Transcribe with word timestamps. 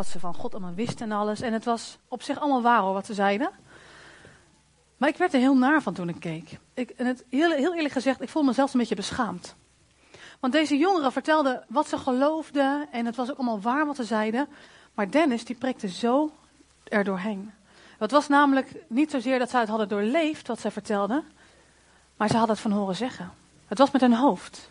wat 0.00 0.08
ze 0.08 0.20
van 0.20 0.34
God 0.34 0.52
allemaal 0.52 0.74
wisten 0.74 1.10
en 1.10 1.16
alles. 1.16 1.40
En 1.40 1.52
het 1.52 1.64
was 1.64 1.98
op 2.08 2.22
zich 2.22 2.38
allemaal 2.38 2.62
waar 2.62 2.80
hoor, 2.80 2.92
wat 2.92 3.06
ze 3.06 3.14
zeiden. 3.14 3.50
Maar 4.96 5.08
ik 5.08 5.16
werd 5.16 5.32
er 5.34 5.40
heel 5.40 5.56
naar 5.56 5.82
van 5.82 5.94
toen 5.94 6.08
ik 6.08 6.20
keek. 6.20 6.58
Ik, 6.74 6.90
en 6.90 7.06
het, 7.06 7.24
heel, 7.28 7.50
heel 7.50 7.74
eerlijk 7.74 7.92
gezegd, 7.92 8.20
ik 8.20 8.28
voelde 8.28 8.48
me 8.48 8.54
zelfs 8.54 8.72
een 8.72 8.78
beetje 8.78 8.94
beschaamd. 8.94 9.54
Want 10.40 10.52
deze 10.52 10.76
jongeren 10.76 11.12
vertelden 11.12 11.64
wat 11.68 11.88
ze 11.88 11.98
geloofden 11.98 12.88
en 12.92 13.06
het 13.06 13.16
was 13.16 13.30
ook 13.30 13.36
allemaal 13.36 13.60
waar 13.60 13.86
wat 13.86 13.96
ze 13.96 14.04
zeiden. 14.04 14.48
Maar 14.94 15.10
Dennis 15.10 15.44
die 15.44 15.56
prikte 15.56 15.88
zo 15.88 16.30
er 16.84 17.04
doorheen. 17.04 17.52
Het 17.98 18.10
was 18.10 18.28
namelijk 18.28 18.74
niet 18.88 19.10
zozeer 19.10 19.38
dat 19.38 19.50
zij 19.50 19.60
het 19.60 19.68
hadden 19.68 19.88
doorleefd 19.88 20.46
wat 20.46 20.60
zij 20.60 20.70
vertelden, 20.70 21.24
maar 22.16 22.28
ze 22.28 22.36
hadden 22.36 22.54
het 22.54 22.64
van 22.64 22.72
horen 22.72 22.96
zeggen. 22.96 23.30
Het 23.66 23.78
was 23.78 23.90
met 23.90 24.00
hun 24.00 24.14
hoofd. 24.14 24.70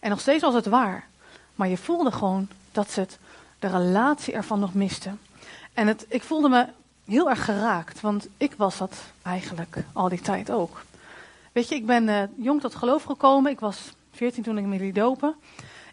En 0.00 0.10
nog 0.10 0.20
steeds 0.20 0.42
was 0.42 0.54
het 0.54 0.66
waar. 0.66 1.08
Maar 1.54 1.68
je 1.68 1.76
voelde 1.76 2.12
gewoon 2.12 2.48
dat 2.72 2.90
ze 2.90 3.00
het, 3.00 3.18
de 3.58 3.68
relatie 3.68 4.34
ervan 4.34 4.60
nog 4.60 4.74
misten. 4.74 5.20
En 5.72 5.86
het, 5.86 6.06
ik 6.08 6.22
voelde 6.22 6.48
me 6.48 6.66
heel 7.06 7.30
erg 7.30 7.44
geraakt, 7.44 8.00
want 8.00 8.28
ik 8.36 8.54
was 8.56 8.78
dat 8.78 8.96
eigenlijk 9.22 9.84
al 9.92 10.08
die 10.08 10.20
tijd 10.20 10.50
ook. 10.50 10.82
Weet 11.52 11.68
je, 11.68 11.74
ik 11.74 11.86
ben 11.86 12.08
uh, 12.08 12.22
jong 12.36 12.60
tot 12.60 12.74
geloof 12.74 13.02
gekomen. 13.02 13.50
Ik 13.50 13.60
was 13.60 13.92
14 14.12 14.42
toen 14.42 14.58
ik 14.58 14.64
me 14.64 14.78
liet 14.78 14.94
dopen. 14.94 15.34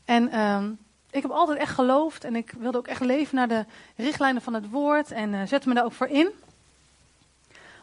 En 0.06 0.30
uh, 0.34 0.64
ik 1.10 1.22
heb 1.22 1.32
altijd 1.32 1.58
echt 1.58 1.74
geloofd 1.74 2.24
en 2.24 2.36
ik 2.36 2.54
wilde 2.60 2.78
ook 2.78 2.88
echt 2.88 3.02
leven 3.02 3.36
naar 3.36 3.48
de 3.48 3.66
richtlijnen 3.96 4.42
van 4.42 4.54
het 4.54 4.70
woord 4.70 5.12
en 5.12 5.34
uh, 5.34 5.42
zette 5.46 5.68
me 5.68 5.74
daar 5.74 5.86
ook 5.86 5.94
voor 5.94 6.08
in. 6.08 6.30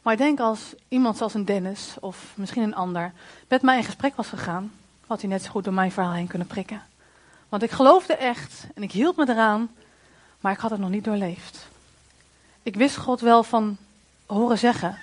Maar 0.03 0.12
ik 0.12 0.19
denk 0.19 0.41
als 0.41 0.75
iemand 0.89 1.17
zoals 1.17 1.35
een 1.35 1.45
Dennis 1.45 1.97
of 2.01 2.33
misschien 2.35 2.62
een 2.62 2.75
ander 2.75 3.12
met 3.49 3.62
mij 3.62 3.77
in 3.77 3.85
gesprek 3.85 4.17
was 4.17 4.29
gegaan, 4.29 4.73
had 5.07 5.21
hij 5.21 5.31
net 5.31 5.43
zo 5.43 5.51
goed 5.51 5.65
door 5.65 5.73
mijn 5.73 5.93
verhaal 5.93 6.12
heen 6.12 6.27
kunnen 6.27 6.47
prikken. 6.47 6.83
Want 7.52 7.65
ik 7.65 7.70
geloofde 7.70 8.16
echt 8.16 8.66
en 8.74 8.83
ik 8.83 8.92
hield 8.92 9.16
me 9.16 9.29
eraan, 9.29 9.70
maar 10.41 10.52
ik 10.52 10.59
had 10.59 10.70
het 10.70 10.80
nog 10.80 10.91
niet 10.91 11.05
doorleefd. 11.05 11.69
Ik 12.62 12.75
wist 12.75 12.97
God 12.97 13.20
wel 13.20 13.42
van 13.42 13.77
horen 14.27 14.59
zeggen, 14.59 14.98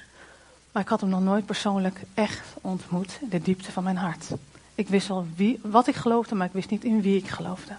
maar 0.72 0.84
ik 0.84 0.90
had 0.90 1.02
hem 1.02 1.10
nog 1.10 1.22
nooit 1.22 1.46
persoonlijk 1.46 2.02
echt 2.14 2.48
ontmoet, 2.62 3.20
de 3.22 3.42
diepte 3.42 3.72
van 3.72 3.84
mijn 3.84 3.98
hart. 3.98 4.30
Ik 4.76 4.88
wist 4.88 5.08
wel 5.08 5.28
wie, 5.36 5.60
wat 5.64 5.88
ik 5.88 5.96
geloofde, 5.96 6.36
maar 6.36 6.48
ik 6.48 6.54
wist 6.54 6.70
niet 6.70 6.84
in 6.84 7.02
wie 7.02 7.18
ik 7.18 7.28
geloofde. 7.28 7.74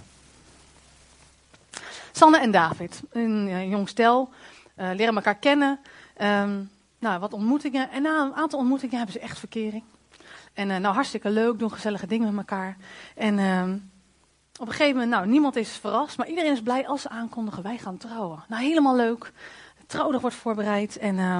Sanne 2.13 2.39
en 2.39 2.51
David, 2.51 3.03
een 3.11 3.69
jong 3.69 3.89
stel, 3.89 4.31
uh, 4.77 4.91
leren 4.95 5.15
elkaar 5.15 5.37
kennen. 5.37 5.79
Um, 6.23 6.71
nou, 6.99 7.21
wat 7.21 7.33
ontmoetingen. 7.33 7.91
En 7.91 8.03
na 8.03 8.23
een 8.23 8.35
aantal 8.35 8.59
ontmoetingen 8.59 8.97
hebben 8.97 9.15
ze 9.15 9.21
echt 9.21 9.39
verkering. 9.39 9.83
En 10.53 10.69
uh, 10.69 10.77
nou, 10.77 10.95
hartstikke 10.95 11.31
leuk, 11.31 11.59
doen 11.59 11.73
gezellige 11.73 12.07
dingen 12.07 12.35
met 12.35 12.49
elkaar. 12.49 12.77
En 13.15 13.39
uh, 13.39 13.73
op 14.61 14.67
een 14.67 14.73
gegeven 14.73 14.93
moment, 14.93 15.11
nou, 15.11 15.27
niemand 15.27 15.57
is 15.57 15.71
verrast, 15.71 16.17
maar 16.17 16.29
iedereen 16.29 16.53
is 16.53 16.63
blij 16.63 16.87
als 16.87 17.03
ze 17.03 17.09
aankondigen, 17.09 17.63
wij 17.63 17.79
gaan 17.79 17.97
trouwen. 17.97 18.45
Nou, 18.49 18.63
helemaal 18.63 18.97
leuk. 18.97 19.33
De 19.79 19.87
trouwdag 19.87 20.21
wordt 20.21 20.37
voorbereid 20.37 20.99
en 20.99 21.17
uh, 21.17 21.39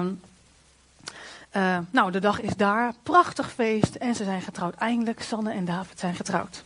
uh, 1.55 1.77
nou, 1.91 2.11
de 2.11 2.19
dag 2.19 2.41
is 2.41 2.55
daar. 2.55 2.93
Prachtig 3.03 3.51
feest 3.51 3.95
en 3.95 4.15
ze 4.15 4.23
zijn 4.23 4.41
getrouwd. 4.41 4.75
Eindelijk, 4.75 5.21
Sanne 5.21 5.51
en 5.51 5.65
David 5.65 5.99
zijn 5.99 6.15
getrouwd. 6.15 6.63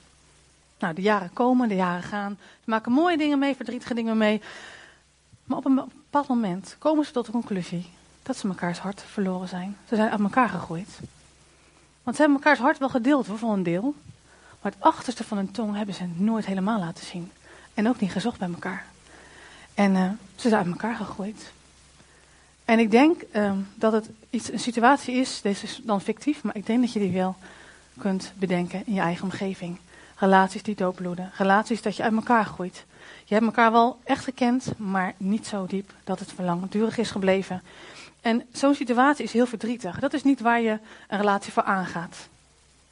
Nou, 0.80 0.94
de 0.94 1.02
jaren 1.02 1.34
komen, 1.34 1.67
de 1.67 1.75
jaren 1.75 2.03
gaan. 2.03 2.38
Ze 2.39 2.69
maken 2.69 2.92
mooie 2.92 3.17
dingen 3.17 3.40
mee, 3.40 3.56
verdrietige 3.56 3.94
dingen 3.94 4.17
mee. 4.17 4.42
Maar 5.44 5.58
op 5.58 5.66
een 5.66 5.75
bepaald 5.75 6.28
moment 6.28 6.75
komen 6.80 7.06
ze 7.06 7.12
tot 7.12 7.25
de 7.25 7.31
conclusie 7.31 7.90
dat 8.23 8.38
ze 8.38 8.47
mekaars 8.47 8.80
hart 8.80 9.02
verloren 9.02 9.47
zijn. 9.47 9.78
Ze 9.90 9.95
zijn 9.95 10.09
uit 10.09 10.19
elkaar 10.19 10.50
gegroeid. 10.50 11.00
Want 12.03 12.16
ze 12.16 12.22
hebben 12.22 12.40
mekaars 12.40 12.59
hart 12.59 12.78
wel 12.78 12.90
gedeeld 12.90 13.28
voor 13.34 13.53
een 13.53 13.64
deel. 13.64 13.95
Maar 14.66 14.73
het 14.73 14.83
achterste 14.83 15.23
van 15.23 15.38
hun 15.38 15.52
tong 15.52 15.75
hebben 15.75 15.95
ze 15.95 16.05
nooit 16.16 16.45
helemaal 16.45 16.80
laten 16.80 17.05
zien. 17.05 17.31
En 17.73 17.88
ook 17.88 17.99
niet 17.99 18.11
gezocht 18.11 18.39
bij 18.39 18.47
elkaar. 18.47 18.85
En 19.73 19.95
uh, 19.95 20.09
ze 20.35 20.49
zijn 20.49 20.63
uit 20.63 20.72
elkaar 20.72 20.95
gegroeid. 20.95 21.52
En 22.66 22.80
ik 22.80 22.91
denk 22.91 23.22
uh, 23.33 23.52
dat 23.75 23.91
het 23.91 24.09
iets, 24.30 24.52
een 24.52 24.59
situatie 24.59 25.16
is, 25.16 25.41
deze 25.41 25.63
is 25.63 25.80
dan 25.83 26.02
fictief, 26.02 26.44
maar 26.44 26.55
ik 26.55 26.66
denk 26.66 26.81
dat 26.81 26.94
je 26.94 26.99
die 26.99 27.11
wel 27.11 27.35
kunt 27.97 28.34
bedenken 28.35 28.84
in 28.85 28.94
je 28.94 29.00
eigen 29.00 29.23
omgeving. 29.23 29.78
Relaties 30.16 30.63
die 30.63 30.75
doodbloeden, 30.75 31.31
relaties 31.38 31.81
dat 31.81 31.95
je 31.95 32.03
uit 32.03 32.13
elkaar 32.13 32.45
groeit. 32.45 32.85
Je 33.25 33.34
hebt 33.34 33.45
elkaar 33.45 33.72
wel 33.72 34.00
echt 34.03 34.23
gekend, 34.23 34.78
maar 34.78 35.13
niet 35.17 35.47
zo 35.47 35.66
diep 35.66 35.94
dat 36.03 36.19
het 36.19 36.34
langdurig 36.38 36.97
is 36.97 37.11
gebleven. 37.11 37.61
En 38.22 38.44
zo'n 38.51 38.75
situatie 38.75 39.25
is 39.25 39.34
heel 39.34 39.45
verdrietig. 39.45 40.00
Dat 40.00 40.13
is 40.13 40.23
niet 40.23 40.40
waar 40.40 40.61
je 40.61 40.79
een 41.07 41.17
relatie 41.17 41.53
voor 41.53 41.63
aangaat. 41.63 42.28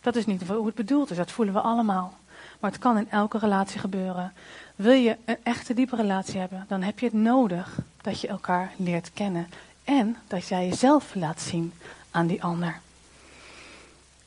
Dat 0.03 0.15
is 0.15 0.25
niet 0.25 0.47
hoe 0.47 0.65
het 0.65 0.75
bedoeld 0.75 1.11
is, 1.11 1.17
dat 1.17 1.31
voelen 1.31 1.53
we 1.53 1.59
allemaal. 1.59 2.17
Maar 2.59 2.71
het 2.71 2.79
kan 2.79 2.97
in 2.97 3.09
elke 3.09 3.37
relatie 3.37 3.79
gebeuren. 3.79 4.33
Wil 4.75 4.91
je 4.91 5.17
een 5.25 5.37
echte 5.43 5.73
diepe 5.73 5.95
relatie 5.95 6.39
hebben, 6.39 6.65
dan 6.67 6.81
heb 6.81 6.99
je 6.99 7.05
het 7.05 7.15
nodig 7.15 7.77
dat 8.01 8.21
je 8.21 8.27
elkaar 8.27 8.71
leert 8.77 9.11
kennen. 9.13 9.49
En 9.83 10.17
dat 10.27 10.47
jij 10.47 10.67
jezelf 10.67 11.15
laat 11.15 11.41
zien 11.41 11.73
aan 12.11 12.27
die 12.27 12.43
ander. 12.43 12.79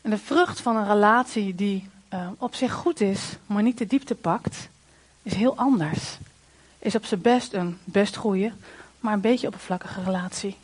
En 0.01 0.11
de 0.11 0.19
vrucht 0.19 0.61
van 0.61 0.77
een 0.77 0.87
relatie 0.87 1.55
die 1.55 1.89
uh, 2.15 2.29
op 2.39 2.55
zich 2.55 2.73
goed 2.73 3.01
is, 3.01 3.37
maar 3.47 3.63
niet 3.63 3.79
de 3.79 3.87
diepte 3.87 4.15
pakt, 4.15 4.69
is 5.23 5.35
heel 5.35 5.57
anders. 5.57 6.19
Is 6.79 6.95
op 6.95 7.05
zijn 7.05 7.21
best 7.21 7.53
een 7.53 7.79
best 7.85 8.17
goede, 8.17 8.53
maar 9.01 9.13
een 9.13 9.21
beetje 9.21 9.47
oppervlakkige 9.47 10.03
relatie 10.03 10.57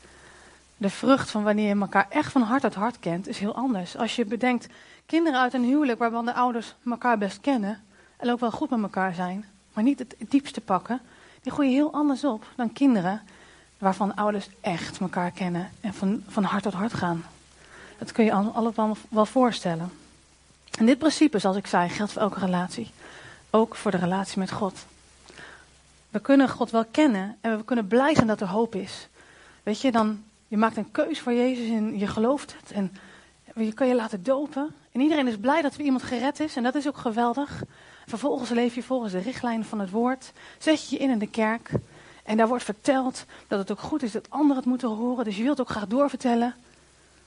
de 0.83 0.91
vrucht 0.91 1.31
van 1.31 1.43
wanneer 1.43 1.75
je 1.75 1.81
elkaar 1.81 2.07
echt 2.09 2.33
van 2.33 2.43
hart 2.43 2.65
uit 2.65 2.75
hart 2.75 2.99
kent, 3.01 3.29
is 3.29 3.39
heel 3.39 3.55
anders. 3.55 3.97
Als 3.97 4.17
je 4.17 4.25
bedenkt, 4.25 4.69
kinderen 5.13 5.41
uit 5.41 5.55
een 5.55 5.65
huwelijk 5.65 5.99
waarvan 5.99 6.25
de 6.25 6.35
ouders 6.35 6.75
elkaar 6.91 7.19
best 7.19 7.41
kennen 7.41 7.83
en 8.17 8.31
ook 8.31 8.41
wel 8.41 8.51
goed 8.51 8.71
met 8.71 8.83
elkaar 8.83 9.15
zijn, 9.15 9.45
maar 9.73 9.85
niet 9.85 9.99
het 9.99 10.15
diepste 10.29 10.61
pakken, 10.61 11.01
die 11.43 11.53
groeien 11.53 11.73
heel 11.73 11.93
anders 11.93 12.25
op 12.25 12.45
dan 12.57 12.73
kinderen 12.73 13.21
waarvan 13.79 14.09
de 14.09 14.17
ouders 14.17 14.49
echt 14.61 14.99
elkaar 14.99 15.31
kennen 15.31 15.71
en 15.81 15.95
van, 15.95 16.23
van 16.29 16.45
hart 16.45 16.63
tot 16.63 16.73
hart 16.73 16.95
gaan. 16.95 17.25
Dat 17.99 18.13
kun 18.13 18.25
je 18.25 18.33
allemaal 18.33 18.97
wel 19.09 19.27
voorstellen. 19.27 19.93
En 20.79 20.87
dit 20.87 20.99
principe, 20.99 21.39
zoals 21.39 21.57
ik 21.57 21.67
zei, 21.67 21.89
geldt 21.89 22.13
voor 22.13 22.23
elke 22.23 22.39
relatie. 22.39 22.91
Ook 23.51 23.75
voor 23.75 23.91
de 23.91 23.97
relatie 23.97 24.39
met 24.39 24.51
God. 24.51 24.87
We 26.11 26.21
kunnen 26.21 26.49
God 26.49 26.71
wel 26.71 26.85
kennen 26.91 27.37
en 27.41 27.57
we 27.57 27.65
kunnen 27.65 27.87
blij 27.87 28.15
zijn 28.15 28.27
dat 28.27 28.41
er 28.41 28.49
hoop 28.49 28.75
is. 28.75 29.09
Weet 29.63 29.81
je, 29.81 29.93
dan 29.93 30.25
je 30.49 30.57
maakt 30.57 30.77
een 30.77 30.91
keus 30.91 31.21
voor 31.21 31.33
Jezus 31.33 31.69
en 31.69 31.99
je 31.99 32.07
gelooft 32.07 32.55
het. 32.61 32.73
En 32.73 32.97
je 33.55 33.73
kan 33.73 33.89
je 33.89 33.95
laten 33.95 34.23
dopen. 34.23 34.75
En 34.93 35.01
iedereen 35.01 35.29
is 35.29 35.37
blij 35.37 35.63
dat 35.63 35.75
er 35.75 35.81
iemand 35.81 36.03
gered 36.03 36.41
is. 36.41 36.57
En 36.57 36.63
dat 36.63 36.75
is 36.75 36.89
ook 36.89 36.97
geweldig. 36.97 37.63
Vervolgens 38.07 38.51
leef 38.51 38.75
je 38.75 38.83
volgens 38.83 39.13
de 39.13 39.19
richtlijnen 39.19 39.67
van 39.67 39.81
het 39.81 39.91
woord. 39.91 40.33
Zet 40.59 40.89
je 40.89 40.97
je 40.97 41.03
in 41.03 41.11
in 41.11 41.19
de 41.19 41.27
kerk. 41.27 41.71
En 42.23 42.37
daar 42.37 42.49
wordt 42.49 42.65
verteld 42.65 43.25
dat 43.49 43.59
het 43.59 43.71
ook 43.71 43.81
goed 43.81 44.03
is 44.03 44.13
dat 44.13 44.31
anderen 44.31 44.57
het 44.57 44.67
moeten 44.67 44.89
horen. 44.89 45.25
Dus 45.25 45.37
je 45.37 45.43
wilt 45.43 45.61
ook 45.61 45.71
graag 45.71 45.87
doorvertellen. 45.87 46.55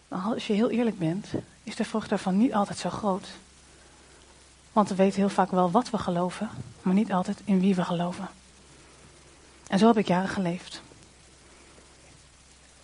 Maar 0.07 0.33
als 0.33 0.47
je 0.47 0.53
heel 0.53 0.69
eerlijk 0.69 0.99
bent, 0.99 1.27
is 1.63 1.75
de 1.75 1.85
vrucht 1.85 2.09
daarvan 2.09 2.37
niet 2.37 2.53
altijd 2.53 2.77
zo 2.77 2.89
groot. 2.89 3.27
Want 4.71 4.89
we 4.89 4.95
weten 4.95 5.19
heel 5.19 5.29
vaak 5.29 5.51
wel 5.51 5.71
wat 5.71 5.89
we 5.89 5.97
geloven, 5.97 6.49
maar 6.81 6.93
niet 6.93 7.11
altijd 7.11 7.41
in 7.45 7.59
wie 7.59 7.75
we 7.75 7.83
geloven. 7.83 8.27
En 9.67 9.79
zo 9.79 9.87
heb 9.87 9.97
ik 9.97 10.07
jaren 10.07 10.29
geleefd. 10.29 10.81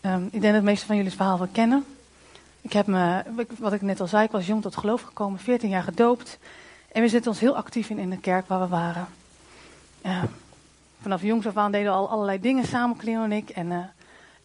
Um, 0.01 0.25
ik 0.25 0.41
denk 0.41 0.53
dat 0.53 0.53
de 0.53 0.61
meeste 0.61 0.85
van 0.85 0.95
jullie 0.95 1.09
het 1.09 1.19
verhaal 1.19 1.37
wel 1.37 1.47
kennen. 1.51 1.85
Ik 2.61 2.73
heb 2.73 2.87
me, 2.87 3.23
wat 3.57 3.73
ik 3.73 3.81
net 3.81 3.99
al 3.99 4.07
zei, 4.07 4.23
ik 4.23 4.31
was 4.31 4.47
jong 4.47 4.61
tot 4.61 4.77
geloof 4.77 5.01
gekomen, 5.01 5.39
14 5.39 5.69
jaar 5.69 5.83
gedoopt. 5.83 6.39
En 6.91 7.01
we 7.01 7.09
zitten 7.09 7.31
ons 7.31 7.39
heel 7.39 7.55
actief 7.55 7.89
in 7.89 7.97
in 7.97 8.09
de 8.09 8.19
kerk 8.19 8.47
waar 8.47 8.59
we 8.59 8.67
waren. 8.67 9.07
Vanaf 11.01 11.21
jongs 11.21 11.47
af 11.47 11.57
aan 11.57 11.71
deden 11.71 11.91
we 11.91 11.97
al 11.97 12.09
allerlei 12.09 12.39
dingen 12.39 12.65
samen, 12.65 12.97
Cleo 12.97 13.23
en 13.23 13.31
ik. 13.31 13.49
En 13.49 13.71
uh, 13.71 13.77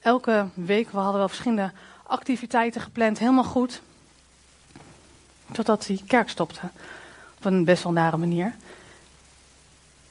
elke 0.00 0.47
week, 0.54 0.91
we 0.91 0.99
hadden 0.99 1.19
wel 1.19 1.28
verschillende 1.28 1.72
activiteiten 2.03 2.81
gepland, 2.81 3.19
helemaal 3.19 3.44
goed. 3.44 3.82
Totdat 5.53 5.87
die 5.87 6.04
kerk 6.06 6.28
stopte. 6.28 6.60
Op 7.37 7.44
een 7.44 7.65
best 7.65 7.83
wel 7.83 7.93
nare 7.93 8.16
manier. 8.16 8.54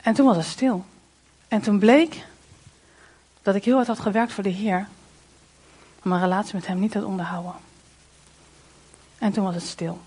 En 0.01 0.13
toen 0.13 0.25
was 0.25 0.35
het 0.35 0.45
stil. 0.45 0.85
En 1.47 1.61
toen 1.61 1.79
bleek 1.79 2.25
dat 3.41 3.55
ik 3.55 3.65
heel 3.65 3.75
hard 3.75 3.87
had 3.87 3.99
gewerkt 3.99 4.33
voor 4.33 4.43
de 4.43 4.49
Heer 4.49 4.87
mijn 6.01 6.21
relatie 6.21 6.55
met 6.55 6.67
hem 6.67 6.79
niet 6.79 6.93
had 6.93 7.03
onderhouden. 7.03 7.53
En 9.25 9.31
toen 9.31 9.43
was 9.43 9.55
het 9.55 9.63
stil. 9.63 9.99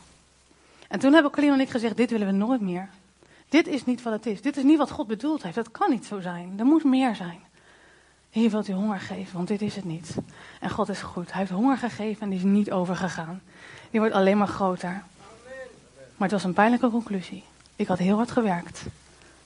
En 0.88 0.98
toen 0.98 1.12
hebben 1.12 1.30
Colleen 1.30 1.52
en 1.52 1.60
ik 1.60 1.70
gezegd, 1.70 1.96
dit 1.96 2.10
willen 2.10 2.26
we 2.26 2.32
nooit 2.32 2.60
meer. 2.60 2.88
Dit 3.48 3.66
is 3.66 3.84
niet 3.84 4.02
wat 4.02 4.12
het 4.12 4.26
is. 4.26 4.42
Dit 4.42 4.56
is 4.56 4.62
niet 4.62 4.78
wat 4.78 4.90
God 4.90 5.06
bedoeld 5.06 5.42
heeft. 5.42 5.54
Dat 5.54 5.70
kan 5.70 5.90
niet 5.90 6.06
zo 6.06 6.20
zijn. 6.20 6.54
Er 6.58 6.64
moet 6.64 6.84
meer 6.84 7.14
zijn. 7.14 7.40
Hier 8.30 8.50
wilt 8.50 8.68
u 8.68 8.72
honger 8.72 9.00
geven, 9.00 9.36
want 9.36 9.48
dit 9.48 9.62
is 9.62 9.76
het 9.76 9.84
niet. 9.84 10.16
En 10.60 10.70
God 10.70 10.88
is 10.88 11.00
goed. 11.00 11.32
Hij 11.32 11.40
heeft 11.40 11.50
honger 11.52 11.76
gegeven 11.76 12.22
en 12.22 12.28
die 12.28 12.38
is 12.38 12.44
niet 12.44 12.70
overgegaan. 12.70 13.40
Die 13.90 14.00
wordt 14.00 14.14
alleen 14.14 14.38
maar 14.38 14.48
groter. 14.48 15.02
Maar 16.16 16.28
het 16.28 16.30
was 16.30 16.44
een 16.44 16.52
pijnlijke 16.52 16.90
conclusie. 16.90 17.44
Ik 17.76 17.86
had 17.86 17.98
heel 17.98 18.16
hard 18.16 18.30
gewerkt. 18.30 18.82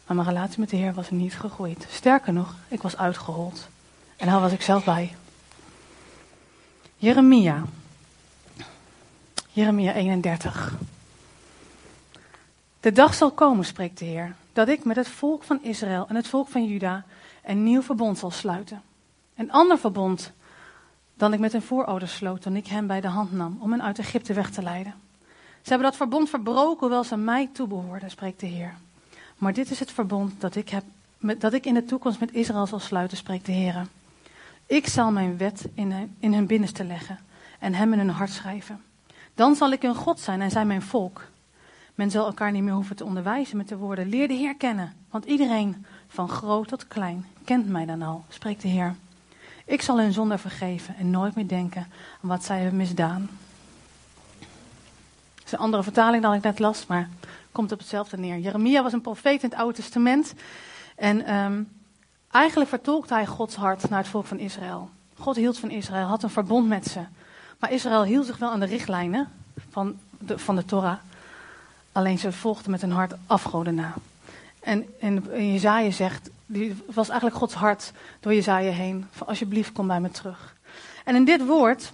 Maar 0.07 0.17
mijn 0.17 0.29
relatie 0.29 0.61
met 0.61 0.71
de 0.71 0.77
Heer 0.77 0.95
was 0.95 1.11
niet 1.11 1.35
gegroeid. 1.35 1.87
Sterker 1.91 2.33
nog, 2.33 2.55
ik 2.69 2.83
was 2.83 2.97
uitgehold. 2.97 3.69
En 4.17 4.27
daar 4.27 4.41
was 4.41 4.53
ik 4.53 4.63
zelf 4.63 4.85
bij. 4.85 5.15
Jeremia. 6.97 7.65
Jeremia 9.55 9.93
31. 9.93 10.73
De 12.81 12.93
dag 12.93 13.15
zal 13.15 13.31
komen, 13.31 13.65
spreekt 13.65 13.99
de 13.99 14.05
Heer, 14.05 14.35
dat 14.53 14.69
ik 14.69 14.85
met 14.85 14.97
het 14.97 15.09
volk 15.09 15.43
van 15.43 15.63
Israël 15.63 16.07
en 16.09 16.15
het 16.15 16.27
volk 16.27 16.49
van 16.49 16.65
Juda 16.65 17.05
een 17.45 17.63
nieuw 17.63 17.83
verbond 17.83 18.19
zal 18.19 18.31
sluiten. 18.31 18.83
Een 19.37 19.53
ander 19.53 19.79
verbond 19.79 20.33
dan 21.15 21.33
ik 21.33 21.39
met 21.39 21.53
hun 21.53 21.63
voorouders 21.63 22.15
sloot 22.15 22.43
toen 22.43 22.57
ik 22.57 22.67
hen 22.67 22.87
bij 22.87 23.01
de 23.01 23.09
hand 23.09 23.33
nam 23.33 23.57
om 23.61 23.71
hen 23.71 23.83
uit 23.83 23.99
Egypte 23.99 24.33
weg 24.33 24.51
te 24.51 24.63
leiden. 24.63 24.95
Ze 25.63 25.69
hebben 25.69 25.89
dat 25.89 25.97
verbond 25.97 26.29
verbroken, 26.29 26.81
hoewel 26.81 27.05
ze 27.05 27.17
mij 27.17 27.49
toebehoorden, 27.53 28.11
spreekt 28.11 28.41
de 28.41 28.47
Heer. 28.47 28.75
Maar 29.37 29.53
dit 29.53 29.71
is 29.71 29.79
het 29.79 29.93
verbond 29.93 30.41
dat 30.41 30.55
ik, 30.55 30.69
heb, 30.69 30.85
dat 31.39 31.53
ik 31.53 31.67
in 31.67 31.75
de 31.75 31.85
toekomst 31.85 32.21
met 32.21 32.33
Israël 32.33 32.67
zal 32.67 32.81
sluiten, 32.81 33.17
spreekt 33.17 33.47
de 33.47 33.53
Heer. 33.53 33.87
Ik 34.67 34.87
zal 34.87 35.11
mijn 35.11 35.37
wet 35.37 35.69
in 36.19 36.33
hun 36.33 36.47
binnenste 36.47 36.85
leggen 36.85 37.19
en 37.59 37.75
hem 37.75 37.93
in 37.93 37.99
hun 37.99 38.11
hart 38.11 38.31
schrijven. 38.31 38.81
Dan 39.35 39.55
zal 39.55 39.73
ik 39.73 39.83
hun 39.83 39.95
God 39.95 40.21
zijn 40.21 40.41
en 40.41 40.51
zij 40.51 40.65
mijn 40.65 40.83
volk. 40.83 41.31
Men 41.95 42.11
zal 42.11 42.27
elkaar 42.27 42.53
niet 42.53 42.63
meer 42.63 42.73
hoeven 42.73 42.97
te 42.97 43.05
onderwijzen 43.05 43.57
met 43.57 43.69
de 43.69 43.77
woorden: 43.77 44.09
Leer 44.09 44.29
de 44.29 44.35
Heer 44.35 44.57
kennen. 44.57 44.93
Want 45.11 45.25
iedereen, 45.25 45.87
van 46.09 46.29
groot 46.29 46.69
tot 46.69 46.89
klein, 46.89 47.27
kent 47.45 47.69
mij 47.69 47.87
dan 47.87 48.03
al, 48.03 48.25
spreekt 48.29 48.63
de 48.63 48.69
Heer. 48.69 48.95
Ik 49.65 49.83
zal 49.83 50.01
hun 50.01 50.13
zonde 50.13 50.39
vergeven 50.39 50.97
en 50.97 51.11
nooit 51.11 51.35
meer 51.35 51.49
denken 51.49 51.87
aan 52.23 52.29
wat 52.29 52.45
zij 52.45 52.59
hebben 52.59 52.77
misdaan. 52.77 53.31
Dat 55.35 55.45
is 55.45 55.53
een 55.53 55.59
andere 55.59 55.83
vertaling 55.83 56.23
dan 56.23 56.35
ik 56.35 56.43
net 56.43 56.59
las, 56.59 56.87
maar 56.87 57.09
komt 57.53 57.73
op 57.73 57.79
hetzelfde 57.79 58.17
neer. 58.17 58.39
Jeremia 58.39 58.83
was 58.83 58.93
een 58.93 59.01
profeet 59.01 59.43
in 59.43 59.49
het 59.49 59.59
Oude 59.59 59.75
Testament. 59.75 60.35
En 60.97 61.35
um, 61.35 61.69
eigenlijk 62.31 62.71
vertolkte 62.71 63.15
hij 63.15 63.27
Gods 63.27 63.55
hart 63.55 63.89
naar 63.89 63.99
het 63.99 64.09
volk 64.09 64.27
van 64.27 64.39
Israël. 64.39 64.91
God 65.19 65.37
hield 65.37 65.59
van 65.59 65.71
Israël, 65.71 66.07
had 66.07 66.23
een 66.23 66.31
verbond 66.31 66.69
met 66.69 66.87
ze. 66.87 67.01
Maar 67.63 67.73
Israël 67.73 68.05
hield 68.05 68.27
zich 68.27 68.39
wel 68.39 68.51
aan 68.51 68.61
de 68.61 68.67
richtlijnen 68.67 69.29
van 69.71 69.99
de, 70.19 70.39
van 70.39 70.57
de 70.57 70.65
Torah. 70.65 70.99
Alleen 71.93 72.19
ze 72.19 72.33
volgden 72.33 72.71
met 72.71 72.81
hun 72.81 72.91
hart 72.91 73.15
afgoden 73.27 73.75
na. 73.75 73.95
En, 74.61 74.87
en, 75.01 75.33
en 75.33 75.93
zegt, 75.93 76.31
die 76.47 76.77
was 76.87 77.09
eigenlijk 77.09 77.39
Gods 77.39 77.55
hart 77.55 77.93
door 78.21 78.35
Jezaja 78.35 78.71
heen. 78.71 79.07
Van 79.11 79.27
alsjeblieft, 79.27 79.73
kom 79.73 79.87
bij 79.87 80.01
me 80.01 80.11
terug. 80.11 80.57
En 81.05 81.15
in 81.15 81.25
dit 81.25 81.47
woord, 81.47 81.93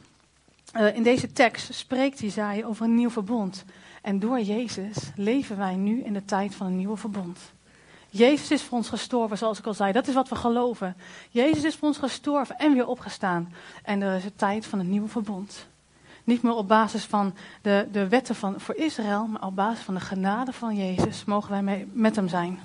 uh, 0.76 0.96
in 0.96 1.02
deze 1.02 1.32
tekst, 1.32 1.74
spreekt 1.74 2.20
Jezaja 2.20 2.66
over 2.66 2.84
een 2.84 2.94
nieuw 2.94 3.10
verbond. 3.10 3.64
En 4.02 4.18
door 4.18 4.40
Jezus 4.40 4.96
leven 5.14 5.56
wij 5.56 5.74
nu 5.74 6.02
in 6.02 6.12
de 6.12 6.24
tijd 6.24 6.54
van 6.54 6.66
een 6.66 6.76
nieuwe 6.76 6.96
verbond. 6.96 7.38
Jezus 8.10 8.50
is 8.50 8.62
voor 8.62 8.78
ons 8.78 8.88
gestorven, 8.88 9.38
zoals 9.38 9.58
ik 9.58 9.66
al 9.66 9.74
zei. 9.74 9.92
Dat 9.92 10.08
is 10.08 10.14
wat 10.14 10.28
we 10.28 10.34
geloven. 10.34 10.96
Jezus 11.30 11.64
is 11.64 11.74
voor 11.74 11.88
ons 11.88 11.98
gestorven 11.98 12.58
en 12.58 12.72
weer 12.72 12.86
opgestaan. 12.86 13.52
En 13.82 14.02
er 14.02 14.16
is 14.16 14.24
een 14.24 14.36
tijd 14.36 14.66
van 14.66 14.78
een 14.78 14.90
nieuwe 14.90 15.08
verbond. 15.08 15.66
Niet 16.24 16.42
meer 16.42 16.54
op 16.54 16.68
basis 16.68 17.04
van 17.04 17.34
de, 17.62 17.88
de 17.92 18.08
wetten 18.08 18.34
van, 18.34 18.60
voor 18.60 18.74
Israël, 18.74 19.26
maar 19.26 19.42
op 19.42 19.54
basis 19.54 19.84
van 19.84 19.94
de 19.94 20.00
genade 20.00 20.52
van 20.52 20.76
Jezus 20.76 21.24
mogen 21.24 21.50
wij 21.50 21.62
mee, 21.62 21.88
met 21.92 22.16
hem 22.16 22.28
zijn. 22.28 22.58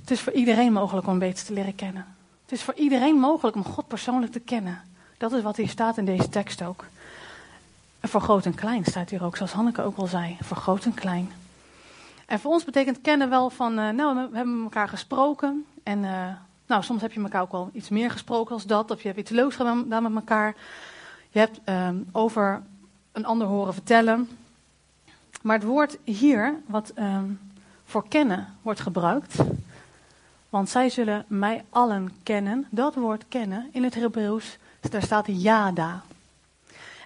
Het 0.00 0.10
is 0.10 0.20
voor 0.20 0.32
iedereen 0.32 0.72
mogelijk 0.72 1.06
om 1.06 1.18
beter 1.18 1.44
te 1.44 1.52
leren 1.52 1.74
kennen. 1.74 2.06
Het 2.42 2.52
is 2.52 2.62
voor 2.62 2.74
iedereen 2.74 3.14
mogelijk 3.14 3.56
om 3.56 3.64
God 3.64 3.88
persoonlijk 3.88 4.32
te 4.32 4.40
kennen. 4.40 4.80
Dat 5.18 5.32
is 5.32 5.42
wat 5.42 5.56
hier 5.56 5.68
staat 5.68 5.98
in 5.98 6.04
deze 6.04 6.28
tekst 6.28 6.62
ook. 6.62 6.86
En 8.00 8.08
voor 8.08 8.20
groot 8.20 8.46
en 8.46 8.54
klein 8.54 8.84
staat 8.84 9.10
hier 9.10 9.24
ook, 9.24 9.36
zoals 9.36 9.52
Hanneke 9.52 9.82
ook 9.82 9.96
al 9.96 10.06
zei. 10.06 10.36
Voor 10.40 10.56
groot 10.56 10.84
en 10.84 10.94
klein. 10.94 11.32
En 12.30 12.40
voor 12.40 12.52
ons 12.52 12.64
betekent 12.64 13.00
kennen 13.00 13.30
wel 13.30 13.50
van, 13.50 13.78
uh, 13.78 13.88
nou, 13.88 14.28
we 14.30 14.36
hebben 14.36 14.62
elkaar 14.62 14.88
gesproken. 14.88 15.66
En 15.82 16.02
uh, 16.02 16.26
nou, 16.66 16.82
soms 16.82 17.00
heb 17.00 17.12
je 17.12 17.22
elkaar 17.22 17.42
ook 17.42 17.52
wel 17.52 17.70
iets 17.72 17.88
meer 17.88 18.10
gesproken 18.10 18.54
als 18.54 18.66
dat. 18.66 18.90
Of 18.90 19.02
je 19.02 19.08
hebt 19.08 19.20
iets 19.20 19.30
leuks 19.30 19.56
gedaan 19.56 19.88
met 19.88 20.14
elkaar. 20.14 20.54
Je 21.30 21.38
hebt 21.38 21.60
um, 21.64 22.08
over 22.12 22.62
een 23.12 23.24
ander 23.24 23.46
horen 23.46 23.72
vertellen. 23.72 24.28
Maar 25.42 25.56
het 25.56 25.66
woord 25.66 25.98
hier, 26.04 26.54
wat 26.66 26.92
um, 26.98 27.40
voor 27.84 28.08
kennen 28.08 28.46
wordt 28.62 28.80
gebruikt. 28.80 29.34
Want 30.48 30.68
zij 30.68 30.88
zullen 30.88 31.24
mij 31.26 31.64
allen 31.70 32.12
kennen. 32.22 32.66
Dat 32.70 32.94
woord 32.94 33.24
kennen 33.28 33.68
in 33.72 33.84
het 33.84 33.94
Hebreeuws, 33.94 34.58
daar 34.80 35.02
staat 35.02 35.26
yada. 35.26 36.02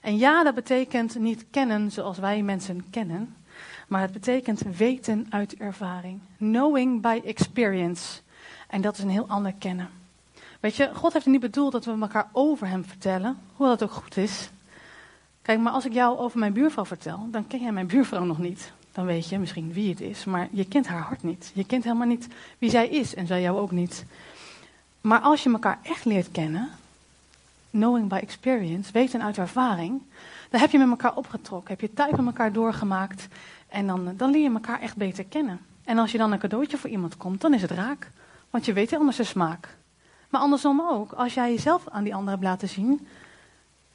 En 0.03 0.17
yada 0.17 0.53
betekent 0.53 1.19
niet 1.19 1.45
kennen 1.51 1.91
zoals 1.91 2.19
wij 2.19 2.43
mensen 2.43 2.85
kennen. 2.91 3.35
Maar 3.89 4.01
het 4.01 4.13
betekent 4.13 4.63
weten 4.77 5.27
uit 5.31 5.55
ervaring. 5.57 6.21
Knowing 6.37 7.01
by 7.01 7.21
experience. 7.25 8.21
En 8.69 8.81
dat 8.81 8.97
is 8.97 9.03
een 9.03 9.11
heel 9.11 9.29
ander 9.29 9.55
kennen. 9.59 9.91
Weet 10.61 10.77
je, 10.77 10.91
God 10.95 11.13
heeft 11.13 11.27
niet 11.27 11.41
bedoeld 11.41 11.73
dat 11.73 11.85
we 11.85 11.97
elkaar 12.01 12.29
over 12.33 12.67
hem 12.67 12.85
vertellen, 12.85 13.39
hoewel 13.57 13.77
dat 13.77 13.89
ook 13.89 13.95
goed 13.95 14.17
is. 14.17 14.51
Kijk, 15.43 15.59
maar 15.59 15.73
als 15.73 15.85
ik 15.85 15.93
jou 15.93 16.19
over 16.19 16.39
mijn 16.39 16.53
buurvrouw 16.53 16.85
vertel, 16.85 17.29
dan 17.31 17.47
ken 17.47 17.61
jij 17.61 17.73
mijn 17.73 17.87
buurvrouw 17.87 18.25
nog 18.25 18.39
niet. 18.39 18.73
Dan 18.93 19.07
weet 19.07 19.29
je 19.29 19.39
misschien 19.39 19.73
wie 19.73 19.89
het 19.89 20.01
is, 20.01 20.25
maar 20.25 20.49
je 20.51 20.65
kent 20.65 20.87
haar 20.87 21.01
hart 21.01 21.23
niet. 21.23 21.51
Je 21.55 21.65
kent 21.65 21.85
helemaal 21.85 22.07
niet 22.07 22.29
wie 22.59 22.71
zij 22.71 22.89
is 22.89 23.15
en 23.15 23.27
zij 23.27 23.41
jou 23.41 23.59
ook 23.59 23.71
niet. 23.71 24.05
Maar 25.01 25.21
als 25.21 25.43
je 25.43 25.53
elkaar 25.53 25.79
echt 25.83 26.05
leert 26.05 26.31
kennen, 26.31 26.71
knowing 27.71 28.09
by 28.09 28.17
experience, 28.17 28.93
weten 28.93 29.23
uit 29.23 29.39
ervaring, 29.39 30.03
dan 30.51 30.61
heb 30.61 30.71
je 30.71 30.79
met 30.79 30.89
elkaar 30.89 31.17
opgetrokken, 31.17 31.71
heb 31.71 31.81
je 31.81 31.95
tijd 31.95 32.17
met 32.17 32.27
elkaar 32.27 32.53
doorgemaakt 32.53 33.29
en 33.75 33.87
dan, 33.87 34.15
dan 34.17 34.31
leer 34.31 34.43
je 34.43 34.53
elkaar 34.53 34.81
echt 34.81 34.97
beter 34.97 35.25
kennen. 35.25 35.61
En 35.85 35.99
als 35.99 36.13
je 36.13 36.19
dan 36.19 36.33
een 36.33 36.39
cadeautje 36.39 36.79
voor 36.79 36.91
iemand 36.91 37.17
komt, 37.17 37.41
dan 37.41 37.55
is 37.55 37.63
het 37.63 37.71
raak. 37.71 38.11
Want 38.51 38.65
je 38.65 38.73
weet 38.73 38.93
anders 38.93 39.17
de 39.17 39.25
smaak. 39.25 39.77
Maar 40.29 40.41
andersom 40.41 40.81
ook, 40.81 41.13
als 41.13 41.35
jij 41.35 41.51
jezelf 41.51 41.89
aan 41.89 42.05
die 42.05 42.15
ander 42.15 42.31
hebt 42.31 42.45
laten 42.45 42.69
zien, 42.69 43.07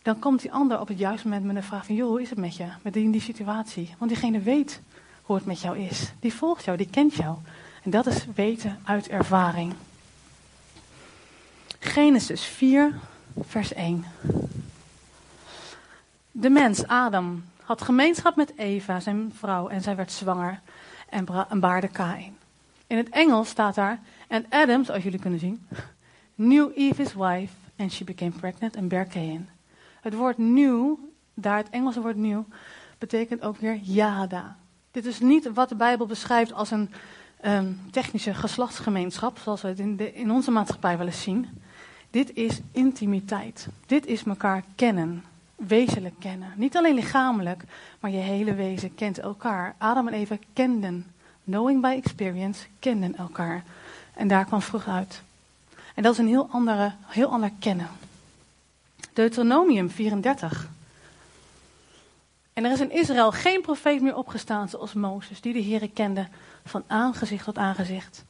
dan 0.01 0.19
komt 0.19 0.41
die 0.41 0.51
ander 0.51 0.79
op 0.79 0.87
het 0.87 0.97
juiste 0.97 1.27
moment 1.27 1.45
met 1.45 1.55
een 1.55 1.63
vraag 1.63 1.85
van, 1.85 1.95
joh, 1.95 2.07
hoe 2.07 2.21
is 2.21 2.29
het 2.29 2.39
met 2.39 2.55
je, 2.55 2.65
met 2.81 2.93
die, 2.93 3.03
in 3.03 3.11
die 3.11 3.21
situatie? 3.21 3.95
Want 3.97 4.11
diegene 4.11 4.39
weet 4.39 4.81
hoe 5.21 5.35
het 5.35 5.45
met 5.45 5.61
jou 5.61 5.77
is. 5.77 6.11
Die 6.19 6.33
volgt 6.33 6.63
jou, 6.63 6.77
die 6.77 6.89
kent 6.89 7.13
jou. 7.13 7.37
En 7.83 7.91
dat 7.91 8.05
is 8.05 8.25
weten 8.35 8.79
uit 8.83 9.07
ervaring. 9.07 9.73
Genesis 11.79 12.43
4, 12.43 12.99
vers 13.39 13.73
1. 13.73 14.05
De 16.31 16.49
mens, 16.49 16.87
Adam, 16.87 17.43
had 17.69 17.81
gemeenschap 17.81 18.35
met 18.35 18.57
Eva, 18.57 18.99
zijn 18.99 19.31
vrouw, 19.35 19.67
en 19.67 19.81
zij 19.81 19.95
werd 19.95 20.11
zwanger 20.11 20.61
en, 21.09 21.59
baarde 21.59 21.87
Kain. 21.87 22.37
In 22.87 22.97
het 22.97 23.09
Engels 23.09 23.49
staat 23.49 23.75
daar, 23.75 23.99
en 24.27 24.45
Adam, 24.49 24.83
zoals 24.83 25.03
jullie 25.03 25.19
kunnen 25.19 25.39
zien, 25.39 25.67
knew 26.35 26.71
Eve 26.75 27.01
his 27.01 27.13
wife, 27.13 27.53
and 27.77 27.91
she 27.91 28.03
became 28.03 28.31
pregnant 28.31 28.77
and 28.77 28.87
bare 28.87 29.07
Cain. 29.07 29.49
Het 30.01 30.13
woord 30.13 30.37
nieuw, 30.37 30.99
daar 31.33 31.57
het 31.57 31.69
Engelse 31.69 32.01
woord 32.01 32.15
nieuw, 32.15 32.45
betekent 32.97 33.41
ook 33.41 33.57
weer 33.57 33.75
yada. 33.75 34.57
Dit 34.91 35.05
is 35.05 35.19
niet 35.19 35.53
wat 35.53 35.69
de 35.69 35.75
Bijbel 35.75 36.05
beschrijft 36.05 36.53
als 36.53 36.71
een 36.71 36.89
um, 37.45 37.79
technische 37.91 38.33
geslachtsgemeenschap, 38.33 39.37
zoals 39.37 39.61
we 39.61 39.67
het 39.67 39.79
in, 39.79 40.15
in 40.15 40.31
onze 40.31 40.51
maatschappij 40.51 40.97
wel 40.97 41.05
eens 41.05 41.21
zien. 41.21 41.47
Dit 42.09 42.33
is 42.33 42.61
intimiteit. 42.71 43.67
Dit 43.85 44.05
is 44.05 44.23
elkaar 44.23 44.63
kennen 44.75 45.23
wezenlijk 45.67 46.15
kennen. 46.19 46.53
Niet 46.55 46.77
alleen 46.77 46.95
lichamelijk, 46.95 47.63
maar 47.99 48.11
je 48.11 48.17
hele 48.17 48.53
wezen 48.53 48.95
kent 48.95 49.19
elkaar. 49.19 49.75
Adam 49.77 50.07
en 50.07 50.13
Eva 50.13 50.37
kenden, 50.53 51.05
knowing 51.43 51.81
by 51.81 52.01
experience, 52.03 52.65
kenden 52.79 53.15
elkaar. 53.15 53.63
En 54.13 54.27
daar 54.27 54.45
kwam 54.45 54.61
vrucht 54.61 54.87
uit. 54.87 55.21
En 55.95 56.03
dat 56.03 56.13
is 56.13 56.19
een 56.19 56.27
heel, 56.27 56.47
andere, 56.51 56.93
heel 57.07 57.29
ander 57.29 57.51
kennen. 57.59 57.87
Deuteronomium 59.13 59.89
34. 59.89 60.67
En 62.53 62.65
er 62.65 62.71
is 62.71 62.79
in 62.79 62.91
Israël 62.91 63.31
geen 63.31 63.61
profeet 63.61 64.01
meer 64.01 64.15
opgestaan 64.15 64.69
zoals 64.69 64.93
Mozes, 64.93 65.41
die 65.41 65.53
de 65.53 65.63
Heere 65.63 65.89
kende 65.89 66.27
van 66.65 66.83
aangezicht 66.87 67.43
tot 67.43 67.57
aangezicht. 67.57 68.23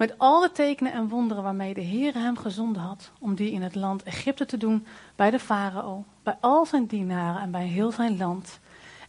Met 0.00 0.14
alle 0.18 0.52
tekenen 0.52 0.92
en 0.92 1.08
wonderen 1.08 1.42
waarmee 1.42 1.74
de 1.74 1.84
Heere 1.84 2.18
hem 2.18 2.36
gezonden 2.36 2.82
had, 2.82 3.10
om 3.18 3.34
die 3.34 3.50
in 3.50 3.62
het 3.62 3.74
land 3.74 4.02
Egypte 4.02 4.46
te 4.46 4.56
doen, 4.56 4.86
bij 5.16 5.30
de 5.30 5.38
farao, 5.38 6.04
bij 6.22 6.36
al 6.40 6.66
zijn 6.66 6.86
dienaren 6.86 7.42
en 7.42 7.50
bij 7.50 7.66
heel 7.66 7.92
zijn 7.92 8.16
land. 8.16 8.60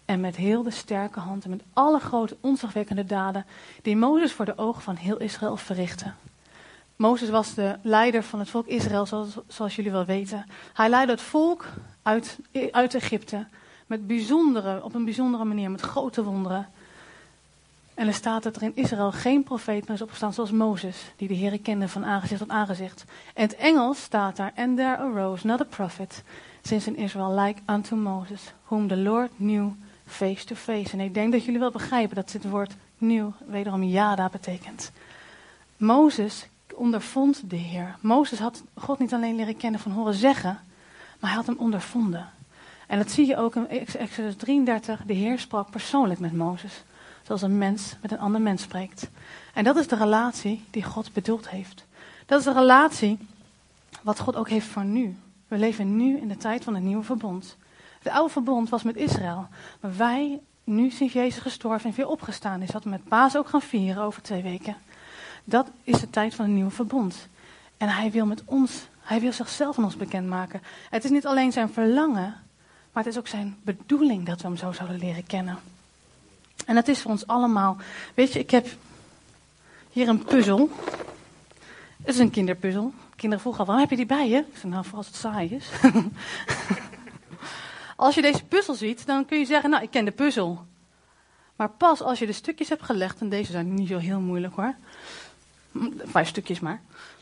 En 0.06 0.20
met 0.20 0.36
heel 0.36 0.64
de 0.64 0.72
sterke 0.72 1.20
hand 1.20 1.44
en 1.44 1.50
met 1.50 1.64
alle 1.74 2.00
grote 2.00 2.38
onzagwekkende 2.42 3.06
daden 3.06 3.46
die 3.82 3.96
Mozes 3.96 4.34
voor 4.34 4.46
de 4.46 4.58
ogen 4.58 4.82
van 4.82 4.96
heel 4.96 5.18
Israël 5.18 5.58
verrichtte. 5.58 6.12
Mozes 6.96 7.30
was 7.30 7.54
de 7.54 7.78
leider 7.82 8.24
van 8.24 8.40
het 8.40 8.50
volk 8.50 8.68
Israël, 8.68 9.06
zoals, 9.06 9.38
zoals 9.48 9.76
jullie 9.76 9.92
wel 9.92 10.06
weten. 10.06 10.46
Hij 10.74 10.90
leidde 10.90 11.14
het 11.14 11.22
volk 11.22 11.66
uit, 12.02 12.40
uit 12.72 12.96
Egypte 12.96 13.48
met 13.88 14.08
bijzondere, 14.08 14.84
op 14.84 14.96
een 14.96 15.06
bijzondere 15.06 15.44
manier, 15.44 15.72
met 15.72 15.82
grote 15.82 16.24
wonderen. 16.24 16.68
En 17.94 18.08
er 18.08 18.14
staat 18.14 18.44
dat 18.44 18.56
er 18.56 18.62
in 18.62 18.76
Israël 18.76 19.12
geen 19.12 19.44
profeet 19.44 19.88
meer 19.88 19.96
is 19.96 20.02
opgestaan 20.02 20.34
zoals 20.34 20.52
Mozes, 20.52 21.12
die 21.16 21.28
de 21.28 21.34
Heer 21.34 21.60
kende 21.60 21.88
van 21.88 22.06
aangezicht 22.06 22.40
tot 22.40 22.50
aangezicht. 22.50 23.04
In 23.36 23.42
het 23.42 23.56
Engels 23.56 24.02
staat 24.02 24.36
daar, 24.36 24.54
and 24.56 24.78
there 24.78 24.98
arose 24.98 25.48
not 25.48 25.62
a 25.62 25.64
prophet 25.64 26.24
since 26.62 26.90
in 26.90 26.98
Israel 26.98 27.40
like 27.40 27.62
unto 27.66 27.96
Moses, 27.96 28.54
whom 28.66 28.88
the 28.88 28.98
Lord 28.98 29.32
knew 29.38 29.72
face 30.06 30.46
to 30.46 30.56
face. 30.56 30.94
En 30.94 31.00
ik 31.00 31.14
denk 31.14 31.32
dat 31.32 31.46
jullie 31.46 31.60
wel 31.60 31.72
begrijpen 31.72 32.16
dat 32.16 32.32
dit 32.32 32.50
woord 32.50 32.74
nieuw 32.98 33.34
wederom 33.46 33.84
yada 33.84 34.30
betekent. 34.30 34.92
Mozes 35.78 36.48
ondervond 36.76 37.50
de 37.50 37.56
Heer. 37.56 37.96
Mozes 38.02 38.40
had 38.40 38.64
God 38.74 39.00
niet 39.00 39.14
alleen 39.14 39.36
leren 39.36 39.58
kennen 39.58 39.80
van 39.80 39.92
horen 39.92 40.14
zeggen, 40.14 40.60
maar 41.20 41.30
hij 41.30 41.40
had 41.40 41.48
hem 41.48 41.58
ondervonden. 41.58 42.30
En 42.88 42.98
dat 42.98 43.12
zie 43.12 43.28
je 43.28 43.38
ook 43.38 43.56
in 43.56 43.70
Exodus 43.70 44.36
33. 44.36 45.02
De 45.06 45.14
Heer 45.14 45.40
sprak 45.40 45.70
persoonlijk 45.70 46.20
met 46.20 46.34
Mozes. 46.34 46.84
Zoals 47.32 47.46
een 47.46 47.58
mens 47.58 47.96
met 48.02 48.12
een 48.12 48.20
ander 48.20 48.42
mens 48.42 48.62
spreekt. 48.62 49.10
En 49.54 49.64
dat 49.64 49.76
is 49.76 49.88
de 49.88 49.96
relatie 49.96 50.66
die 50.70 50.84
God 50.84 51.14
bedoeld 51.14 51.50
heeft. 51.50 51.86
Dat 52.26 52.40
is 52.40 52.46
de 52.46 52.54
relatie 52.54 53.18
wat 54.02 54.20
God 54.20 54.36
ook 54.36 54.50
heeft 54.50 54.68
voor 54.68 54.84
nu. 54.84 55.18
We 55.48 55.58
leven 55.58 55.96
nu 55.96 56.18
in 56.18 56.28
de 56.28 56.38
tijd 56.38 56.64
van 56.64 56.74
het 56.74 56.84
nieuwe 56.84 57.04
verbond. 57.04 57.58
Het 58.02 58.12
oude 58.14 58.32
verbond 58.32 58.70
was 58.70 58.84
met 58.84 58.96
Israël. 58.96 59.48
Maar 59.80 59.98
wij, 59.98 60.40
nu 60.64 60.90
sinds 60.90 61.14
Jezus 61.14 61.42
gestorven 61.42 61.90
en 61.90 61.96
weer 61.96 62.08
opgestaan 62.08 62.62
is, 62.62 62.72
wat 62.72 62.84
we 62.84 62.90
met 62.90 63.08
Paas 63.08 63.38
ook 63.38 63.48
gaan 63.48 63.62
vieren 63.62 64.04
over 64.04 64.22
twee 64.22 64.42
weken. 64.42 64.76
Dat 65.44 65.68
is 65.84 66.00
de 66.00 66.10
tijd 66.10 66.36
van 66.36 66.46
het 66.46 66.54
nieuwe 66.54 66.72
verbond. 66.72 67.28
En 67.78 67.90
hij 67.90 68.12
wil 68.12 68.26
met 68.26 68.44
ons, 68.46 68.88
hij 69.00 69.20
wil 69.20 69.34
zichzelf 69.34 69.78
aan 69.78 69.84
ons 69.84 69.98
bekendmaken. 69.98 70.62
Het 70.90 71.04
is 71.04 71.10
niet 71.10 71.26
alleen 71.26 71.52
zijn 71.52 71.70
verlangen, 71.70 72.36
maar 72.92 73.04
het 73.04 73.14
is 73.14 73.18
ook 73.18 73.28
zijn 73.28 73.58
bedoeling 73.64 74.26
dat 74.26 74.42
we 74.42 74.48
hem 74.48 74.58
zo 74.58 74.72
zouden 74.72 75.00
leren 75.00 75.26
kennen. 75.26 75.58
En 76.66 76.76
dat 76.76 76.88
is 76.88 77.02
voor 77.02 77.12
ons 77.12 77.28
allemaal. 77.28 77.78
Weet 78.14 78.34
je, 78.34 78.40
ik 78.40 78.52
heb 78.52 78.68
hier 79.92 80.08
een 80.08 80.24
puzzel. 80.24 80.70
Het 81.98 82.14
is 82.16 82.18
een 82.18 82.30
kinderpuzzel. 82.32 82.94
Kinderen 83.16 83.42
vroegen 83.42 83.62
al, 83.62 83.66
waarom 83.66 83.84
heb 83.84 83.98
je 83.98 84.06
die 84.06 84.16
bij 84.18 84.30
je? 84.30 84.38
Ik 84.38 84.58
zei, 84.58 84.72
nou, 84.72 84.86
voor 84.86 84.98
als 84.98 85.08
het 85.08 85.16
saai 85.16 85.50
is. 85.50 85.70
als 87.96 88.16
je 88.16 88.22
deze 88.22 88.44
puzzel 88.44 88.74
ziet, 88.74 89.06
dan 89.06 89.26
kun 89.26 89.40
je 89.40 89.46
zeggen, 89.46 89.70
nou, 89.70 89.84
ik 89.84 89.92
ken 89.92 90.06
de 90.06 90.12
puzzel. 90.12 90.66
Maar 91.56 91.70
pas 91.70 92.02
als 92.02 92.20
je 92.20 92.26
de 92.26 92.34
stukjes 92.34 92.70
hebt 92.70 92.84
gelegd, 92.84 93.20
en 93.20 93.30
deze 93.30 93.52
zijn 93.52 93.74
niet 93.74 93.88
zo 93.88 93.98
heel 93.98 94.20
moeilijk 94.20 94.56
hoor. 94.56 94.76
Vijf 96.04 96.28
stukjes 96.28 96.60
maar. 96.60 96.82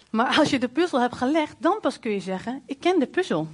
Maar 0.09 0.37
als 0.37 0.49
je 0.49 0.59
de 0.59 0.67
puzzel 0.67 0.99
hebt 0.99 1.15
gelegd, 1.15 1.55
dan 1.57 1.77
pas 1.81 1.99
kun 1.99 2.11
je 2.11 2.19
zeggen, 2.19 2.61
ik 2.65 2.79
ken 2.79 2.99
de 2.99 3.07
puzzel. 3.07 3.47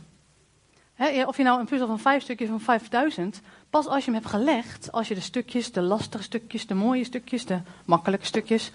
Of 1.25 1.37
je 1.37 1.43
nou 1.43 1.59
een 1.59 1.65
puzzel 1.65 1.87
van 1.87 1.99
vijf 1.99 2.23
stukjes 2.23 2.49
van 2.49 2.61
5000, 2.61 3.41
pas 3.69 3.87
als 3.87 4.05
je 4.05 4.11
hem 4.11 4.19
hebt 4.19 4.33
gelegd, 4.33 4.91
als 4.91 5.07
je 5.07 5.15
de 5.15 5.21
stukjes, 5.21 5.71
de 5.71 5.81
lastige 5.81 6.23
stukjes, 6.23 6.67
de 6.67 6.73
mooie 6.73 7.03
stukjes, 7.03 7.45
de 7.45 7.59
makkelijke 7.85 8.25
stukjes, 8.25 8.71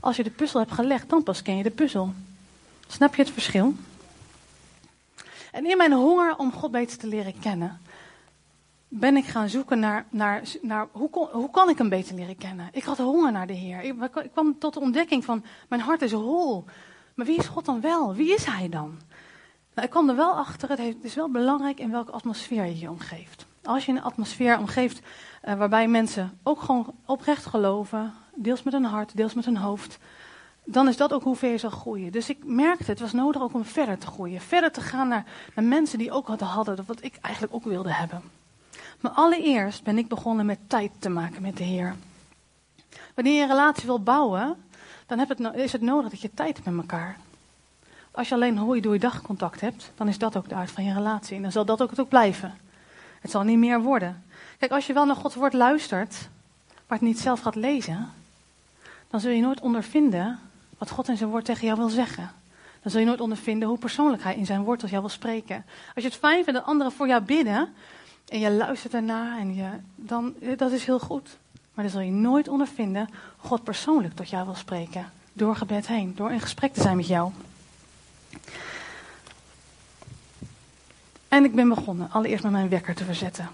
als 0.00 0.16
je 0.16 0.22
de 0.22 0.30
puzzel 0.30 0.60
hebt 0.60 0.72
gelegd, 0.72 1.08
dan 1.08 1.22
pas 1.22 1.42
ken 1.42 1.56
je 1.56 1.62
de 1.62 1.70
puzzel. 1.70 2.12
Snap 2.86 3.14
je 3.14 3.22
het 3.22 3.32
verschil? 3.32 3.74
En 5.52 5.66
in 5.66 5.76
mijn 5.76 5.92
honger 5.92 6.36
om 6.36 6.52
God 6.52 6.70
beter 6.70 6.98
te 6.98 7.06
leren 7.06 7.38
kennen, 7.38 7.80
ben 8.88 9.16
ik 9.16 9.24
gaan 9.24 9.48
zoeken 9.48 9.78
naar, 9.78 10.06
naar, 10.10 10.42
naar 10.62 10.86
hoe, 10.92 11.10
kon, 11.10 11.28
hoe 11.32 11.50
kan 11.50 11.68
ik 11.68 11.78
hem 11.78 11.88
beter 11.88 12.14
leren 12.14 12.36
kennen? 12.36 12.68
Ik 12.72 12.84
had 12.84 12.98
honger 12.98 13.32
naar 13.32 13.46
de 13.46 13.52
Heer. 13.52 13.82
Ik, 13.82 13.94
ik 14.22 14.30
kwam 14.32 14.58
tot 14.58 14.74
de 14.74 14.80
ontdekking 14.80 15.24
van, 15.24 15.44
mijn 15.68 15.80
hart 15.80 16.02
is 16.02 16.12
hol. 16.12 16.64
Maar 17.14 17.26
wie 17.26 17.38
is 17.38 17.46
God 17.46 17.64
dan 17.64 17.80
wel? 17.80 18.14
Wie 18.14 18.34
is 18.34 18.44
Hij 18.44 18.68
dan? 18.68 18.98
Nou, 19.74 19.86
ik 19.86 19.90
kwam 19.90 20.08
er 20.08 20.16
wel 20.16 20.32
achter, 20.32 20.68
het, 20.68 20.96
is 21.00 21.14
wel 21.14 21.30
belangrijk 21.30 21.80
in 21.80 21.90
welke 21.90 22.12
atmosfeer 22.12 22.64
je 22.64 22.78
je 22.78 22.90
omgeeft. 22.90 23.46
Als 23.62 23.86
je 23.86 23.92
een 23.92 24.02
atmosfeer 24.02 24.58
omgeeft 24.58 25.00
uh, 25.44 25.54
waarbij 25.54 25.88
mensen 25.88 26.38
ook 26.42 26.60
gewoon 26.60 26.94
oprecht 27.04 27.46
geloven, 27.46 28.12
deels 28.34 28.62
met 28.62 28.72
hun 28.72 28.84
hart, 28.84 29.16
deels 29.16 29.34
met 29.34 29.44
hun 29.44 29.56
hoofd, 29.56 29.98
dan 30.64 30.88
is 30.88 30.96
dat 30.96 31.12
ook 31.12 31.22
hoe 31.22 31.36
ver 31.36 31.50
je 31.50 31.58
zal 31.58 31.70
groeien. 31.70 32.12
Dus 32.12 32.28
ik 32.28 32.44
merkte, 32.44 32.90
het 32.90 33.00
was 33.00 33.12
nodig 33.12 33.42
ook 33.42 33.54
om 33.54 33.64
verder 33.64 33.98
te 33.98 34.06
groeien. 34.06 34.40
Verder 34.40 34.72
te 34.72 34.80
gaan 34.80 35.08
naar, 35.08 35.24
naar 35.54 35.64
mensen 35.64 35.98
die 35.98 36.12
ook 36.12 36.26
hadden, 36.26 36.48
hadden 36.48 36.84
wat 36.86 37.02
ik 37.02 37.18
eigenlijk 37.20 37.54
ook 37.54 37.64
wilde 37.64 37.92
hebben. 37.92 38.22
Maar 39.00 39.12
allereerst 39.12 39.82
ben 39.82 39.98
ik 39.98 40.08
begonnen 40.08 40.46
met 40.46 40.58
tijd 40.66 40.90
te 40.98 41.08
maken 41.08 41.42
met 41.42 41.56
de 41.56 41.64
Heer. 41.64 41.94
Wanneer 43.14 43.34
je 43.34 43.42
een 43.42 43.48
relatie 43.48 43.86
wil 43.86 44.02
bouwen, 44.02 44.56
dan 45.06 45.18
het, 45.18 45.40
is 45.54 45.72
het 45.72 45.82
nodig 45.82 46.10
dat 46.10 46.20
je 46.20 46.30
tijd 46.34 46.64
met 46.64 46.76
elkaar. 46.76 47.16
Als 48.14 48.28
je 48.28 48.34
alleen 48.34 48.58
hoi 48.58 48.80
door 48.80 48.92
je 48.92 48.98
dagcontact 48.98 49.60
hebt, 49.60 49.92
dan 49.94 50.08
is 50.08 50.18
dat 50.18 50.36
ook 50.36 50.48
de 50.48 50.54
aard 50.54 50.70
van 50.70 50.84
je 50.84 50.92
relatie. 50.92 51.36
En 51.36 51.42
dan 51.42 51.52
zal 51.52 51.64
dat 51.64 51.82
ook 51.82 51.90
het 51.90 52.00
ook 52.00 52.08
blijven. 52.08 52.54
Het 53.20 53.30
zal 53.30 53.42
niet 53.42 53.58
meer 53.58 53.80
worden. 53.80 54.24
Kijk, 54.58 54.72
als 54.72 54.86
je 54.86 54.92
wel 54.92 55.04
naar 55.06 55.16
Gods 55.16 55.34
woord 55.34 55.52
luistert, 55.52 56.28
maar 56.86 56.98
het 56.98 57.06
niet 57.06 57.18
zelf 57.18 57.40
gaat 57.40 57.54
lezen, 57.54 58.08
dan 59.10 59.20
zul 59.20 59.30
je 59.30 59.40
nooit 59.40 59.60
ondervinden 59.60 60.38
wat 60.78 60.90
God 60.90 61.08
in 61.08 61.16
zijn 61.16 61.30
woord 61.30 61.44
tegen 61.44 61.66
jou 61.66 61.78
wil 61.78 61.88
zeggen. 61.88 62.30
Dan 62.82 62.90
zul 62.90 63.00
je 63.00 63.06
nooit 63.06 63.20
ondervinden 63.20 63.68
hoe 63.68 63.78
persoonlijk 63.78 64.22
hij 64.22 64.36
in 64.36 64.46
zijn 64.46 64.62
woord 64.62 64.78
tot 64.78 64.90
jou 64.90 65.00
wil 65.00 65.10
spreken. 65.10 65.64
Als 65.94 66.04
je 66.04 66.10
het 66.10 66.18
fijn 66.18 66.44
vindt 66.44 66.58
dat 66.58 66.68
anderen 66.68 66.92
voor 66.92 67.06
jou 67.06 67.22
bidden 67.22 67.68
en 68.28 68.38
je 68.38 68.50
luistert 68.50 68.94
ernaar, 68.94 69.38
en 69.38 69.54
je, 69.54 69.68
dan, 69.94 70.34
dat 70.56 70.72
is 70.72 70.84
heel 70.84 71.00
goed. 71.00 71.36
Maar 71.74 71.84
dan 71.84 71.92
zul 71.92 72.02
je 72.02 72.10
nooit 72.10 72.48
ondervinden 72.48 73.08
God 73.36 73.64
persoonlijk 73.64 74.14
tot 74.14 74.28
jou 74.28 74.44
wil 74.44 74.54
spreken. 74.54 75.10
Door 75.32 75.56
gebed 75.56 75.86
heen, 75.86 76.12
door 76.16 76.32
in 76.32 76.40
gesprek 76.40 76.72
te 76.74 76.80
zijn 76.80 76.96
met 76.96 77.06
jou. 77.06 77.32
En 81.28 81.44
ik 81.44 81.54
ben 81.54 81.68
begonnen 81.68 82.10
allereerst 82.10 82.42
met 82.42 82.52
mijn 82.52 82.68
wekker 82.68 82.94
te 82.94 83.04
verzetten. 83.04 83.48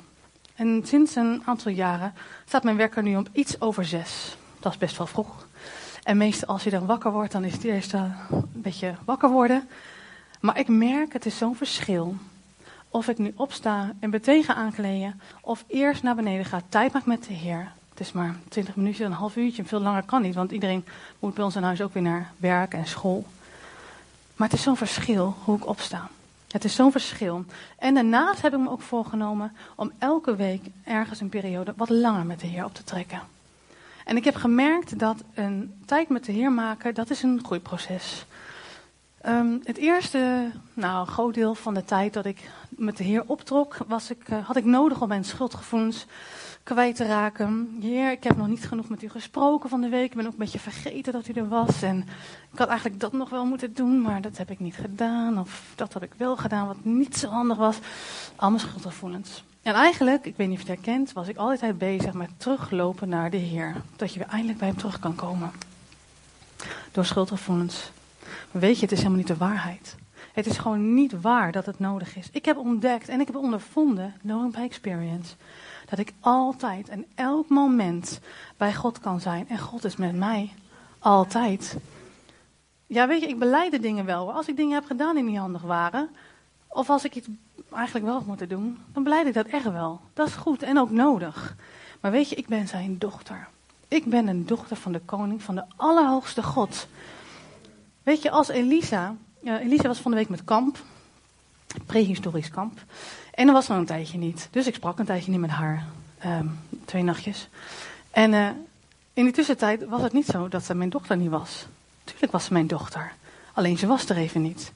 En 0.54 0.82
sinds 0.84 1.16
een 1.16 1.42
aantal 1.44 1.72
jaren 1.72 2.14
staat 2.46 2.62
mijn 2.62 2.76
wekker 2.76 3.02
nu 3.02 3.16
op 3.16 3.28
iets 3.32 3.60
over 3.60 3.84
zes. 3.84 4.36
Dat 4.58 4.72
is 4.72 4.78
best 4.78 4.96
wel 4.96 5.06
vroeg. 5.06 5.46
En 6.02 6.16
meestal 6.16 6.48
als 6.48 6.64
je 6.64 6.70
dan 6.70 6.86
wakker 6.86 7.12
wordt, 7.12 7.32
dan 7.32 7.44
is 7.44 7.52
het 7.52 7.64
eerst 7.64 7.92
een 7.92 8.14
beetje 8.52 8.94
wakker 9.04 9.30
worden. 9.30 9.68
Maar 10.40 10.58
ik 10.58 10.68
merk, 10.68 11.12
het 11.12 11.26
is 11.26 11.38
zo'n 11.38 11.56
verschil. 11.56 12.16
Of 12.88 13.08
ik 13.08 13.18
nu 13.18 13.32
opsta 13.36 13.92
en 14.00 14.10
meteen 14.10 14.44
ga 14.44 14.54
aankleden, 14.54 15.20
of 15.40 15.64
eerst 15.66 16.02
naar 16.02 16.14
beneden 16.14 16.44
ga, 16.44 16.60
tijd 16.68 16.92
maak 16.92 17.06
met 17.06 17.24
de 17.24 17.32
Heer. 17.32 17.72
Het 17.90 18.00
is 18.00 18.12
maar 18.12 18.36
20 18.48 18.76
minuutjes, 18.76 19.06
een 19.06 19.12
half 19.12 19.36
uurtje, 19.36 19.64
veel 19.64 19.80
langer 19.80 20.02
kan 20.02 20.22
niet, 20.22 20.34
want 20.34 20.50
iedereen 20.50 20.84
moet 21.18 21.34
bij 21.34 21.44
ons 21.44 21.56
in 21.56 21.62
huis 21.62 21.80
ook 21.80 21.94
weer 21.94 22.02
naar 22.02 22.32
werk 22.36 22.74
en 22.74 22.86
school. 22.86 23.26
Maar 24.40 24.48
het 24.48 24.58
is 24.58 24.64
zo'n 24.64 24.76
verschil 24.76 25.36
hoe 25.44 25.56
ik 25.56 25.66
opsta. 25.66 26.08
Het 26.48 26.64
is 26.64 26.74
zo'n 26.74 26.92
verschil. 26.92 27.44
En 27.78 27.94
daarnaast 27.94 28.42
heb 28.42 28.52
ik 28.52 28.58
me 28.58 28.70
ook 28.70 28.82
voorgenomen 28.82 29.52
om 29.76 29.92
elke 29.98 30.36
week 30.36 30.62
ergens 30.84 31.20
een 31.20 31.28
periode 31.28 31.72
wat 31.76 31.88
langer 31.88 32.26
met 32.26 32.40
de 32.40 32.46
Heer 32.46 32.64
op 32.64 32.74
te 32.74 32.84
trekken. 32.84 33.20
En 34.04 34.16
ik 34.16 34.24
heb 34.24 34.34
gemerkt 34.34 34.98
dat 34.98 35.16
een 35.34 35.74
tijd 35.86 36.08
met 36.08 36.24
de 36.24 36.32
Heer 36.32 36.52
maken, 36.52 36.94
dat 36.94 37.10
is 37.10 37.22
een 37.22 37.40
groeiproces. 37.44 38.24
Um, 39.26 39.60
het 39.64 39.76
eerste, 39.76 40.50
nou, 40.74 41.06
groot 41.06 41.34
deel 41.34 41.54
van 41.54 41.74
de 41.74 41.84
tijd 41.84 42.12
dat 42.12 42.24
ik 42.24 42.50
met 42.68 42.96
de 42.96 43.04
Heer 43.04 43.24
optrok, 43.26 43.76
was 43.86 44.10
ik, 44.10 44.28
uh, 44.28 44.46
had 44.46 44.56
ik 44.56 44.64
nodig 44.64 45.00
om 45.00 45.08
mijn 45.08 45.24
schuldgevoelens 45.24 46.06
kwijt 46.74 46.96
te 46.96 47.06
raken. 47.06 47.78
Heer, 47.80 48.10
ik 48.10 48.24
heb 48.24 48.36
nog 48.36 48.48
niet 48.48 48.64
genoeg 48.64 48.88
met 48.88 49.02
u 49.02 49.08
gesproken 49.08 49.70
van 49.70 49.80
de 49.80 49.88
week. 49.88 50.10
Ik 50.10 50.16
ben 50.16 50.26
ook 50.26 50.32
een 50.32 50.38
beetje 50.38 50.58
vergeten 50.58 51.12
dat 51.12 51.28
u 51.28 51.32
er 51.32 51.48
was. 51.48 51.82
En 51.82 51.98
ik 52.52 52.58
had 52.58 52.68
eigenlijk 52.68 53.00
dat 53.00 53.12
nog 53.12 53.30
wel 53.30 53.44
moeten 53.44 53.74
doen, 53.74 54.00
maar 54.00 54.20
dat 54.20 54.36
heb 54.38 54.50
ik 54.50 54.60
niet 54.60 54.74
gedaan. 54.74 55.38
Of 55.38 55.72
dat 55.74 55.92
had 55.92 56.02
ik 56.02 56.12
wel 56.16 56.36
gedaan, 56.36 56.66
wat 56.66 56.84
niet 56.84 57.16
zo 57.16 57.28
handig 57.28 57.56
was. 57.56 57.78
Allemaal 58.36 58.58
schuldgevoelens. 58.58 59.44
En 59.62 59.74
eigenlijk, 59.74 60.26
ik 60.26 60.36
weet 60.36 60.48
niet 60.48 60.58
of 60.58 60.66
je 60.66 60.70
het 60.70 60.84
herkent, 60.84 61.12
was 61.12 61.28
ik 61.28 61.36
altijd 61.36 61.78
bezig 61.78 62.12
met 62.12 62.30
teruglopen 62.36 63.08
naar 63.08 63.30
de 63.30 63.36
Heer. 63.36 63.74
Dat 63.96 64.12
je 64.12 64.18
weer 64.18 64.28
eindelijk 64.28 64.58
bij 64.58 64.68
hem 64.68 64.76
terug 64.76 64.98
kan 64.98 65.14
komen. 65.14 65.50
Door 66.92 67.04
schuldgevoelens. 67.04 67.92
Maar 68.50 68.62
weet 68.62 68.76
je, 68.76 68.82
het 68.82 68.92
is 68.92 68.98
helemaal 68.98 69.18
niet 69.18 69.26
de 69.26 69.36
waarheid. 69.36 69.96
Het 70.32 70.46
is 70.46 70.58
gewoon 70.58 70.94
niet 70.94 71.20
waar 71.20 71.52
dat 71.52 71.66
het 71.66 71.78
nodig 71.78 72.16
is. 72.16 72.28
Ik 72.32 72.44
heb 72.44 72.56
ontdekt 72.56 73.08
en 73.08 73.20
ik 73.20 73.26
heb 73.26 73.36
ondervonden, 73.36 74.14
knowing 74.22 74.52
by 74.52 74.60
experience, 74.60 75.34
dat 75.90 75.98
ik 75.98 76.12
altijd 76.20 76.88
en 76.88 77.06
elk 77.14 77.48
moment 77.48 78.20
bij 78.56 78.74
God 78.74 78.98
kan 78.98 79.20
zijn. 79.20 79.48
En 79.48 79.58
God 79.58 79.84
is 79.84 79.96
met 79.96 80.14
mij. 80.14 80.52
Altijd. 80.98 81.76
Ja, 82.86 83.08
weet 83.08 83.20
je, 83.20 83.28
ik 83.28 83.38
beleid 83.38 83.82
dingen 83.82 84.04
wel. 84.04 84.32
Als 84.32 84.48
ik 84.48 84.56
dingen 84.56 84.74
heb 84.74 84.84
gedaan 84.84 85.14
die 85.14 85.24
niet 85.24 85.38
handig 85.38 85.62
waren, 85.62 86.08
of 86.68 86.90
als 86.90 87.04
ik 87.04 87.14
iets 87.14 87.28
eigenlijk 87.72 88.06
wel 88.06 88.14
had 88.14 88.26
moeten 88.26 88.48
doen, 88.48 88.78
dan 88.92 89.02
beleid 89.02 89.26
ik 89.26 89.34
dat 89.34 89.46
echt 89.46 89.70
wel. 89.70 90.00
Dat 90.12 90.28
is 90.28 90.34
goed 90.34 90.62
en 90.62 90.78
ook 90.78 90.90
nodig. 90.90 91.56
Maar 92.00 92.10
weet 92.10 92.28
je, 92.28 92.36
ik 92.36 92.46
ben 92.46 92.68
zijn 92.68 92.98
dochter. 92.98 93.48
Ik 93.88 94.04
ben 94.04 94.28
een 94.28 94.46
dochter 94.46 94.76
van 94.76 94.92
de 94.92 95.00
koning, 95.04 95.42
van 95.42 95.54
de 95.54 95.64
Allerhoogste 95.76 96.42
God. 96.42 96.86
Weet 98.02 98.22
je, 98.22 98.30
als 98.30 98.48
Elisa. 98.48 99.14
Uh, 99.42 99.60
Elisa 99.60 99.88
was 99.88 99.98
van 99.98 100.10
de 100.10 100.16
week 100.16 100.28
met 100.28 100.44
kamp. 100.44 100.78
Prehistorisch 101.86 102.50
kamp. 102.50 102.84
En 103.40 103.46
er 103.46 103.52
was 103.52 103.66
nog 103.66 103.78
een 103.78 103.86
tijdje 103.86 104.18
niet. 104.18 104.48
Dus 104.50 104.66
ik 104.66 104.74
sprak 104.74 104.98
een 104.98 105.04
tijdje 105.04 105.30
niet 105.30 105.40
met 105.40 105.50
haar. 105.50 105.84
Um, 106.26 106.58
twee 106.84 107.02
nachtjes. 107.02 107.48
En 108.10 108.32
uh, 108.32 108.48
in 109.12 109.24
die 109.24 109.32
tussentijd 109.32 109.84
was 109.84 110.02
het 110.02 110.12
niet 110.12 110.26
zo 110.26 110.48
dat 110.48 110.64
ze 110.64 110.74
mijn 110.74 110.90
dochter 110.90 111.16
niet 111.16 111.30
was. 111.30 111.66
Tuurlijk 112.04 112.32
was 112.32 112.44
ze 112.44 112.52
mijn 112.52 112.66
dochter. 112.66 113.12
Alleen 113.52 113.78
ze 113.78 113.86
was 113.86 114.08
er 114.08 114.16
even 114.16 114.42
niet. 114.42 114.72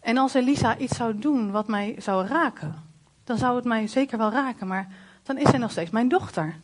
En 0.00 0.16
als 0.16 0.34
Elisa 0.34 0.76
iets 0.76 0.96
zou 0.96 1.18
doen 1.18 1.50
wat 1.50 1.68
mij 1.68 1.96
zou 1.98 2.26
raken, 2.26 2.82
dan 3.24 3.38
zou 3.38 3.56
het 3.56 3.64
mij 3.64 3.86
zeker 3.86 4.18
wel 4.18 4.30
raken, 4.30 4.66
maar 4.66 4.88
dan 5.22 5.38
is 5.38 5.50
zij 5.50 5.58
nog 5.58 5.70
steeds 5.70 5.90
mijn 5.90 6.08
dochter. 6.08 6.54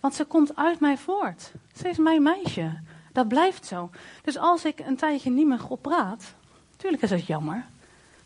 Want 0.00 0.14
ze 0.14 0.24
komt 0.24 0.56
uit 0.56 0.80
mij 0.80 0.98
voort. 0.98 1.52
Ze 1.76 1.88
is 1.88 1.98
mijn 1.98 2.22
meisje. 2.22 2.78
Dat 3.12 3.28
blijft 3.28 3.66
zo. 3.66 3.90
Dus 4.22 4.38
als 4.38 4.64
ik 4.64 4.78
een 4.78 4.96
tijdje 4.96 5.30
niet 5.30 5.46
met 5.46 5.60
God 5.60 5.80
praat, 5.80 6.34
natuurlijk 6.72 7.02
is 7.02 7.10
dat 7.10 7.26
jammer, 7.26 7.64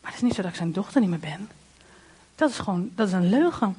maar 0.01 0.11
het 0.11 0.15
is 0.15 0.21
niet 0.21 0.35
zo 0.35 0.43
dat 0.43 0.51
ik 0.51 0.57
zijn 0.57 0.73
dochter 0.73 1.01
niet 1.01 1.11
meer 1.11 1.19
ben. 1.19 1.49
Dat 2.35 2.51
is 2.51 2.59
gewoon, 2.59 2.91
dat 2.95 3.07
is 3.07 3.13
een 3.13 3.29
leugen. 3.29 3.77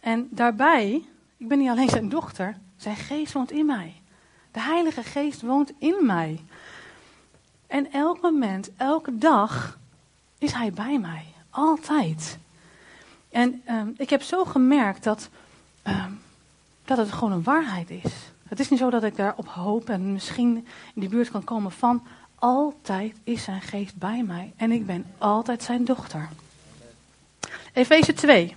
En 0.00 0.28
daarbij, 0.30 1.02
ik 1.36 1.48
ben 1.48 1.58
niet 1.58 1.68
alleen 1.68 1.88
zijn 1.88 2.08
dochter, 2.08 2.56
zijn 2.76 2.96
geest 2.96 3.32
woont 3.32 3.50
in 3.50 3.66
mij. 3.66 3.94
De 4.50 4.60
Heilige 4.60 5.02
Geest 5.02 5.42
woont 5.42 5.72
in 5.78 6.06
mij. 6.06 6.40
En 7.66 7.92
elk 7.92 8.20
moment, 8.20 8.70
elke 8.76 9.18
dag 9.18 9.78
is 10.38 10.52
Hij 10.52 10.72
bij 10.72 10.98
mij. 10.98 11.24
Altijd. 11.50 12.38
En 13.30 13.62
um, 13.68 13.94
ik 13.96 14.10
heb 14.10 14.22
zo 14.22 14.44
gemerkt 14.44 15.04
dat 15.04 15.28
um, 15.86 16.20
dat 16.84 16.98
het 16.98 17.12
gewoon 17.12 17.32
een 17.32 17.42
waarheid 17.42 17.90
is. 17.90 18.12
Het 18.48 18.60
is 18.60 18.68
niet 18.68 18.78
zo 18.78 18.90
dat 18.90 19.02
ik 19.02 19.16
daarop 19.16 19.48
hoop 19.48 19.88
en 19.88 20.12
misschien 20.12 20.56
in 20.94 21.00
die 21.00 21.08
buurt 21.08 21.30
kan 21.30 21.44
komen 21.44 21.72
van. 21.72 22.02
Altijd 22.34 23.16
is 23.24 23.42
zijn 23.42 23.60
geest 23.60 23.96
bij 23.96 24.22
mij 24.22 24.52
en 24.56 24.72
ik 24.72 24.86
ben 24.86 25.06
altijd 25.18 25.62
zijn 25.62 25.84
dochter. 25.84 26.28
Efeze 27.74 28.12
2. 28.12 28.56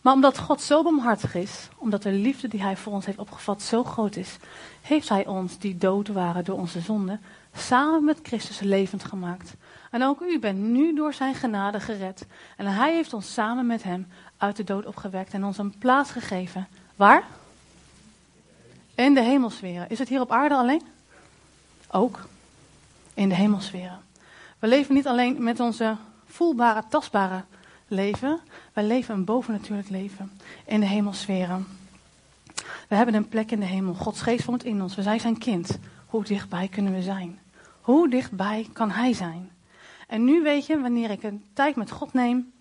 Maar 0.00 0.12
omdat 0.12 0.38
God 0.38 0.62
zo 0.62 0.82
barmhartig 0.82 1.34
is, 1.34 1.68
omdat 1.76 2.02
de 2.02 2.12
liefde 2.12 2.48
die 2.48 2.62
hij 2.62 2.76
voor 2.76 2.92
ons 2.92 3.06
heeft 3.06 3.18
opgevat 3.18 3.62
zo 3.62 3.84
groot 3.84 4.16
is, 4.16 4.36
heeft 4.80 5.08
hij 5.08 5.26
ons, 5.26 5.58
die 5.58 5.78
dood 5.78 6.08
waren 6.08 6.44
door 6.44 6.58
onze 6.58 6.80
zonden, 6.80 7.20
samen 7.54 8.04
met 8.04 8.18
Christus 8.22 8.60
levend 8.60 9.04
gemaakt. 9.04 9.54
En 9.90 10.02
ook 10.02 10.20
u 10.20 10.38
bent 10.38 10.58
nu 10.58 10.94
door 10.94 11.12
zijn 11.12 11.34
genade 11.34 11.80
gered. 11.80 12.26
En 12.56 12.66
hij 12.66 12.94
heeft 12.94 13.12
ons 13.12 13.32
samen 13.32 13.66
met 13.66 13.82
hem 13.82 14.06
uit 14.36 14.56
de 14.56 14.64
dood 14.64 14.86
opgewekt 14.86 15.32
en 15.32 15.44
ons 15.44 15.58
een 15.58 15.78
plaats 15.78 16.10
gegeven. 16.10 16.68
Waar? 16.96 17.24
In 18.94 19.14
de 19.14 19.22
hemelsferen. 19.22 19.88
Is 19.88 19.98
het 19.98 20.08
hier 20.08 20.20
op 20.20 20.32
aarde 20.32 20.54
alleen? 20.54 20.82
Ook. 21.90 22.28
In 23.14 23.28
de 23.28 23.34
hemelsferen. 23.34 24.09
We 24.60 24.66
leven 24.66 24.94
niet 24.94 25.06
alleen 25.06 25.42
met 25.42 25.60
onze 25.60 25.96
voelbare, 26.24 26.82
tastbare 26.88 27.44
leven. 27.88 28.40
Wij 28.72 28.84
leven 28.84 29.14
een 29.14 29.24
bovennatuurlijk 29.24 29.88
leven 29.88 30.32
in 30.66 30.80
de 30.80 30.86
hemelsferen. 30.86 31.66
We 32.88 32.94
hebben 32.94 33.14
een 33.14 33.28
plek 33.28 33.50
in 33.50 33.60
de 33.60 33.66
hemel. 33.66 33.94
Gods 33.94 34.20
geest 34.20 34.44
woont 34.44 34.64
in 34.64 34.82
ons. 34.82 34.94
We 34.94 35.02
zijn 35.02 35.20
zijn 35.20 35.38
kind. 35.38 35.78
Hoe 36.06 36.24
dichtbij 36.24 36.68
kunnen 36.68 36.92
we 36.92 37.02
zijn? 37.02 37.38
Hoe 37.80 38.08
dichtbij 38.08 38.68
kan 38.72 38.90
hij 38.90 39.12
zijn? 39.12 39.50
En 40.06 40.24
nu 40.24 40.42
weet 40.42 40.66
je, 40.66 40.80
wanneer 40.80 41.10
ik 41.10 41.22
een 41.22 41.44
tijd 41.52 41.76
met 41.76 41.90
God 41.90 42.12
neem, 42.12 42.52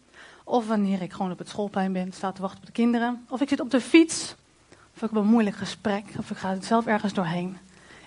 of 0.43 0.67
wanneer 0.67 1.01
ik 1.01 1.13
gewoon 1.13 1.31
op 1.31 1.37
het 1.37 1.49
schoolplein 1.49 1.93
ben, 1.93 2.11
sta 2.11 2.31
te 2.31 2.41
wachten 2.41 2.59
op 2.59 2.65
de 2.65 2.71
kinderen, 2.71 3.25
of 3.29 3.41
ik 3.41 3.49
zit 3.49 3.59
op 3.59 3.71
de 3.71 3.81
fiets, 3.81 4.35
of 4.69 4.95
ik 4.95 5.09
heb 5.09 5.15
een 5.15 5.25
moeilijk 5.25 5.55
gesprek, 5.55 6.03
of 6.17 6.31
ik 6.31 6.37
ga 6.37 6.49
het 6.49 6.65
zelf 6.65 6.85
ergens 6.85 7.13
doorheen. 7.13 7.57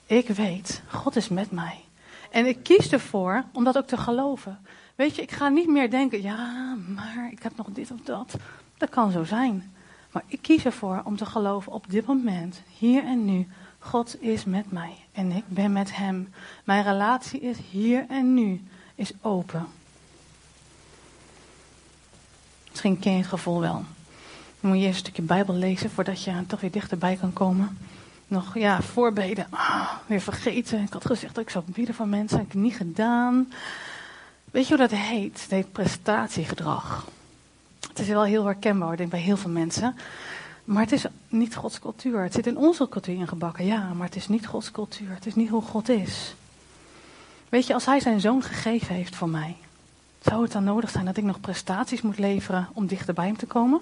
Ik 0.07 0.29
weet, 0.29 0.83
God 0.89 1.17
is 1.17 1.29
met 1.29 1.51
mij. 1.51 1.85
En 2.33 2.47
ik 2.47 2.63
kies 2.63 2.93
ervoor 2.93 3.45
om 3.53 3.65
dat 3.65 3.77
ook 3.77 3.87
te 3.87 3.97
geloven. 3.97 4.59
Weet 4.95 5.17
je, 5.17 5.23
ik 5.23 5.31
ga 5.31 5.49
niet 5.49 5.69
meer 5.69 5.91
denken, 5.91 6.23
ja, 6.23 6.75
maar 6.89 7.29
ik 7.31 7.43
heb 7.43 7.57
nog 7.57 7.67
dit 7.71 7.91
of 7.91 8.01
dat. 8.01 8.35
Dat 8.77 8.89
kan 8.89 9.11
zo 9.11 9.25
zijn. 9.25 9.73
Maar 10.11 10.23
ik 10.27 10.43
kies 10.43 10.65
ervoor 10.65 11.03
om 11.05 11.17
te 11.17 11.27
geloven 11.27 11.73
op 11.73 11.85
dit 11.89 12.07
moment, 12.07 12.63
hier 12.79 13.05
en 13.05 13.25
nu. 13.25 13.49
God 13.79 14.23
is 14.23 14.45
met 14.45 14.73
mij 14.73 14.95
en 15.13 15.33
ik 15.33 15.45
ben 15.47 15.73
met 15.73 15.97
Hem. 15.97 16.33
Mijn 16.65 16.85
relatie 16.85 17.41
is 17.41 17.59
hier 17.71 18.05
en 18.09 18.35
nu, 18.35 18.63
is 18.95 19.13
open. 19.21 19.67
Misschien 22.71 22.99
ken 22.99 23.13
je 23.13 23.19
het 23.19 23.27
gevoel 23.27 23.61
wel. 23.61 23.85
Moet 24.61 24.77
je 24.77 24.83
eerst 24.83 24.95
een 24.95 24.99
stukje 24.99 25.23
Bijbel 25.23 25.55
lezen 25.55 25.91
voordat 25.91 26.25
je 26.25 26.47
toch 26.47 26.61
weer 26.61 26.71
dichterbij 26.71 27.17
kan 27.17 27.33
komen. 27.33 27.79
Nog, 28.33 28.55
ja, 28.55 28.83
voorbeden. 28.83 29.47
Ah, 29.51 29.93
weer 30.07 30.21
vergeten. 30.21 30.83
Ik 30.83 30.93
had 30.93 31.07
gezegd 31.07 31.35
dat 31.35 31.45
ik 31.45 31.51
zou 31.51 31.65
bieden 31.67 31.95
voor 31.95 32.07
mensen. 32.07 32.37
Dat 32.37 32.47
heb 32.47 32.55
ik 32.57 32.63
niet 32.63 32.77
gedaan. 32.77 33.53
Weet 34.51 34.69
je 34.69 34.77
hoe 34.77 34.89
dat 34.89 34.99
heet? 34.99 35.43
Het 35.43 35.51
heet 35.51 35.73
prestatiegedrag. 35.73 37.07
Het 37.89 37.99
is 37.99 38.09
wel 38.09 38.25
heel 38.25 38.45
herkenbaar, 38.45 38.97
denk 38.97 39.11
bij 39.11 39.21
heel 39.21 39.37
veel 39.37 39.51
mensen. 39.51 39.97
Maar 40.65 40.83
het 40.83 40.93
is 40.93 41.05
niet 41.29 41.57
Gods 41.57 41.79
cultuur. 41.79 42.23
Het 42.23 42.33
zit 42.33 42.47
in 42.47 42.57
onze 42.57 42.89
cultuur 42.89 43.15
ingebakken, 43.15 43.67
ja, 43.67 43.93
maar 43.93 44.07
het 44.07 44.17
is 44.17 44.29
niet 44.29 44.47
Gods 44.47 44.71
cultuur. 44.71 45.15
Het 45.15 45.27
is 45.27 45.35
niet 45.35 45.49
hoe 45.49 45.63
God 45.63 45.89
is. 45.89 46.35
Weet 47.49 47.67
je, 47.67 47.75
als 47.75 47.87
Hij 47.87 48.01
zijn 48.01 48.21
zoon 48.21 48.43
gegeven 48.43 48.95
heeft 48.95 49.17
voor 49.17 49.29
mij, 49.29 49.57
zou 50.23 50.43
het 50.43 50.53
dan 50.53 50.65
nodig 50.65 50.91
zijn 50.91 51.05
dat 51.05 51.17
ik 51.17 51.25
nog 51.25 51.41
prestaties 51.41 52.03
moet 52.03 52.19
leveren 52.19 52.69
om 52.73 52.87
dichter 52.87 53.15
bij 53.15 53.27
Hem 53.27 53.37
te 53.37 53.47
komen? 53.47 53.81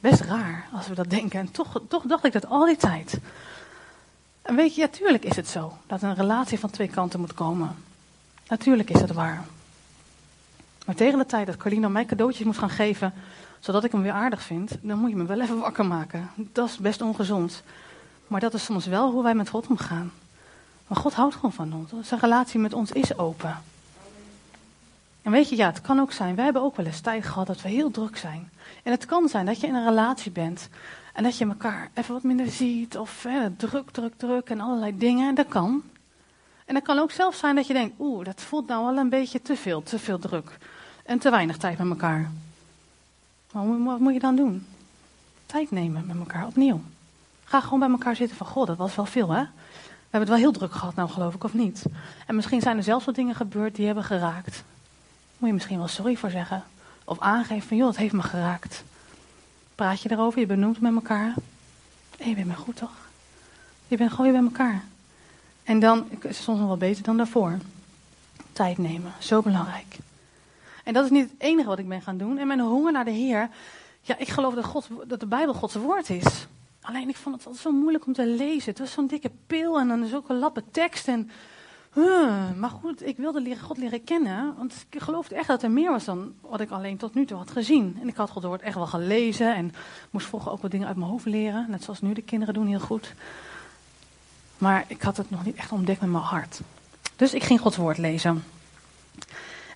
Best 0.00 0.20
raar 0.20 0.68
als 0.72 0.88
we 0.88 0.94
dat 0.94 1.10
denken. 1.10 1.40
En 1.40 1.50
toch, 1.50 1.80
toch 1.88 2.02
dacht 2.02 2.24
ik 2.24 2.32
dat 2.32 2.46
al 2.46 2.66
die 2.66 2.76
tijd. 2.76 3.20
En 4.46 4.54
weet 4.56 4.74
je, 4.74 4.80
natuurlijk 4.80 5.24
is 5.24 5.36
het 5.36 5.48
zo 5.48 5.72
dat 5.86 6.02
een 6.02 6.14
relatie 6.14 6.58
van 6.58 6.70
twee 6.70 6.88
kanten 6.88 7.20
moet 7.20 7.34
komen. 7.34 7.76
Natuurlijk 8.48 8.90
is 8.90 9.00
het 9.00 9.12
waar. 9.12 9.44
Maar 10.86 10.94
tegen 10.94 11.18
de 11.18 11.26
tijd 11.26 11.46
dat 11.46 11.56
Carlino 11.56 11.88
mij 11.88 12.04
cadeautjes 12.04 12.46
moet 12.46 12.58
gaan 12.58 12.70
geven, 12.70 13.12
zodat 13.60 13.84
ik 13.84 13.92
hem 13.92 14.02
weer 14.02 14.12
aardig 14.12 14.42
vind, 14.42 14.76
dan 14.80 14.98
moet 14.98 15.10
je 15.10 15.16
me 15.16 15.26
wel 15.26 15.40
even 15.40 15.58
wakker 15.58 15.86
maken. 15.86 16.30
Dat 16.34 16.68
is 16.68 16.78
best 16.78 17.02
ongezond. 17.02 17.62
Maar 18.26 18.40
dat 18.40 18.54
is 18.54 18.64
soms 18.64 18.86
wel 18.86 19.10
hoe 19.10 19.22
wij 19.22 19.34
met 19.34 19.48
God 19.48 19.66
omgaan. 19.66 20.12
Maar 20.86 20.98
God 20.98 21.14
houdt 21.14 21.34
gewoon 21.34 21.52
van 21.52 21.72
ons. 21.72 22.08
Zijn 22.08 22.20
relatie 22.20 22.60
met 22.60 22.72
ons 22.72 22.92
is 22.92 23.18
open. 23.18 23.62
En 25.26 25.32
weet 25.32 25.48
je, 25.48 25.56
ja, 25.56 25.66
het 25.66 25.80
kan 25.80 26.00
ook 26.00 26.12
zijn. 26.12 26.34
Wij 26.34 26.44
hebben 26.44 26.62
ook 26.62 26.76
wel 26.76 26.86
eens 26.86 27.00
tijd 27.00 27.24
gehad 27.24 27.46
dat 27.46 27.62
we 27.62 27.68
heel 27.68 27.90
druk 27.90 28.16
zijn. 28.16 28.50
En 28.82 28.92
het 28.92 29.06
kan 29.06 29.28
zijn 29.28 29.46
dat 29.46 29.60
je 29.60 29.66
in 29.66 29.74
een 29.74 29.84
relatie 29.84 30.30
bent 30.30 30.68
en 31.12 31.22
dat 31.22 31.38
je 31.38 31.46
elkaar 31.46 31.90
even 31.94 32.14
wat 32.14 32.22
minder 32.22 32.50
ziet, 32.50 32.98
of 32.98 33.26
druk, 33.56 33.90
druk, 33.90 34.12
druk 34.16 34.50
en 34.50 34.60
allerlei 34.60 34.98
dingen. 34.98 35.34
Dat 35.34 35.48
kan. 35.48 35.82
En 36.64 36.74
het 36.74 36.84
kan 36.84 36.98
ook 36.98 37.10
zelfs 37.10 37.38
zijn 37.38 37.54
dat 37.54 37.66
je 37.66 37.72
denkt, 37.72 37.94
oeh, 37.98 38.24
dat 38.24 38.40
voelt 38.40 38.66
nou 38.66 38.84
wel 38.84 38.96
een 38.96 39.08
beetje 39.08 39.42
te 39.42 39.56
veel, 39.56 39.82
te 39.82 39.98
veel 39.98 40.18
druk. 40.18 40.58
En 41.04 41.18
te 41.18 41.30
weinig 41.30 41.56
tijd 41.56 41.78
met 41.78 41.88
elkaar. 41.88 42.30
Maar 43.52 43.84
wat 43.84 43.98
moet 43.98 44.12
je 44.12 44.20
dan 44.20 44.36
doen? 44.36 44.66
Tijd 45.46 45.70
nemen 45.70 46.06
met 46.06 46.16
elkaar, 46.16 46.46
opnieuw. 46.46 46.80
Ga 47.44 47.60
gewoon 47.60 47.78
bij 47.78 47.90
elkaar 47.90 48.16
zitten 48.16 48.36
van, 48.36 48.46
goh, 48.46 48.66
dat 48.66 48.76
was 48.76 48.94
wel 48.94 49.06
veel 49.06 49.30
hè. 49.30 49.42
We 49.42 50.12
hebben 50.12 50.20
het 50.20 50.28
wel 50.28 50.50
heel 50.50 50.52
druk 50.52 50.72
gehad, 50.72 50.94
nou 50.94 51.08
geloof 51.08 51.34
ik, 51.34 51.44
of 51.44 51.54
niet? 51.54 51.82
En 52.26 52.34
misschien 52.34 52.60
zijn 52.60 52.76
er 52.76 52.82
zelfs 52.82 53.04
wat 53.04 53.14
dingen 53.14 53.34
gebeurd 53.34 53.74
die 53.74 53.86
hebben 53.86 54.04
geraakt. 54.04 54.64
Moet 55.38 55.48
je 55.48 55.54
misschien 55.54 55.78
wel 55.78 55.88
sorry 55.88 56.16
voor 56.16 56.30
zeggen. 56.30 56.64
Of 57.04 57.20
aangeven 57.20 57.68
van, 57.68 57.76
joh, 57.76 57.86
het 57.86 57.96
heeft 57.96 58.12
me 58.12 58.22
geraakt. 58.22 58.84
Praat 59.74 60.00
je 60.00 60.10
erover, 60.10 60.40
je 60.40 60.46
benoemt 60.46 60.80
met 60.80 60.94
elkaar. 60.94 61.34
Hé, 62.18 62.28
je 62.28 62.34
bent 62.34 62.46
me 62.46 62.54
goed 62.54 62.76
toch? 62.76 63.08
Je 63.88 63.96
bent 63.96 64.10
gewoon 64.10 64.32
weer 64.32 64.40
bij 64.40 64.50
elkaar. 64.50 64.84
En 65.64 65.80
dan 65.80 66.06
soms 66.30 66.58
nog 66.58 66.66
wel 66.66 66.76
beter 66.76 67.02
dan 67.02 67.16
daarvoor. 67.16 67.58
Tijd 68.52 68.78
nemen, 68.78 69.12
zo 69.18 69.42
belangrijk. 69.42 69.98
En 70.84 70.92
dat 70.92 71.04
is 71.04 71.10
niet 71.10 71.30
het 71.30 71.40
enige 71.40 71.68
wat 71.68 71.78
ik 71.78 71.88
ben 71.88 72.02
gaan 72.02 72.16
doen. 72.16 72.38
En 72.38 72.46
mijn 72.46 72.60
honger 72.60 72.92
naar 72.92 73.04
de 73.04 73.10
Heer. 73.10 73.48
Ja, 74.00 74.18
ik 74.18 74.28
geloof 74.28 74.54
dat, 74.54 74.64
God, 74.64 74.88
dat 75.06 75.20
de 75.20 75.26
Bijbel 75.26 75.54
Gods 75.54 75.74
woord 75.74 76.10
is. 76.10 76.46
Alleen 76.80 77.08
ik 77.08 77.16
vond 77.16 77.36
het 77.36 77.46
altijd 77.46 77.62
zo 77.62 77.72
moeilijk 77.72 78.06
om 78.06 78.12
te 78.12 78.26
lezen. 78.26 78.70
Het 78.70 78.78
was 78.78 78.92
zo'n 78.92 79.06
dikke 79.06 79.30
pil 79.46 79.78
en 79.78 79.88
dan 79.88 80.06
zulke 80.06 80.34
lappe 80.34 80.62
tekst. 80.70 81.08
En, 81.08 81.30
maar 82.56 82.70
goed, 82.70 83.06
ik 83.06 83.16
wilde 83.16 83.56
God 83.62 83.78
leren 83.78 84.04
kennen. 84.04 84.54
Want 84.56 84.86
ik 84.90 85.02
geloofde 85.02 85.34
echt 85.34 85.46
dat 85.46 85.62
er 85.62 85.70
meer 85.70 85.90
was 85.90 86.04
dan 86.04 86.34
wat 86.40 86.60
ik 86.60 86.70
alleen 86.70 86.96
tot 86.96 87.14
nu 87.14 87.26
toe 87.26 87.36
had 87.36 87.50
gezien. 87.50 87.98
En 88.00 88.08
ik 88.08 88.16
had 88.16 88.30
Gods 88.30 88.46
woord 88.46 88.62
echt 88.62 88.74
wel 88.74 88.86
gelezen. 88.86 89.54
En 89.54 89.74
moest 90.10 90.26
vroeger 90.26 90.50
ook 90.52 90.62
wat 90.62 90.70
dingen 90.70 90.86
uit 90.86 90.96
mijn 90.96 91.10
hoofd 91.10 91.24
leren. 91.24 91.66
Net 91.68 91.84
zoals 91.84 92.00
nu 92.00 92.12
de 92.12 92.22
kinderen 92.22 92.54
doen 92.54 92.66
heel 92.66 92.80
goed. 92.80 93.14
Maar 94.58 94.84
ik 94.86 95.02
had 95.02 95.16
het 95.16 95.30
nog 95.30 95.44
niet 95.44 95.56
echt 95.56 95.72
ontdekt 95.72 96.00
met 96.00 96.10
mijn 96.10 96.24
hart. 96.24 96.60
Dus 97.16 97.34
ik 97.34 97.42
ging 97.42 97.60
Gods 97.60 97.76
woord 97.76 97.98
lezen. 97.98 98.44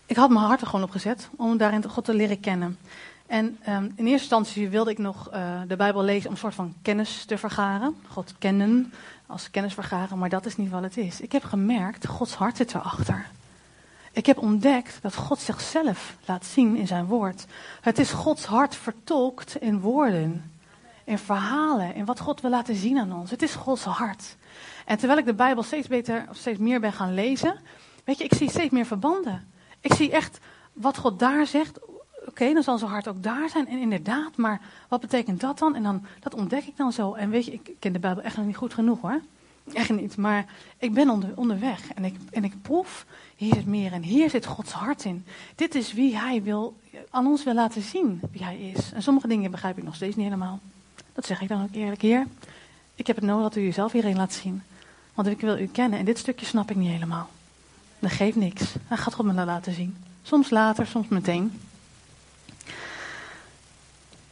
Ik 0.07 0.17
had 0.17 0.31
mijn 0.31 0.45
hart 0.45 0.61
er 0.61 0.67
gewoon 0.67 0.85
op 0.85 0.91
gezet 0.91 1.29
om 1.37 1.57
daarin 1.57 1.85
God 1.85 2.05
te 2.05 2.15
leren 2.15 2.41
kennen. 2.41 2.79
En 3.27 3.59
um, 3.69 3.85
in 3.85 4.07
eerste 4.07 4.07
instantie 4.07 4.69
wilde 4.69 4.91
ik 4.91 4.99
nog 4.99 5.33
uh, 5.35 5.61
de 5.69 5.77
Bijbel 5.77 6.03
lezen 6.03 6.27
om 6.27 6.33
een 6.33 6.41
soort 6.41 6.55
van 6.55 6.75
kennis 6.83 7.25
te 7.25 7.39
vergaren. 7.39 7.97
God 8.09 8.35
kennen 8.39 8.93
als 9.31 9.51
kennis 9.51 9.75
vergaren, 9.75 10.19
maar 10.19 10.29
dat 10.29 10.47
is 10.47 10.57
niet 10.57 10.71
wat 10.71 10.83
het 10.83 10.97
is. 10.97 11.21
Ik 11.21 11.33
heb 11.33 11.45
gemerkt, 11.45 12.07
Gods 12.07 12.35
hart 12.35 12.57
zit 12.57 12.75
erachter. 12.75 13.27
Ik 14.13 14.27
heb 14.27 14.39
ontdekt 14.39 14.99
dat 15.03 15.15
God 15.15 15.39
zichzelf 15.39 16.17
laat 16.25 16.45
zien 16.45 16.77
in 16.77 16.87
zijn 16.87 17.05
woord. 17.05 17.47
Het 17.81 17.99
is 17.99 18.11
Gods 18.11 18.45
hart 18.45 18.77
vertolkt 18.77 19.57
in 19.57 19.81
woorden, 19.81 20.53
in 21.05 21.19
verhalen, 21.19 21.95
in 21.95 22.05
wat 22.05 22.21
God 22.21 22.41
wil 22.41 22.51
laten 22.51 22.75
zien 22.75 22.99
aan 22.99 23.13
ons. 23.13 23.31
Het 23.31 23.43
is 23.43 23.55
Gods 23.55 23.85
hart. 23.85 24.37
En 24.87 24.99
terwijl 24.99 25.19
ik 25.19 25.25
de 25.25 25.35
Bijbel 25.35 25.63
steeds 25.63 25.89
beter 25.89 26.27
of 26.31 26.37
steeds 26.37 26.59
meer 26.59 26.81
ben 26.81 26.93
gaan 26.93 27.15
lezen, 27.15 27.61
weet 28.05 28.19
je, 28.19 28.25
ik 28.25 28.35
zie 28.35 28.51
steeds 28.51 28.73
meer 28.73 28.87
verbanden. 28.87 29.53
Ik 29.81 29.93
zie 29.93 30.11
echt 30.11 30.39
wat 30.73 30.99
God 30.99 31.19
daar 31.19 31.47
zegt. 31.47 31.79
Oké, 32.41 32.53
dan 32.53 32.63
zal 32.63 32.79
zijn 32.79 32.91
hart 32.91 33.09
ook 33.09 33.23
daar 33.23 33.49
zijn. 33.49 33.69
En 33.69 33.79
inderdaad, 33.79 34.37
maar 34.37 34.61
wat 34.89 35.01
betekent 35.01 35.41
dat 35.41 35.59
dan? 35.59 35.75
En 35.75 35.83
dan, 35.83 36.05
dat 36.21 36.35
ontdek 36.35 36.65
ik 36.65 36.77
dan 36.77 36.93
zo. 36.93 37.15
En 37.15 37.31
weet 37.31 37.45
je, 37.45 37.53
ik 37.53 37.71
ken 37.79 37.93
de 37.93 37.99
Bijbel 37.99 38.23
echt 38.23 38.37
nog 38.37 38.47
niet 38.47 38.57
goed 38.57 38.75
genoeg 38.75 39.01
hoor. 39.01 39.21
Echt 39.73 39.91
niet. 39.91 40.17
Maar 40.17 40.45
ik 40.79 40.95
ben 40.95 41.11
onder, 41.11 41.31
onderweg. 41.35 41.93
En 41.95 42.05
ik, 42.05 42.15
en 42.31 42.45
ik 42.45 42.63
proef, 42.63 43.07
hier 43.37 43.55
zit 43.55 43.67
meer. 43.67 43.93
En 43.93 44.03
hier 44.03 44.31
zit 44.31 44.47
Gods 44.47 44.73
hart 44.73 45.05
in. 45.05 45.25
Dit 45.55 45.75
is 45.75 45.93
wie 45.93 46.17
hij 46.17 46.43
wil, 46.43 46.77
aan 47.11 47.27
ons 47.27 47.45
wil 47.45 47.55
laten 47.55 47.83
zien 47.83 48.21
wie 48.33 48.45
hij 48.45 48.59
is. 48.59 48.93
En 48.93 49.03
sommige 49.03 49.29
dingen 49.29 49.51
begrijp 49.51 49.79
ik 49.79 49.85
nog 49.85 49.95
steeds 49.95 50.17
niet 50.17 50.25
helemaal. 50.25 50.61
Dat 51.13 51.27
zeg 51.27 51.41
ik 51.41 51.49
dan 51.49 51.63
ook 51.63 51.75
eerlijk. 51.75 52.03
Heer, 52.03 52.27
ik 52.95 53.07
heb 53.07 53.17
het 53.17 53.25
nodig 53.25 53.43
dat 53.43 53.57
u 53.57 53.61
jezelf 53.61 53.93
hierin 53.93 54.17
laat 54.17 54.33
zien. 54.33 54.63
Want 55.15 55.29
ik 55.29 55.41
wil 55.41 55.59
u 55.59 55.67
kennen. 55.67 55.99
En 55.99 56.05
dit 56.05 56.19
stukje 56.19 56.47
snap 56.47 56.71
ik 56.71 56.77
niet 56.77 56.91
helemaal. 56.91 57.29
Dat 57.99 58.11
geeft 58.11 58.37
niks. 58.37 58.75
Hij 58.87 58.97
gaat 58.97 59.15
God 59.15 59.27
me 59.27 59.45
laten 59.45 59.75
zien. 59.75 59.97
Soms 60.23 60.51
later, 60.51 60.87
soms 60.87 61.09
meteen. 61.09 61.53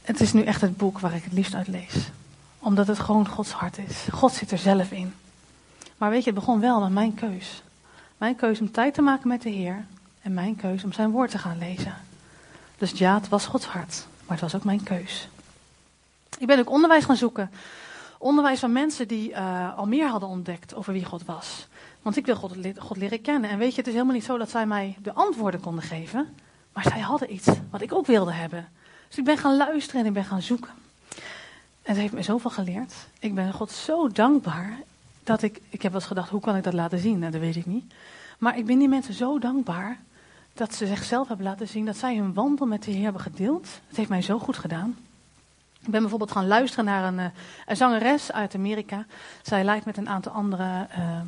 Het 0.09 0.21
is 0.21 0.33
nu 0.33 0.42
echt 0.42 0.61
het 0.61 0.77
boek 0.77 0.99
waar 0.99 1.14
ik 1.14 1.25
het 1.25 1.33
liefst 1.33 1.55
uit 1.55 1.68
lees. 1.68 2.11
Omdat 2.59 2.87
het 2.87 2.99
gewoon 2.99 3.29
Gods 3.29 3.51
hart 3.51 3.79
is. 3.79 4.07
God 4.12 4.33
zit 4.33 4.51
er 4.51 4.59
zelf 4.59 4.90
in. 4.90 5.14
Maar 5.97 6.11
weet 6.11 6.25
je, 6.25 6.31
het 6.31 6.38
begon 6.38 6.61
wel 6.61 6.81
met 6.81 6.90
mijn 6.90 7.14
keus. 7.14 7.62
Mijn 8.18 8.37
keus 8.37 8.61
om 8.61 8.71
tijd 8.71 8.94
te 8.94 9.03
maken 9.03 9.29
met 9.29 9.42
de 9.42 9.51
Heer. 9.51 9.85
En 10.23 10.35
mijn 10.35 10.57
keus 10.57 10.85
om 10.85 10.92
zijn 10.92 11.11
woord 11.11 11.31
te 11.31 11.38
gaan 11.38 11.59
lezen. 11.59 11.94
Dus 12.79 12.90
ja, 12.90 13.14
het 13.14 13.29
was 13.29 13.47
Gods 13.47 13.66
hart. 13.66 14.07
Maar 14.27 14.37
het 14.37 14.40
was 14.40 14.55
ook 14.55 14.64
mijn 14.64 14.83
keus. 14.83 15.29
Ik 16.38 16.47
ben 16.47 16.59
ook 16.59 16.71
onderwijs 16.71 17.05
gaan 17.05 17.16
zoeken. 17.16 17.51
Onderwijs 18.18 18.61
van 18.61 18.73
mensen 18.73 19.09
die 19.09 19.31
uh, 19.31 19.79
al 19.79 19.87
meer 19.87 20.09
hadden 20.09 20.29
ontdekt 20.29 20.75
over 20.75 20.92
wie 20.92 21.05
God 21.05 21.25
was. 21.25 21.66
Want 22.03 22.16
ik 22.16 22.27
wil 22.27 22.37
God, 22.37 22.57
God 22.79 22.97
leren 22.97 23.21
kennen. 23.21 23.51
En 23.51 23.59
weet 23.59 23.71
je, 23.71 23.77
het 23.77 23.87
is 23.87 23.92
helemaal 23.92 24.14
niet 24.14 24.25
zo 24.25 24.38
dat 24.38 24.51
zij 24.51 24.66
mij 24.66 24.97
de 25.03 25.12
antwoorden 25.12 25.61
konden 25.61 25.85
geven. 25.85 26.35
Maar 26.73 26.85
zij 26.85 27.01
hadden 27.01 27.33
iets 27.33 27.49
wat 27.71 27.81
ik 27.81 27.92
ook 27.92 28.07
wilde 28.07 28.33
hebben. 28.33 28.68
Dus 29.09 29.18
ik 29.18 29.25
ben 29.25 29.38
gaan 29.38 29.57
luisteren 29.57 30.01
en 30.01 30.07
ik 30.07 30.12
ben 30.12 30.25
gaan 30.25 30.42
zoeken. 30.42 30.71
En 31.83 31.94
het 31.94 31.97
heeft 31.97 32.12
me 32.12 32.23
zoveel 32.23 32.51
geleerd. 32.51 32.94
Ik 33.18 33.35
ben 33.35 33.53
God 33.53 33.71
zo 33.71 34.09
dankbaar 34.09 34.79
dat 35.25 35.42
ik, 35.42 35.61
ik 35.68 35.83
heb 35.83 35.92
wel 35.92 36.01
eens 36.01 36.09
gedacht, 36.09 36.31
hoe 36.31 36.40
kan 36.40 36.57
ik 36.57 36.64
dat 36.64 36.73
laten 36.73 36.99
zien? 36.99 37.18
Nou, 37.18 37.33
dat 37.33 37.40
weet 37.40 37.57
ik 37.57 37.66
niet. 37.66 37.92
Maar 38.38 38.59
ik 38.59 38.66
ben 38.66 38.79
die 38.79 38.88
mensen 38.88 39.14
zo 39.14 39.38
dankbaar 39.38 39.99
dat 40.55 40.75
ze 40.75 40.87
zichzelf 40.87 41.29
hebben 41.29 41.47
laten 41.47 41.68
zien, 41.68 41.85
dat 41.85 41.97
zij 41.97 42.16
hun 42.16 42.35
wandel 42.35 42.66
met 42.66 42.83
de 42.83 42.90
Heer 42.90 43.03
hebben 43.03 43.23
gedeeld. 43.23 43.68
Het 43.88 43.97
heeft 43.97 44.09
mij 44.09 44.23
zo 44.23 44.38
goed 44.38 44.57
gedaan. 44.57 44.97
Ik 45.81 45.90
ben 45.90 46.01
bijvoorbeeld 46.01 46.33
gaan 46.33 46.47
luisteren 46.47 46.85
naar 46.85 47.05
een, 47.05 47.18
eh, 47.18 47.25
een 47.66 47.77
zangeres 47.77 48.33
uit 48.33 48.55
Amerika. 48.55 49.07
Zij 49.42 49.64
leidt 49.64 49.85
met 49.85 49.97
een 49.97 50.09
aantal 50.09 50.33
anderen 50.33 50.88
uh, 50.99 51.21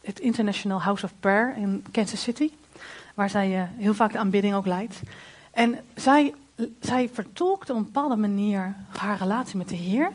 het 0.00 0.20
International 0.20 0.82
House 0.82 1.04
of 1.04 1.12
Prayer 1.20 1.56
in 1.56 1.84
Kansas 1.90 2.22
City, 2.22 2.50
waar 3.14 3.30
zij 3.30 3.56
uh, 3.56 3.62
heel 3.76 3.94
vaak 3.94 4.12
de 4.12 4.18
aanbidding 4.18 4.54
ook 4.54 4.66
leidt. 4.66 5.00
En 5.50 5.78
zij, 5.94 6.34
zij 6.80 7.08
vertolkte 7.12 7.72
op 7.72 7.78
een 7.78 7.84
bepaalde 7.84 8.16
manier 8.16 8.76
haar 8.88 9.18
relatie 9.18 9.56
met 9.56 9.68
de 9.68 9.74
Heer. 9.74 10.12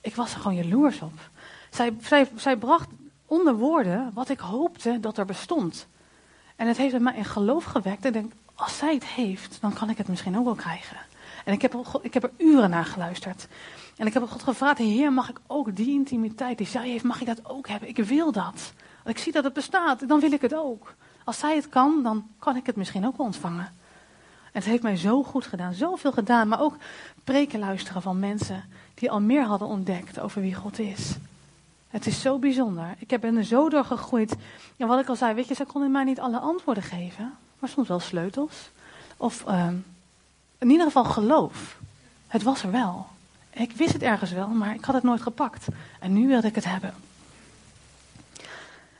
Ik 0.00 0.14
was 0.14 0.34
er 0.34 0.40
gewoon 0.40 0.56
jaloers 0.56 1.00
op. 1.00 1.30
Zij, 1.70 1.96
zij, 2.36 2.56
bracht 2.56 2.88
onder 3.26 3.54
woorden 3.54 4.10
wat 4.14 4.28
ik 4.28 4.38
hoopte 4.38 5.00
dat 5.00 5.18
er 5.18 5.24
bestond. 5.24 5.86
En 6.56 6.66
het 6.66 6.76
heeft 6.76 6.98
mij 6.98 7.18
een 7.18 7.24
geloof 7.24 7.64
gewekt. 7.64 8.04
Ik 8.04 8.12
denk, 8.12 8.32
als 8.54 8.76
zij 8.76 8.94
het 8.94 9.04
heeft, 9.04 9.58
dan 9.60 9.72
kan 9.72 9.90
ik 9.90 9.98
het 9.98 10.08
misschien 10.08 10.38
ook 10.38 10.44
wel 10.44 10.54
krijgen. 10.54 10.96
En 11.44 11.52
ik 11.52 11.62
heb, 11.62 11.74
ik 12.02 12.14
heb 12.14 12.22
er 12.22 12.32
uren 12.36 12.70
naar 12.70 12.84
geluisterd. 12.84 13.48
En 13.96 14.06
ik 14.06 14.12
heb 14.12 14.28
God 14.28 14.42
gevraagd, 14.42 14.78
Heer, 14.78 15.12
mag 15.12 15.28
ik 15.28 15.40
ook 15.46 15.76
die 15.76 15.90
intimiteit 15.90 16.58
die 16.58 16.66
zij 16.66 16.88
heeft, 16.88 17.04
mag 17.04 17.20
ik 17.20 17.26
dat 17.26 17.48
ook 17.48 17.68
hebben? 17.68 17.88
Ik 17.88 17.96
wil 17.96 18.32
dat. 18.32 18.72
Ik 19.04 19.18
zie 19.18 19.32
dat 19.32 19.44
het 19.44 19.52
bestaat, 19.52 20.08
dan 20.08 20.20
wil 20.20 20.32
ik 20.32 20.40
het 20.40 20.54
ook. 20.54 20.94
Als 21.24 21.38
zij 21.38 21.56
het 21.56 21.68
kan, 21.68 22.02
dan 22.02 22.26
kan 22.38 22.56
ik 22.56 22.66
het 22.66 22.76
misschien 22.76 23.06
ook 23.06 23.16
wel 23.16 23.26
ontvangen. 23.26 23.72
Het 24.52 24.64
heeft 24.64 24.82
mij 24.82 24.96
zo 24.96 25.22
goed 25.22 25.46
gedaan, 25.46 25.74
zoveel 25.74 26.12
gedaan. 26.12 26.48
Maar 26.48 26.60
ook 26.60 26.76
preken 27.24 27.58
luisteren 27.58 28.02
van 28.02 28.18
mensen 28.18 28.64
die 28.94 29.10
al 29.10 29.20
meer 29.20 29.44
hadden 29.44 29.68
ontdekt 29.68 30.20
over 30.20 30.40
wie 30.40 30.54
God 30.54 30.78
is. 30.78 31.16
Het 31.88 32.06
is 32.06 32.20
zo 32.20 32.38
bijzonder. 32.38 32.94
Ik 32.98 33.20
ben 33.20 33.36
er 33.36 33.44
zo 33.44 33.68
door 33.68 33.84
gegroeid. 33.84 34.34
En 34.76 34.86
wat 34.86 35.00
ik 35.00 35.08
al 35.08 35.16
zei, 35.16 35.34
weet 35.34 35.48
je, 35.48 35.54
ze 35.54 35.64
konden 35.64 35.90
mij 35.90 36.04
niet 36.04 36.20
alle 36.20 36.38
antwoorden 36.38 36.82
geven. 36.82 37.32
Maar 37.58 37.68
soms 37.68 37.88
wel 37.88 38.00
sleutels. 38.00 38.70
Of 39.16 39.44
uh, 39.48 39.68
in 40.58 40.70
ieder 40.70 40.86
geval 40.86 41.04
geloof. 41.04 41.78
Het 42.26 42.42
was 42.42 42.62
er 42.62 42.70
wel. 42.70 43.06
Ik 43.50 43.72
wist 43.72 43.92
het 43.92 44.02
ergens 44.02 44.32
wel, 44.32 44.48
maar 44.48 44.74
ik 44.74 44.84
had 44.84 44.94
het 44.94 45.04
nooit 45.04 45.22
gepakt. 45.22 45.66
En 46.00 46.12
nu 46.12 46.26
wilde 46.26 46.46
ik 46.46 46.54
het 46.54 46.64
hebben. 46.64 46.94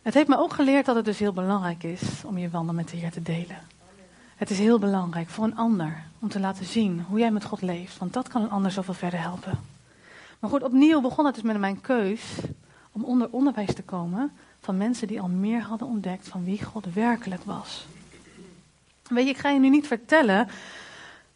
Het 0.03 0.15
heeft 0.15 0.29
me 0.29 0.39
ook 0.39 0.53
geleerd 0.53 0.87
dat 0.87 0.97
het 0.97 1.05
dus 1.05 1.19
heel 1.19 1.33
belangrijk 1.33 1.83
is 1.83 2.03
om 2.25 2.39
je 2.39 2.51
wandel 2.51 2.75
met 2.75 2.89
de 2.89 2.97
Heer 2.97 3.11
te 3.11 3.23
delen. 3.23 3.72
Het 4.43 4.51
is 4.51 4.59
heel 4.59 4.79
belangrijk 4.79 5.29
voor 5.29 5.45
een 5.45 5.57
ander 5.57 6.03
om 6.19 6.29
te 6.29 6.41
laten 6.41 6.65
zien 6.65 7.05
hoe 7.09 7.19
jij 7.19 7.31
met 7.31 7.45
God 7.45 7.63
leeft, 7.63 7.99
want 7.99 8.13
dat 8.13 8.29
kan 8.29 8.43
een 8.43 8.51
ander 8.51 8.71
zoveel 8.71 8.95
verder 8.95 9.21
helpen. 9.21 9.59
Maar 10.39 10.51
goed, 10.51 10.63
opnieuw 10.63 11.01
begon 11.01 11.25
het 11.25 11.35
dus 11.35 11.43
met 11.43 11.59
mijn 11.59 11.81
keus 11.81 12.23
om 12.93 13.05
onder 13.05 13.29
onderwijs 13.31 13.75
te 13.75 13.83
komen 13.83 14.33
van 14.61 14.77
mensen 14.77 15.07
die 15.07 15.21
al 15.21 15.29
meer 15.29 15.61
hadden 15.61 15.89
ontdekt 15.89 16.29
van 16.29 16.45
wie 16.45 16.63
God 16.63 16.93
werkelijk 16.93 17.45
was. 17.45 17.87
Weet 19.09 19.25
je, 19.25 19.31
ik 19.31 19.39
ga 19.39 19.49
je 19.49 19.59
nu 19.59 19.69
niet 19.69 19.87
vertellen 19.87 20.49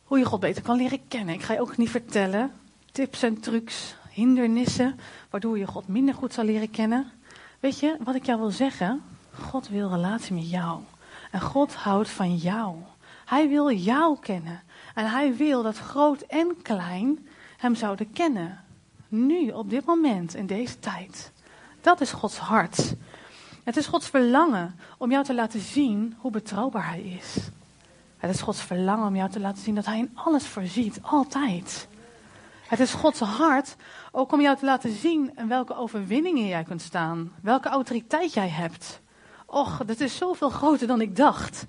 hoe 0.04 0.18
je 0.18 0.24
God 0.24 0.40
beter 0.40 0.62
kan 0.62 0.76
leren 0.76 1.08
kennen. 1.08 1.34
Ik 1.34 1.42
ga 1.42 1.52
je 1.52 1.60
ook 1.60 1.76
niet 1.76 1.90
vertellen 1.90 2.52
tips 2.92 3.22
en 3.22 3.40
trucs, 3.40 3.94
hindernissen, 4.10 4.98
waardoor 5.30 5.58
je 5.58 5.66
God 5.66 5.88
minder 5.88 6.14
goed 6.14 6.32
zal 6.32 6.44
leren 6.44 6.70
kennen. 6.70 7.10
Weet 7.60 7.78
je, 7.78 7.96
wat 8.00 8.14
ik 8.14 8.26
jou 8.26 8.40
wil 8.40 8.50
zeggen? 8.50 9.02
God 9.40 9.68
wil 9.68 9.88
relatie 9.88 10.34
met 10.34 10.50
jou. 10.50 10.80
En 11.30 11.40
God 11.40 11.74
houdt 11.74 12.08
van 12.08 12.36
jou. 12.36 12.76
Hij 13.26 13.48
wil 13.48 13.70
jou 13.70 14.18
kennen. 14.20 14.62
En 14.94 15.10
hij 15.10 15.36
wil 15.36 15.62
dat 15.62 15.78
groot 15.78 16.20
en 16.20 16.62
klein 16.62 17.28
hem 17.56 17.74
zouden 17.74 18.12
kennen. 18.12 18.64
Nu, 19.08 19.50
op 19.50 19.70
dit 19.70 19.84
moment, 19.84 20.34
in 20.34 20.46
deze 20.46 20.78
tijd. 20.78 21.32
Dat 21.80 22.00
is 22.00 22.12
Gods 22.12 22.38
hart. 22.38 22.94
Het 23.64 23.76
is 23.76 23.86
Gods 23.86 24.08
verlangen 24.08 24.78
om 24.98 25.10
jou 25.10 25.24
te 25.24 25.34
laten 25.34 25.60
zien 25.60 26.16
hoe 26.18 26.30
betrouwbaar 26.30 26.88
Hij 26.88 27.02
is. 27.02 27.36
Het 28.16 28.30
is 28.30 28.40
Gods 28.40 28.62
verlangen 28.62 29.06
om 29.06 29.16
jou 29.16 29.30
te 29.30 29.40
laten 29.40 29.62
zien 29.62 29.74
dat 29.74 29.86
Hij 29.86 29.98
in 29.98 30.10
alles 30.14 30.46
voorziet, 30.46 30.98
altijd. 31.02 31.88
Het 32.68 32.80
is 32.80 32.92
Gods 32.92 33.20
hart 33.20 33.76
ook 34.12 34.32
om 34.32 34.40
jou 34.40 34.56
te 34.56 34.64
laten 34.64 34.92
zien 34.92 35.32
in 35.36 35.48
welke 35.48 35.76
overwinningen 35.76 36.46
jij 36.46 36.64
kunt 36.64 36.82
staan, 36.82 37.32
welke 37.42 37.68
autoriteit 37.68 38.32
jij 38.32 38.48
hebt. 38.48 39.00
Och, 39.46 39.82
dat 39.86 40.00
is 40.00 40.16
zoveel 40.16 40.50
groter 40.50 40.86
dan 40.86 41.00
ik 41.00 41.16
dacht. 41.16 41.66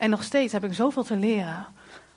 En 0.00 0.10
nog 0.10 0.22
steeds 0.22 0.52
heb 0.52 0.64
ik 0.64 0.74
zoveel 0.74 1.02
te 1.02 1.16
leren. 1.16 1.66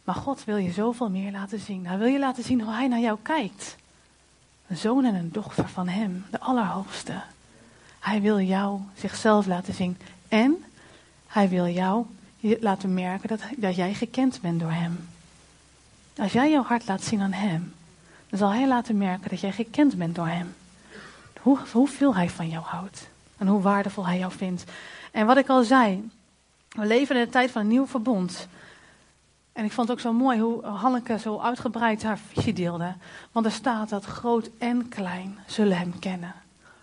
Maar 0.03 0.15
God 0.15 0.43
wil 0.43 0.57
je 0.57 0.71
zoveel 0.71 1.09
meer 1.09 1.31
laten 1.31 1.59
zien. 1.59 1.87
Hij 1.87 1.97
wil 1.97 2.07
je 2.07 2.19
laten 2.19 2.43
zien 2.43 2.61
hoe 2.61 2.73
Hij 2.73 2.87
naar 2.87 2.99
jou 2.99 3.17
kijkt. 3.21 3.75
Een 4.67 4.77
zoon 4.77 5.05
en 5.05 5.15
een 5.15 5.31
dochter 5.31 5.69
van 5.69 5.87
Hem, 5.87 6.25
de 6.31 6.39
Allerhoogste. 6.39 7.21
Hij 7.99 8.21
wil 8.21 8.39
jou 8.39 8.79
zichzelf 8.97 9.45
laten 9.45 9.73
zien. 9.73 9.97
En 10.27 10.63
Hij 11.27 11.49
wil 11.49 11.67
jou 11.67 12.05
laten 12.39 12.93
merken 12.93 13.27
dat, 13.27 13.41
dat 13.57 13.75
jij 13.75 13.93
gekend 13.93 14.41
bent 14.41 14.59
door 14.59 14.71
Hem. 14.71 15.09
Als 16.17 16.31
jij 16.31 16.51
jouw 16.51 16.63
hart 16.63 16.87
laat 16.87 17.03
zien 17.03 17.21
aan 17.21 17.33
Hem, 17.33 17.73
dan 18.29 18.39
zal 18.39 18.49
Hij 18.49 18.67
laten 18.67 18.97
merken 18.97 19.29
dat 19.29 19.39
jij 19.39 19.51
gekend 19.51 19.97
bent 19.97 20.15
door 20.15 20.27
Hem. 20.27 20.55
Hoe, 21.41 21.59
hoeveel 21.71 22.15
Hij 22.15 22.29
van 22.29 22.49
jou 22.49 22.63
houdt. 22.63 23.07
En 23.37 23.47
hoe 23.47 23.61
waardevol 23.61 24.05
Hij 24.05 24.17
jou 24.17 24.31
vindt. 24.31 24.63
En 25.11 25.25
wat 25.25 25.37
ik 25.37 25.49
al 25.49 25.63
zei, 25.63 26.09
we 26.73 26.85
leven 26.85 27.15
in 27.15 27.23
de 27.23 27.29
tijd 27.29 27.51
van 27.51 27.61
een 27.61 27.67
nieuw 27.67 27.87
verbond. 27.87 28.47
En 29.53 29.65
ik 29.65 29.71
vond 29.71 29.87
het 29.87 29.97
ook 29.97 30.03
zo 30.03 30.13
mooi 30.13 30.39
hoe 30.39 30.65
Hanneke 30.65 31.19
zo 31.19 31.39
uitgebreid 31.39 32.03
haar 32.03 32.17
visie 32.17 32.53
deelde. 32.53 32.93
Want 33.31 33.45
er 33.45 33.51
staat 33.51 33.89
dat 33.89 34.05
groot 34.05 34.49
en 34.57 34.89
klein 34.89 35.37
zullen 35.45 35.77
hem 35.77 35.99
kennen. 35.99 36.33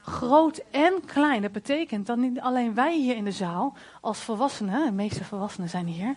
Groot 0.03 0.63
en 0.71 0.93
klein, 1.07 1.43
dat 1.43 1.53
betekent 1.53 2.07
dat 2.07 2.17
niet 2.17 2.41
alleen 2.41 2.75
wij 2.75 2.99
hier 2.99 3.17
in 3.17 3.25
de 3.25 3.33
zaal 3.33 3.77
als 4.01 4.19
volwassenen, 4.19 4.85
de 4.85 4.93
meeste 4.93 5.25
volwassenen 5.25 5.69
zijn 5.69 5.87
hier, 5.87 6.17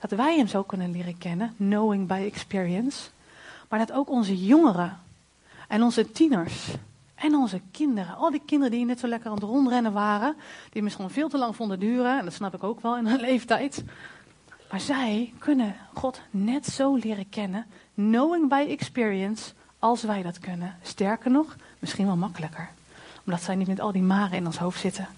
dat 0.00 0.10
wij 0.10 0.36
hem 0.36 0.46
zo 0.46 0.62
kunnen 0.62 0.90
leren 0.90 1.18
kennen, 1.18 1.54
knowing 1.56 2.06
by 2.06 2.22
experience. 2.32 3.08
Maar 3.68 3.78
dat 3.78 3.92
ook 3.92 4.10
onze 4.10 4.44
jongeren 4.44 4.98
en 5.68 5.82
onze 5.82 6.10
tieners 6.10 6.68
en 7.18 7.34
onze 7.34 7.60
kinderen, 7.70 8.16
al 8.16 8.30
die 8.30 8.42
kinderen 8.44 8.76
die 8.76 8.84
net 8.84 9.00
zo 9.00 9.06
lekker 9.06 9.28
aan 9.28 9.34
het 9.34 9.44
rondrennen 9.44 9.92
waren, 9.92 10.36
die 10.70 10.82
misschien 10.82 11.10
veel 11.10 11.28
te 11.28 11.38
lang 11.38 11.56
vonden 11.56 11.78
duren, 11.78 12.18
en 12.18 12.24
dat 12.24 12.34
snap 12.34 12.54
ik 12.54 12.64
ook 12.64 12.80
wel 12.80 12.96
in 12.96 13.06
hun 13.06 13.20
leeftijd. 13.30 13.84
Maar 14.70 14.80
zij 14.80 15.32
kunnen 15.38 15.76
God 15.94 16.20
net 16.30 16.66
zo 16.66 16.94
leren 16.94 17.28
kennen, 17.28 17.66
knowing 17.94 18.48
by 18.48 18.66
experience, 18.68 19.52
als 19.78 20.02
wij 20.02 20.22
dat 20.22 20.38
kunnen. 20.38 20.76
Sterker 20.82 21.30
nog, 21.30 21.56
misschien 21.78 22.06
wel 22.06 22.16
makkelijker. 22.16 22.68
Omdat 23.24 23.42
zij 23.42 23.54
niet 23.54 23.68
met 23.68 23.80
al 23.80 23.92
die 23.92 24.02
maren 24.02 24.36
in 24.36 24.46
ons 24.46 24.58
hoofd 24.58 24.80
zitten. 24.80 25.08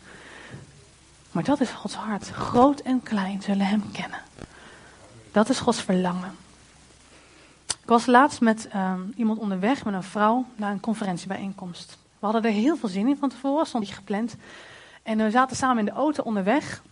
Maar 1.33 1.45
dat 1.45 1.61
is 1.61 1.71
Gods 1.71 1.95
hart. 1.95 2.29
Groot 2.29 2.81
en 2.81 3.03
klein 3.03 3.43
zullen 3.43 3.67
Hem 3.67 3.93
kennen. 3.93 4.19
Dat 5.33 5.49
is 5.49 5.59
Gods 5.59 5.83
verlangen. 5.83 6.37
Ik 7.83 7.88
was 7.88 8.07
laatst 8.07 8.40
met 8.40 8.69
ehm, 8.69 9.01
iemand 9.16 9.38
onderweg, 9.38 9.85
met 9.85 9.95
een 9.95 10.03
vrouw, 10.03 10.47
naar 10.57 10.73
een 10.73 10.81
conferentiebijeenkomst. 10.81 11.99
We 12.19 12.27
hadden 12.27 12.45
er 12.45 12.51
heel 12.51 12.77
veel 12.77 12.88
zin 12.88 13.09
in 13.09 13.16
van 13.16 13.29
tevoren, 13.29 13.66
stond 13.66 13.85
die 13.85 13.95
gepland. 13.95 14.37
En 15.03 15.19
we 15.19 15.31
zaten 15.31 15.57
samen 15.57 15.79
in 15.79 15.85
de 15.85 15.90
auto 15.90 16.23
onderweg. 16.23 16.83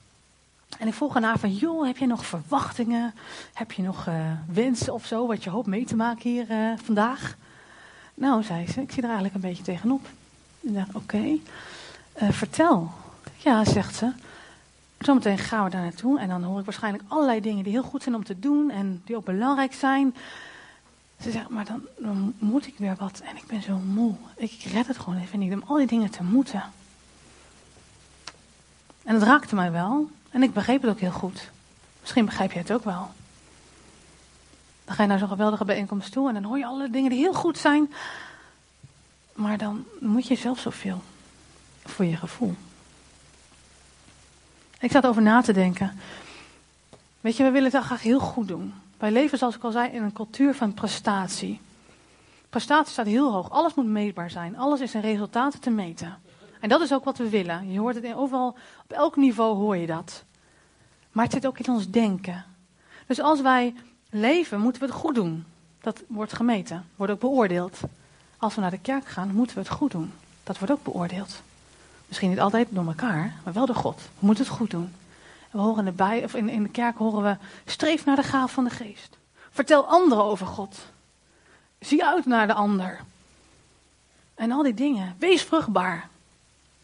En 0.78 0.86
ik 0.86 0.94
vroeg 0.94 1.14
haar 1.14 1.38
van, 1.38 1.54
joh, 1.54 1.86
heb 1.86 1.96
je 1.96 2.06
nog 2.06 2.26
verwachtingen? 2.26 3.14
Heb 3.54 3.72
je 3.72 3.82
nog 3.82 4.06
uh, 4.06 4.14
wensen 4.52 4.94
of 4.94 5.06
zo, 5.06 5.26
wat 5.26 5.44
je 5.44 5.50
hoopt 5.50 5.66
mee 5.66 5.84
te 5.84 5.96
maken 5.96 6.30
hier 6.30 6.50
uh, 6.50 6.72
vandaag? 6.82 7.36
Nou, 8.14 8.42
zei 8.42 8.66
ze, 8.68 8.80
ik 8.80 8.90
zie 8.90 9.02
er 9.02 9.08
eigenlijk 9.08 9.34
een 9.34 9.48
beetje 9.48 9.62
tegenop. 9.62 10.06
Ik 10.60 10.74
dacht, 10.74 10.94
oké, 10.94 11.18
uh, 12.22 12.30
vertel. 12.30 12.90
Ja, 13.36 13.64
zegt 13.64 13.94
ze. 13.94 14.12
Zometeen 14.98 15.38
gaan 15.38 15.64
we 15.64 15.70
daar 15.70 15.82
naartoe 15.82 16.18
en 16.18 16.28
dan 16.28 16.42
hoor 16.42 16.58
ik 16.58 16.64
waarschijnlijk 16.64 17.04
allerlei 17.08 17.40
dingen 17.40 17.64
die 17.64 17.72
heel 17.72 17.82
goed 17.82 18.02
zijn 18.02 18.14
om 18.14 18.24
te 18.24 18.38
doen 18.38 18.70
en 18.70 19.02
die 19.04 19.16
ook 19.16 19.24
belangrijk 19.24 19.74
zijn. 19.74 20.14
Ze 21.22 21.30
zegt, 21.30 21.48
maar 21.48 21.64
dan, 21.64 21.80
dan 21.98 22.34
moet 22.38 22.66
ik 22.66 22.74
weer 22.76 22.96
wat 22.98 23.20
en 23.20 23.36
ik 23.36 23.46
ben 23.46 23.62
zo 23.62 23.76
moe. 23.76 24.14
Ik 24.36 24.62
red 24.72 24.86
het 24.86 24.98
gewoon 24.98 25.20
even 25.20 25.38
niet 25.38 25.52
om 25.52 25.62
al 25.66 25.76
die 25.76 25.86
dingen 25.86 26.10
te 26.10 26.22
moeten. 26.22 26.62
En 29.04 29.14
het 29.14 29.22
raakte 29.22 29.54
mij 29.54 29.72
wel. 29.72 30.10
En 30.30 30.42
ik 30.42 30.52
begreep 30.52 30.82
het 30.82 30.90
ook 30.90 31.00
heel 31.00 31.10
goed. 31.10 31.50
Misschien 32.00 32.24
begrijp 32.24 32.52
je 32.52 32.58
het 32.58 32.72
ook 32.72 32.84
wel. 32.84 33.10
Dan 34.84 34.94
ga 34.94 35.02
je 35.02 35.08
naar 35.08 35.18
zo'n 35.18 35.28
geweldige 35.28 35.64
bijeenkomst 35.64 36.12
toe 36.12 36.28
en 36.28 36.34
dan 36.34 36.42
hoor 36.42 36.58
je 36.58 36.66
alle 36.66 36.90
dingen 36.90 37.10
die 37.10 37.18
heel 37.18 37.34
goed 37.34 37.58
zijn. 37.58 37.92
Maar 39.32 39.58
dan 39.58 39.84
moet 40.00 40.26
je 40.26 40.34
zelf 40.34 40.58
zoveel 40.58 41.02
voor 41.84 42.04
je 42.04 42.16
gevoel. 42.16 42.54
Ik 44.80 44.90
zat 44.90 45.06
over 45.06 45.22
na 45.22 45.40
te 45.40 45.52
denken. 45.52 45.98
Weet 47.20 47.36
je, 47.36 47.42
we 47.44 47.50
willen 47.50 47.72
het 47.72 47.84
graag 47.84 48.02
heel 48.02 48.20
goed 48.20 48.48
doen. 48.48 48.74
Wij 48.98 49.10
leven, 49.10 49.38
zoals 49.38 49.56
ik 49.56 49.64
al 49.64 49.70
zei, 49.70 49.90
in 49.90 50.02
een 50.02 50.12
cultuur 50.12 50.54
van 50.54 50.74
prestatie. 50.74 51.60
Prestatie 52.48 52.92
staat 52.92 53.06
heel 53.06 53.32
hoog. 53.32 53.50
Alles 53.50 53.74
moet 53.74 53.86
meetbaar 53.86 54.30
zijn. 54.30 54.56
Alles 54.56 54.80
is 54.80 54.94
in 54.94 55.00
resultaten 55.00 55.60
te 55.60 55.70
meten. 55.70 56.18
En 56.60 56.68
dat 56.68 56.80
is 56.80 56.92
ook 56.92 57.04
wat 57.04 57.18
we 57.18 57.28
willen. 57.28 57.72
Je 57.72 57.78
hoort 57.78 57.94
het 57.94 58.04
in, 58.04 58.14
overal, 58.14 58.56
op 58.84 58.92
elk 58.92 59.16
niveau 59.16 59.56
hoor 59.56 59.76
je 59.76 59.86
dat. 59.86 60.24
Maar 61.12 61.24
het 61.24 61.32
zit 61.32 61.46
ook 61.46 61.58
in 61.58 61.72
ons 61.72 61.90
denken. 61.90 62.44
Dus 63.06 63.20
als 63.20 63.40
wij 63.40 63.74
leven, 64.10 64.60
moeten 64.60 64.82
we 64.82 64.88
het 64.88 64.96
goed 64.96 65.14
doen. 65.14 65.44
Dat 65.80 66.02
wordt 66.06 66.32
gemeten, 66.32 66.84
wordt 66.96 67.12
ook 67.12 67.20
beoordeeld. 67.20 67.80
Als 68.36 68.54
we 68.54 68.60
naar 68.60 68.70
de 68.70 68.78
kerk 68.78 69.06
gaan, 69.06 69.34
moeten 69.34 69.56
we 69.56 69.62
het 69.62 69.70
goed 69.70 69.90
doen. 69.90 70.12
Dat 70.44 70.58
wordt 70.58 70.72
ook 70.72 70.82
beoordeeld. 70.82 71.42
Misschien 72.06 72.30
niet 72.30 72.40
altijd 72.40 72.68
door 72.70 72.86
elkaar, 72.86 73.34
maar 73.44 73.52
wel 73.52 73.66
door 73.66 73.74
God. 73.74 74.00
We 74.18 74.26
moeten 74.26 74.44
het 74.44 74.52
goed 74.52 74.70
doen. 74.70 74.92
We 75.50 75.58
horen 75.58 75.86
erbij, 75.86 76.24
of 76.24 76.34
in, 76.34 76.48
in 76.48 76.62
de 76.62 76.68
kerk 76.68 76.96
horen 76.98 77.22
we, 77.22 77.36
streef 77.64 78.04
naar 78.04 78.16
de 78.16 78.22
gaaf 78.22 78.52
van 78.52 78.64
de 78.64 78.70
geest. 78.70 79.16
Vertel 79.50 79.86
anderen 79.86 80.24
over 80.24 80.46
God. 80.46 80.78
Zie 81.78 82.04
uit 82.04 82.26
naar 82.26 82.46
de 82.46 82.52
ander. 82.52 83.00
En 84.34 84.52
al 84.52 84.62
die 84.62 84.74
dingen. 84.74 85.16
Wees 85.18 85.42
vruchtbaar. 85.42 86.08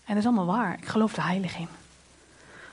En 0.05 0.15
dat 0.15 0.17
is 0.17 0.25
allemaal 0.25 0.57
waar. 0.57 0.79
Ik 0.79 0.87
geloof 0.87 1.17
er 1.17 1.25
heilig 1.25 1.57
in. 1.57 1.69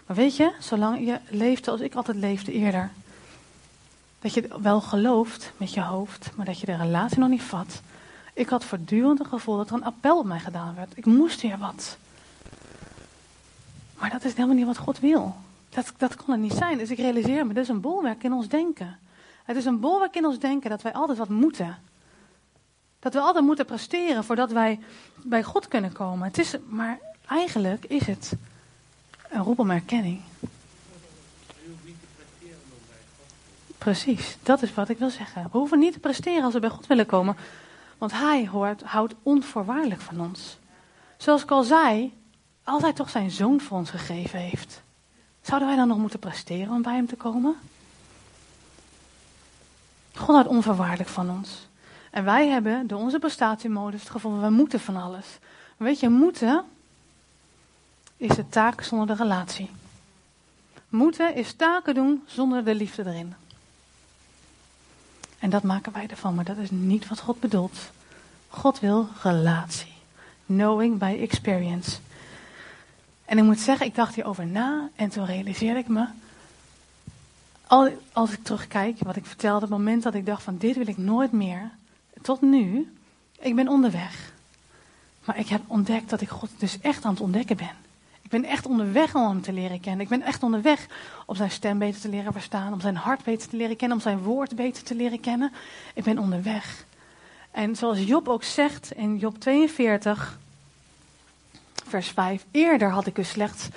Maar 0.05 0.15
weet 0.15 0.35
je, 0.35 0.51
zolang 0.59 1.05
je 1.05 1.19
leeft 1.29 1.63
zoals 1.63 1.79
ik 1.79 1.95
altijd 1.95 2.17
leefde 2.17 2.51
eerder. 2.51 2.91
Dat 4.19 4.33
je 4.33 4.47
wel 4.61 4.81
gelooft 4.81 5.51
met 5.57 5.73
je 5.73 5.81
hoofd, 5.81 6.31
maar 6.35 6.45
dat 6.45 6.59
je 6.59 6.65
de 6.65 6.75
relatie 6.75 7.19
nog 7.19 7.29
niet 7.29 7.41
vat. 7.41 7.81
Ik 8.33 8.49
had 8.49 8.65
voortdurend 8.65 9.19
het 9.19 9.27
gevoel 9.27 9.57
dat 9.57 9.69
er 9.69 9.75
een 9.75 9.83
appel 9.83 10.17
op 10.17 10.25
mij 10.25 10.39
gedaan 10.39 10.75
werd. 10.75 10.97
Ik 10.97 11.05
moest 11.05 11.41
weer 11.41 11.57
wat. 11.57 11.97
Maar 13.99 14.09
dat 14.09 14.23
is 14.23 14.33
helemaal 14.33 14.55
niet 14.55 14.65
wat 14.65 14.77
God 14.77 14.99
wil. 14.99 15.35
Dat, 15.71 15.93
dat 15.97 16.15
kan 16.15 16.25
het 16.31 16.39
niet 16.39 16.53
zijn. 16.53 16.77
Dus 16.77 16.89
ik 16.89 16.97
realiseer 16.97 17.45
me, 17.47 17.53
dat 17.53 17.63
is 17.63 17.69
een 17.69 17.81
bolwerk 17.81 18.23
in 18.23 18.33
ons 18.33 18.47
denken. 18.47 18.99
Het 19.43 19.57
is 19.57 19.65
een 19.65 19.79
bolwerk 19.79 20.15
in 20.15 20.25
ons 20.25 20.39
denken 20.39 20.69
dat 20.69 20.81
wij 20.81 20.93
altijd 20.93 21.17
wat 21.17 21.29
moeten. 21.29 21.77
Dat 22.99 23.13
we 23.13 23.19
altijd 23.19 23.45
moeten 23.45 23.65
presteren 23.65 24.23
voordat 24.23 24.51
wij 24.51 24.79
bij 25.15 25.43
God 25.43 25.67
kunnen 25.67 25.91
komen. 25.91 26.27
Het 26.27 26.37
is, 26.37 26.55
maar 26.67 26.99
eigenlijk 27.27 27.85
is 27.85 28.07
het 28.07 28.33
een 29.29 29.43
roep 29.43 29.59
om 29.59 29.71
erkenning. 29.71 30.21
Precies, 33.77 34.37
dat 34.43 34.61
is 34.61 34.73
wat 34.73 34.89
ik 34.89 34.97
wil 34.97 35.09
zeggen. 35.09 35.43
We 35.51 35.57
hoeven 35.57 35.79
niet 35.79 35.93
te 35.93 35.99
presteren 35.99 36.43
als 36.43 36.53
we 36.53 36.59
bij 36.59 36.69
God 36.69 36.87
willen 36.87 37.05
komen. 37.05 37.35
Want 37.97 38.11
Hij 38.11 38.47
hoort, 38.47 38.83
houdt 38.83 39.15
onvoorwaardelijk 39.23 40.01
van 40.01 40.21
ons. 40.21 40.57
Zoals 41.17 41.43
ik 41.43 41.51
al 41.51 41.63
zei, 41.63 42.13
als 42.63 42.81
Hij 42.81 42.93
toch 42.93 43.09
zijn 43.09 43.31
zoon 43.31 43.61
voor 43.61 43.77
ons 43.77 43.89
gegeven 43.89 44.39
heeft. 44.39 44.81
Zouden 45.41 45.67
wij 45.67 45.77
dan 45.77 45.87
nog 45.87 45.97
moeten 45.97 46.19
presteren 46.19 46.73
om 46.73 46.81
bij 46.81 46.95
Hem 46.95 47.07
te 47.07 47.15
komen? 47.15 47.55
God 50.15 50.35
houdt 50.35 50.49
onvoorwaardelijk 50.49 51.09
van 51.09 51.29
ons. 51.29 51.67
En 52.11 52.23
wij 52.23 52.47
hebben 52.47 52.87
door 52.87 52.99
onze 52.99 53.19
prestatiemodus 53.19 53.99
het 53.99 54.09
gevoel, 54.09 54.39
we 54.39 54.49
moeten 54.49 54.79
van 54.79 54.95
alles. 54.95 55.25
Weet 55.77 55.99
je, 55.99 56.09
moeten 56.09 56.63
is 58.17 58.35
de 58.35 58.49
taak 58.49 58.81
zonder 58.81 59.07
de 59.07 59.23
relatie. 59.23 59.69
Moeten 60.89 61.35
is 61.35 61.53
taken 61.53 61.93
doen 61.93 62.23
zonder 62.25 62.63
de 62.63 62.75
liefde 62.75 63.05
erin. 63.05 63.33
En 65.39 65.49
dat 65.49 65.63
maken 65.63 65.93
wij 65.93 66.07
ervan, 66.07 66.35
maar 66.35 66.45
dat 66.45 66.57
is 66.57 66.71
niet 66.71 67.07
wat 67.07 67.19
God 67.19 67.39
bedoelt. 67.39 67.77
God 68.47 68.79
wil 68.79 69.07
relatie. 69.21 69.93
Knowing 70.45 70.97
by 70.97 71.17
experience. 71.21 71.97
En 73.31 73.37
ik 73.37 73.43
moet 73.43 73.59
zeggen, 73.59 73.85
ik 73.85 73.95
dacht 73.95 74.15
hierover 74.15 74.47
na 74.47 74.89
en 74.95 75.09
toen 75.09 75.25
realiseerde 75.25 75.79
ik 75.79 75.87
me. 75.87 76.05
Als 78.11 78.31
ik 78.31 78.43
terugkijk, 78.43 78.99
wat 78.99 79.15
ik 79.15 79.25
vertelde, 79.25 79.61
het 79.61 79.69
moment 79.69 80.03
dat 80.03 80.13
ik 80.13 80.25
dacht 80.25 80.43
van 80.43 80.57
dit 80.57 80.75
wil 80.75 80.87
ik 80.87 80.97
nooit 80.97 81.31
meer. 81.31 81.71
Tot 82.21 82.41
nu, 82.41 82.91
ik 83.39 83.55
ben 83.55 83.67
onderweg. 83.67 84.33
Maar 85.25 85.37
ik 85.39 85.47
heb 85.47 85.61
ontdekt 85.67 86.09
dat 86.09 86.21
ik 86.21 86.29
God 86.29 86.49
dus 86.57 86.79
echt 86.81 87.05
aan 87.05 87.11
het 87.11 87.21
ontdekken 87.21 87.57
ben. 87.57 87.71
Ik 88.21 88.29
ben 88.29 88.43
echt 88.43 88.65
onderweg 88.65 89.15
om 89.15 89.27
hem 89.27 89.41
te 89.41 89.53
leren 89.53 89.79
kennen. 89.79 90.01
Ik 90.01 90.09
ben 90.09 90.21
echt 90.21 90.43
onderweg 90.43 90.87
om 91.25 91.35
zijn 91.35 91.51
stem 91.51 91.77
beter 91.77 92.01
te 92.01 92.09
leren 92.09 92.33
verstaan, 92.33 92.73
om 92.73 92.81
zijn 92.81 92.95
hart 92.95 93.23
beter 93.23 93.49
te 93.49 93.57
leren 93.57 93.75
kennen, 93.75 93.97
om 93.97 94.03
zijn 94.03 94.19
woord 94.19 94.55
beter 94.55 94.83
te 94.83 94.95
leren 94.95 95.19
kennen. 95.19 95.51
Ik 95.93 96.03
ben 96.03 96.17
onderweg. 96.17 96.85
En 97.51 97.75
zoals 97.75 97.99
Job 97.99 98.27
ook 98.27 98.43
zegt 98.43 98.91
in 98.91 99.17
Job 99.17 99.39
42, 99.39 100.39
vers 101.91 102.07
5, 102.07 102.45
eerder 102.51 102.89
had 102.89 103.05
ik, 103.05 103.17
u 103.17 103.23
slechts, 103.23 103.67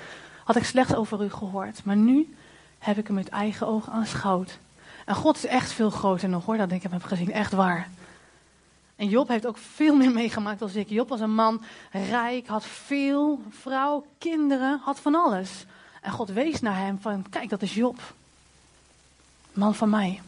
had 0.44 0.56
ik 0.56 0.64
slechts 0.64 0.94
over 0.94 1.24
u 1.24 1.30
gehoord, 1.30 1.84
maar 1.84 1.96
nu 1.96 2.34
heb 2.78 2.98
ik 2.98 3.06
hem 3.06 3.16
met 3.16 3.28
eigen 3.28 3.66
ogen 3.66 3.92
aanschouwd. 3.92 4.58
En 5.04 5.14
God 5.14 5.36
is 5.36 5.46
echt 5.46 5.72
veel 5.72 5.90
groter 5.90 6.28
nog 6.28 6.44
hoor, 6.44 6.56
dat 6.56 6.72
ik 6.72 6.82
heb 6.82 7.02
gezien, 7.02 7.32
echt 7.32 7.52
waar. 7.52 7.88
En 8.96 9.08
Job 9.08 9.28
heeft 9.28 9.46
ook 9.46 9.56
veel 9.56 9.96
meer 9.96 10.10
meegemaakt 10.10 10.62
als 10.62 10.74
ik. 10.74 10.88
Job 10.88 11.08
was 11.08 11.20
een 11.20 11.34
man, 11.34 11.62
rijk, 11.90 12.46
had 12.46 12.64
veel, 12.66 13.42
vrouw, 13.50 14.06
kinderen, 14.18 14.80
had 14.84 15.00
van 15.00 15.14
alles. 15.14 15.64
En 16.00 16.10
God 16.10 16.28
wees 16.28 16.60
naar 16.60 16.78
hem 16.78 16.98
van, 17.00 17.24
kijk, 17.30 17.48
dat 17.48 17.62
is 17.62 17.74
Job. 17.74 18.00
Man 19.52 19.74
van 19.74 19.90
mij. 19.90 20.20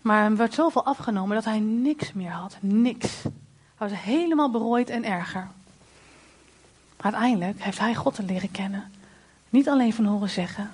Maar 0.00 0.22
hem 0.22 0.36
werd 0.36 0.54
zoveel 0.54 0.84
afgenomen 0.84 1.34
dat 1.34 1.44
hij 1.44 1.58
niks 1.58 2.12
meer 2.12 2.30
had. 2.30 2.56
Niks. 2.60 3.22
Hij 3.22 3.88
was 3.88 4.00
helemaal 4.00 4.50
berooid 4.50 4.90
en 4.90 5.04
erger. 5.04 5.48
Maar 6.96 7.12
uiteindelijk 7.12 7.62
heeft 7.62 7.78
hij 7.78 7.94
God 7.94 8.14
te 8.14 8.22
leren 8.22 8.50
kennen. 8.50 8.92
Niet 9.48 9.68
alleen 9.68 9.94
van 9.94 10.04
horen 10.04 10.30
zeggen, 10.30 10.70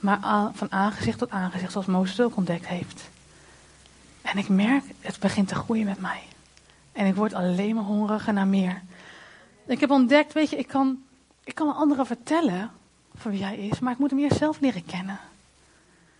maar 0.00 0.50
van 0.54 0.72
aangezicht 0.72 1.18
tot 1.18 1.30
aangezicht, 1.30 1.72
zoals 1.72 1.86
Mozes 1.86 2.20
ook 2.20 2.36
ontdekt 2.36 2.66
heeft. 2.66 3.10
En 4.22 4.38
ik 4.38 4.48
merk, 4.48 4.84
het 5.00 5.18
begint 5.18 5.48
te 5.48 5.54
groeien 5.54 5.84
met 5.84 6.00
mij. 6.00 6.22
En 6.92 7.06
ik 7.06 7.14
word 7.14 7.34
alleen 7.34 7.74
maar 7.74 7.84
hongeriger 7.84 8.32
naar 8.32 8.46
meer. 8.46 8.82
Ik 9.66 9.80
heb 9.80 9.90
ontdekt, 9.90 10.32
weet 10.32 10.50
je, 10.50 10.56
ik 10.56 10.66
kan, 10.66 11.02
ik 11.44 11.54
kan 11.54 11.74
anderen 11.74 12.06
vertellen 12.06 12.70
van 13.14 13.30
wie 13.30 13.44
hij 13.44 13.56
is, 13.56 13.78
maar 13.78 13.92
ik 13.92 13.98
moet 13.98 14.10
hem 14.10 14.18
eerst 14.18 14.38
zelf 14.38 14.60
leren 14.60 14.84
kennen. 14.84 15.18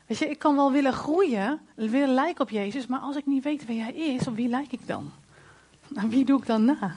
Weet 0.07 0.19
je, 0.19 0.31
ik 0.31 0.39
kan 0.39 0.57
wel 0.57 0.73
willen 0.73 0.93
groeien, 0.93 1.61
willen 1.75 2.15
lijken 2.15 2.41
op 2.41 2.51
Jezus, 2.51 2.87
maar 2.87 3.01
als 3.01 3.17
ik 3.17 3.27
niet 3.27 3.45
weet 3.45 3.67
wie 3.67 3.81
hij 3.81 3.93
is, 3.93 4.27
op 4.27 4.37
wie 4.37 4.49
lijk 4.49 4.73
ik 4.73 4.87
dan? 4.87 5.13
Aan 5.97 6.11
wie 6.11 6.25
doe 6.25 6.41
ik 6.41 6.47
dan 6.47 6.65
na? 6.65 6.97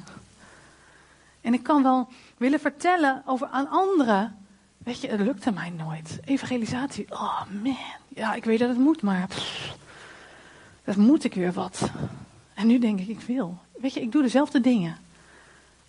En 1.42 1.54
ik 1.54 1.64
kan 1.64 1.84
wel 1.84 2.08
willen 2.38 2.60
vertellen 2.60 3.24
over 3.26 3.48
aan 3.48 3.70
anderen. 3.70 4.38
Weet 4.78 5.02
je, 5.02 5.08
het 5.08 5.20
lukte 5.20 5.52
mij 5.52 5.70
nooit. 5.70 6.20
Evangelisatie, 6.26 7.06
oh 7.10 7.42
man. 7.64 7.78
Ja, 8.08 8.34
ik 8.34 8.44
weet 8.44 8.60
dat 8.60 8.70
het 8.70 8.78
moet, 8.78 9.02
maar 9.02 9.28
dat 10.84 10.96
moet 10.96 11.24
ik 11.24 11.34
weer 11.34 11.52
wat. 11.52 11.92
En 12.54 12.68
nu 12.68 12.80
denk 12.80 13.00
ik, 13.00 13.08
ik 13.08 13.22
wil. 13.22 13.58
Weet 13.80 13.94
je, 13.94 14.02
ik 14.02 14.12
doe 14.12 14.22
dezelfde 14.22 14.62
dingen 14.62 14.98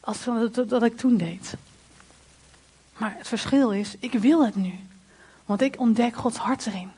als 0.00 0.24
dat 0.66 0.82
ik 0.82 0.96
toen 0.96 1.16
deed. 1.16 1.54
Maar 2.96 3.14
het 3.18 3.28
verschil 3.28 3.70
is, 3.70 3.96
ik 3.98 4.12
wil 4.12 4.44
het 4.44 4.56
nu. 4.56 4.72
Want 5.46 5.60
ik 5.60 5.80
ontdek 5.80 6.16
Gods 6.16 6.36
hart 6.36 6.66
erin. 6.66 6.90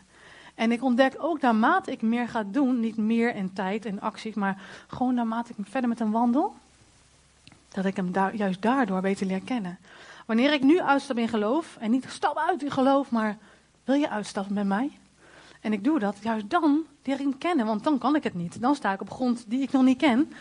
En 0.54 0.72
ik 0.72 0.82
ontdek 0.82 1.14
ook 1.18 1.40
naarmate 1.40 1.90
ik 1.90 2.02
meer 2.02 2.28
ga 2.28 2.44
doen, 2.46 2.80
niet 2.80 2.96
meer 2.96 3.34
in 3.34 3.52
tijd 3.52 3.84
en 3.86 4.00
acties, 4.00 4.34
maar 4.34 4.62
gewoon 4.86 5.14
naarmate 5.14 5.52
ik 5.56 5.66
verder 5.68 5.88
met 5.88 5.98
hem 5.98 6.10
wandel, 6.10 6.54
dat 7.74 7.84
ik 7.84 7.96
hem 7.96 8.10
juist 8.34 8.62
daardoor 8.62 9.00
beter 9.00 9.26
leer 9.26 9.40
kennen. 9.40 9.78
Wanneer 10.26 10.52
ik 10.52 10.62
nu 10.62 10.80
uitstap 10.80 11.18
in 11.18 11.28
geloof, 11.28 11.76
en 11.80 11.90
niet 11.90 12.06
stap 12.08 12.36
uit 12.36 12.62
in 12.62 12.70
geloof, 12.70 13.10
maar 13.10 13.36
wil 13.84 13.94
je 13.94 14.10
uitstappen 14.10 14.54
met 14.54 14.66
mij? 14.66 14.98
En 15.60 15.72
ik 15.72 15.84
doe 15.84 15.98
dat, 15.98 16.16
juist 16.22 16.50
dan 16.50 16.84
leer 17.02 17.14
ik 17.14 17.20
hem 17.20 17.38
kennen, 17.38 17.66
want 17.66 17.84
dan 17.84 17.98
kan 17.98 18.16
ik 18.16 18.24
het 18.24 18.34
niet. 18.34 18.60
Dan 18.60 18.74
sta 18.74 18.92
ik 18.92 19.00
op 19.00 19.10
grond 19.10 19.44
die 19.46 19.62
ik 19.62 19.72
nog 19.72 19.82
niet 19.82 19.98
ken. 19.98 20.32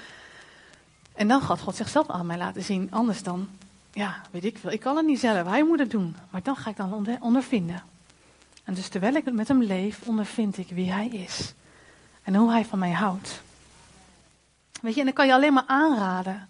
En 1.13 1.27
dan 1.27 1.41
gaat 1.41 1.59
God 1.59 1.75
zichzelf 1.75 2.09
aan 2.09 2.25
mij 2.25 2.37
laten 2.37 2.63
zien. 2.63 2.87
Anders 2.91 3.23
dan, 3.23 3.47
ja, 3.91 4.21
weet 4.31 4.43
ik 4.43 4.57
veel. 4.57 4.71
Ik 4.71 4.79
kan 4.79 4.97
het 4.97 5.05
niet 5.05 5.19
zelf, 5.19 5.47
hij 5.47 5.63
moet 5.63 5.79
het 5.79 5.91
doen. 5.91 6.15
Maar 6.29 6.43
dan 6.43 6.55
ga 6.55 6.69
ik 6.69 6.75
dan 6.75 7.17
ondervinden. 7.19 7.83
En 8.63 8.73
dus 8.73 8.87
terwijl 8.87 9.15
ik 9.15 9.31
met 9.31 9.47
hem 9.47 9.63
leef, 9.63 10.01
ondervind 10.07 10.57
ik 10.57 10.69
wie 10.69 10.91
hij 10.91 11.07
is. 11.07 11.53
En 12.23 12.35
hoe 12.35 12.51
hij 12.51 12.65
van 12.65 12.79
mij 12.79 12.91
houdt. 12.91 13.41
Weet 14.81 14.93
je, 14.93 14.99
en 14.99 15.05
dan 15.05 15.15
kan 15.15 15.27
je 15.27 15.33
alleen 15.33 15.53
maar 15.53 15.67
aanraden. 15.67 16.47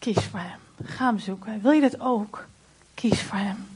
Kies 0.00 0.24
voor 0.24 0.38
hem. 0.40 0.58
Ga 0.82 1.06
hem 1.06 1.18
zoeken. 1.18 1.60
Wil 1.60 1.70
je 1.70 1.80
dat 1.80 2.00
ook? 2.00 2.46
Kies 2.94 3.22
voor 3.22 3.38
hem. 3.38 3.66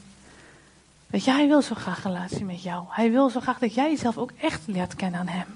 Weet 1.07 1.25
je, 1.25 1.31
hij 1.31 1.49
wil 1.49 1.63
zo 1.63 1.75
graag 1.75 2.03
relatie 2.03 2.45
met 2.45 2.63
jou. 2.63 2.85
Hij 2.89 3.11
wil 3.11 3.31
zo 3.31 3.41
graag 3.41 3.59
dat 3.59 3.75
jij 3.75 3.91
jezelf 3.91 4.19
ook 4.19 4.31
echt 4.41 4.67
leert 4.67 4.95
kennen 4.95 5.21
aan 5.21 5.27
hem. 5.27 5.47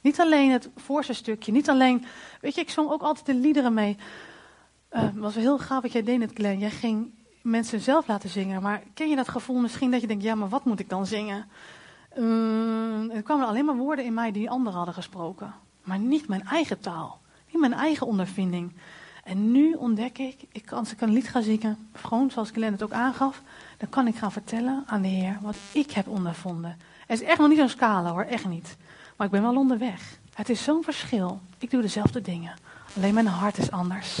Niet 0.00 0.20
alleen 0.20 0.50
het 0.50 0.68
voorste 0.76 1.12
stukje, 1.12 1.52
niet 1.52 1.68
alleen... 1.68 2.04
Weet 2.40 2.54
je, 2.54 2.60
ik 2.60 2.70
zong 2.70 2.90
ook 2.90 3.02
altijd 3.02 3.26
de 3.26 3.34
liederen 3.34 3.74
mee. 3.74 3.96
Het 4.88 5.14
uh, 5.14 5.20
was 5.20 5.34
heel 5.34 5.58
gaaf 5.58 5.82
wat 5.82 5.92
jij 5.92 6.02
deed 6.02 6.18
net, 6.18 6.30
Glenn. 6.34 6.58
Jij 6.58 6.70
ging 6.70 7.10
mensen 7.42 7.80
zelf 7.80 8.06
laten 8.06 8.28
zingen. 8.28 8.62
Maar 8.62 8.82
ken 8.94 9.08
je 9.08 9.16
dat 9.16 9.28
gevoel 9.28 9.60
misschien 9.60 9.90
dat 9.90 10.00
je 10.00 10.06
denkt, 10.06 10.22
ja, 10.22 10.34
maar 10.34 10.48
wat 10.48 10.64
moet 10.64 10.80
ik 10.80 10.88
dan 10.88 11.06
zingen? 11.06 11.48
Uh, 12.18 13.14
er 13.14 13.22
kwamen 13.22 13.46
alleen 13.46 13.64
maar 13.64 13.76
woorden 13.76 14.04
in 14.04 14.14
mij 14.14 14.32
die 14.32 14.50
anderen 14.50 14.76
hadden 14.76 14.94
gesproken. 14.94 15.54
Maar 15.82 15.98
niet 15.98 16.28
mijn 16.28 16.44
eigen 16.44 16.80
taal. 16.80 17.20
Niet 17.50 17.60
mijn 17.60 17.74
eigen 17.74 18.06
ondervinding. 18.06 18.72
En 19.24 19.52
nu 19.52 19.72
ontdek 19.72 20.18
ik, 20.18 20.36
ik 20.52 20.72
als 20.72 20.92
ik 20.92 21.00
een 21.00 21.12
lied 21.12 21.28
ga 21.28 21.40
zingen, 21.40 21.88
gewoon 21.92 22.30
zoals 22.30 22.50
Glenn 22.50 22.72
het 22.72 22.82
ook 22.82 22.92
aangaf, 22.92 23.42
dan 23.76 23.88
kan 23.88 24.06
ik 24.06 24.16
gaan 24.16 24.32
vertellen 24.32 24.84
aan 24.86 25.02
de 25.02 25.08
Heer 25.08 25.38
wat 25.40 25.56
ik 25.72 25.90
heb 25.90 26.08
ondervonden. 26.08 26.78
Het 27.06 27.20
is 27.20 27.26
echt 27.26 27.38
nog 27.38 27.48
niet 27.48 27.58
zo'n 27.58 27.68
scala 27.68 28.10
hoor, 28.10 28.22
echt 28.22 28.46
niet. 28.46 28.76
Maar 29.16 29.26
ik 29.26 29.32
ben 29.32 29.42
wel 29.42 29.56
onderweg. 29.56 30.18
Het 30.34 30.48
is 30.48 30.62
zo'n 30.62 30.84
verschil. 30.84 31.40
Ik 31.58 31.70
doe 31.70 31.82
dezelfde 31.82 32.20
dingen. 32.20 32.54
Alleen 32.96 33.14
mijn 33.14 33.26
hart 33.26 33.58
is 33.58 33.70
anders. 33.70 34.20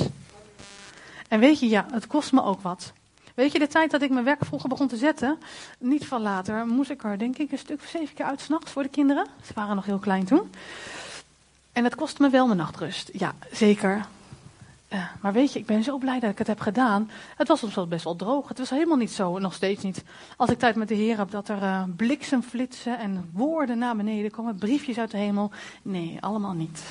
En 1.28 1.40
weet 1.40 1.60
je, 1.60 1.68
ja, 1.68 1.86
het 1.90 2.06
kost 2.06 2.32
me 2.32 2.42
ook 2.42 2.60
wat. 2.60 2.92
Weet 3.34 3.52
je, 3.52 3.58
de 3.58 3.66
tijd 3.66 3.90
dat 3.90 4.02
ik 4.02 4.10
mijn 4.10 4.24
werk 4.24 4.44
vroeger 4.44 4.68
begon 4.68 4.88
te 4.88 4.96
zetten, 4.96 5.38
niet 5.78 6.06
van 6.06 6.22
later, 6.22 6.66
moest 6.66 6.90
ik 6.90 7.04
er 7.04 7.18
denk 7.18 7.38
ik 7.38 7.52
een 7.52 7.58
stuk 7.58 7.80
of 7.80 7.88
zeven 7.88 8.14
keer 8.14 8.24
uit 8.24 8.40
s'nachts 8.40 8.70
voor 8.70 8.82
de 8.82 8.88
kinderen. 8.88 9.26
Ze 9.46 9.52
waren 9.54 9.76
nog 9.76 9.84
heel 9.84 9.98
klein 9.98 10.24
toen. 10.24 10.50
En 11.72 11.84
het 11.84 11.94
kostte 11.94 12.22
me 12.22 12.28
wel 12.30 12.46
mijn 12.46 12.58
nachtrust. 12.58 13.10
Ja, 13.12 13.34
zeker. 13.52 14.06
Uh, 14.92 15.04
maar 15.20 15.32
weet 15.32 15.52
je, 15.52 15.58
ik 15.58 15.66
ben 15.66 15.82
zo 15.82 15.98
blij 15.98 16.20
dat 16.20 16.30
ik 16.30 16.38
het 16.38 16.46
heb 16.46 16.60
gedaan. 16.60 17.10
Het 17.36 17.48
was 17.48 17.58
soms 17.58 17.74
wel 17.74 17.86
best 17.86 18.04
wel 18.04 18.16
droog. 18.16 18.48
Het 18.48 18.58
was 18.58 18.70
helemaal 18.70 18.96
niet 18.96 19.10
zo, 19.10 19.38
nog 19.38 19.54
steeds 19.54 19.82
niet. 19.82 20.04
Als 20.36 20.50
ik 20.50 20.58
tijd 20.58 20.76
met 20.76 20.88
de 20.88 20.94
Heer 20.94 21.16
heb, 21.16 21.30
dat 21.30 21.48
er 21.48 21.62
uh, 21.62 21.82
bliksemflitsen 21.96 22.98
en 22.98 23.30
woorden 23.32 23.78
naar 23.78 23.96
beneden 23.96 24.30
komen, 24.30 24.56
briefjes 24.56 24.98
uit 24.98 25.10
de 25.10 25.16
hemel. 25.16 25.50
Nee, 25.82 26.16
allemaal 26.20 26.52
niet. 26.52 26.82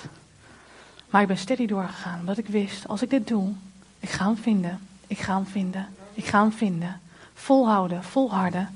Maar 1.10 1.22
ik 1.22 1.28
ben 1.28 1.38
steady 1.38 1.66
doorgegaan, 1.66 2.20
omdat 2.20 2.38
ik 2.38 2.48
wist, 2.48 2.88
als 2.88 3.02
ik 3.02 3.10
dit 3.10 3.28
doe, 3.28 3.54
ik 4.00 4.10
ga 4.10 4.26
hem 4.26 4.38
vinden. 4.38 4.80
Ik 5.08 5.20
ga 5.20 5.36
hem 5.36 5.46
vinden. 5.46 5.88
Ik 6.14 6.26
ga 6.26 6.42
hem 6.42 6.52
vinden. 6.52 7.02
Volhouden, 7.34 8.04
volharden. 8.04 8.70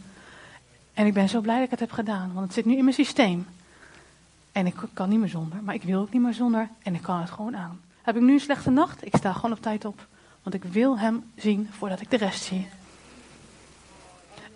En 0.94 1.06
ik 1.06 1.14
ben 1.14 1.30
zo 1.30 1.42
blij 1.42 1.56
dat 1.56 1.66
ik 1.66 1.72
het 1.72 1.80
heb 1.80 1.92
gedaan, 1.92 2.32
want 2.34 2.46
het 2.46 2.54
zit 2.54 2.66
nu 2.66 2.78
in 2.78 2.84
mijn 2.84 2.96
systeem. 2.96 3.48
En 4.52 4.66
ik 4.66 4.76
kan 4.94 5.10
niet 5.10 5.20
meer 5.20 5.30
zonder, 5.30 5.64
maar 5.64 5.76
ik 5.76 5.84
wil 5.84 6.02
ook 6.02 6.14
niet 6.14 6.22
meer 6.22 6.34
zonder 6.34 6.70
en 6.84 6.96
ik 6.96 7.02
kan 7.02 7.20
het 7.20 7.30
gewoon 7.30 7.58
aan. 7.58 7.80
Heb 8.04 8.16
ik 8.16 8.22
nu 8.22 8.34
een 8.34 8.40
slechte 8.40 8.70
nacht? 8.70 9.06
Ik 9.06 9.16
sta 9.16 9.34
gewoon 9.34 9.52
op 9.52 9.62
tijd 9.62 9.86
op, 9.86 10.08
want 10.44 10.56
ik 10.56 10.64
wil 10.64 11.00
hem 11.00 11.32
zien 11.36 11.70
voordat 11.72 12.02
ik 12.02 12.10
de 12.10 12.18
rest 12.18 12.44
zie. 12.44 12.68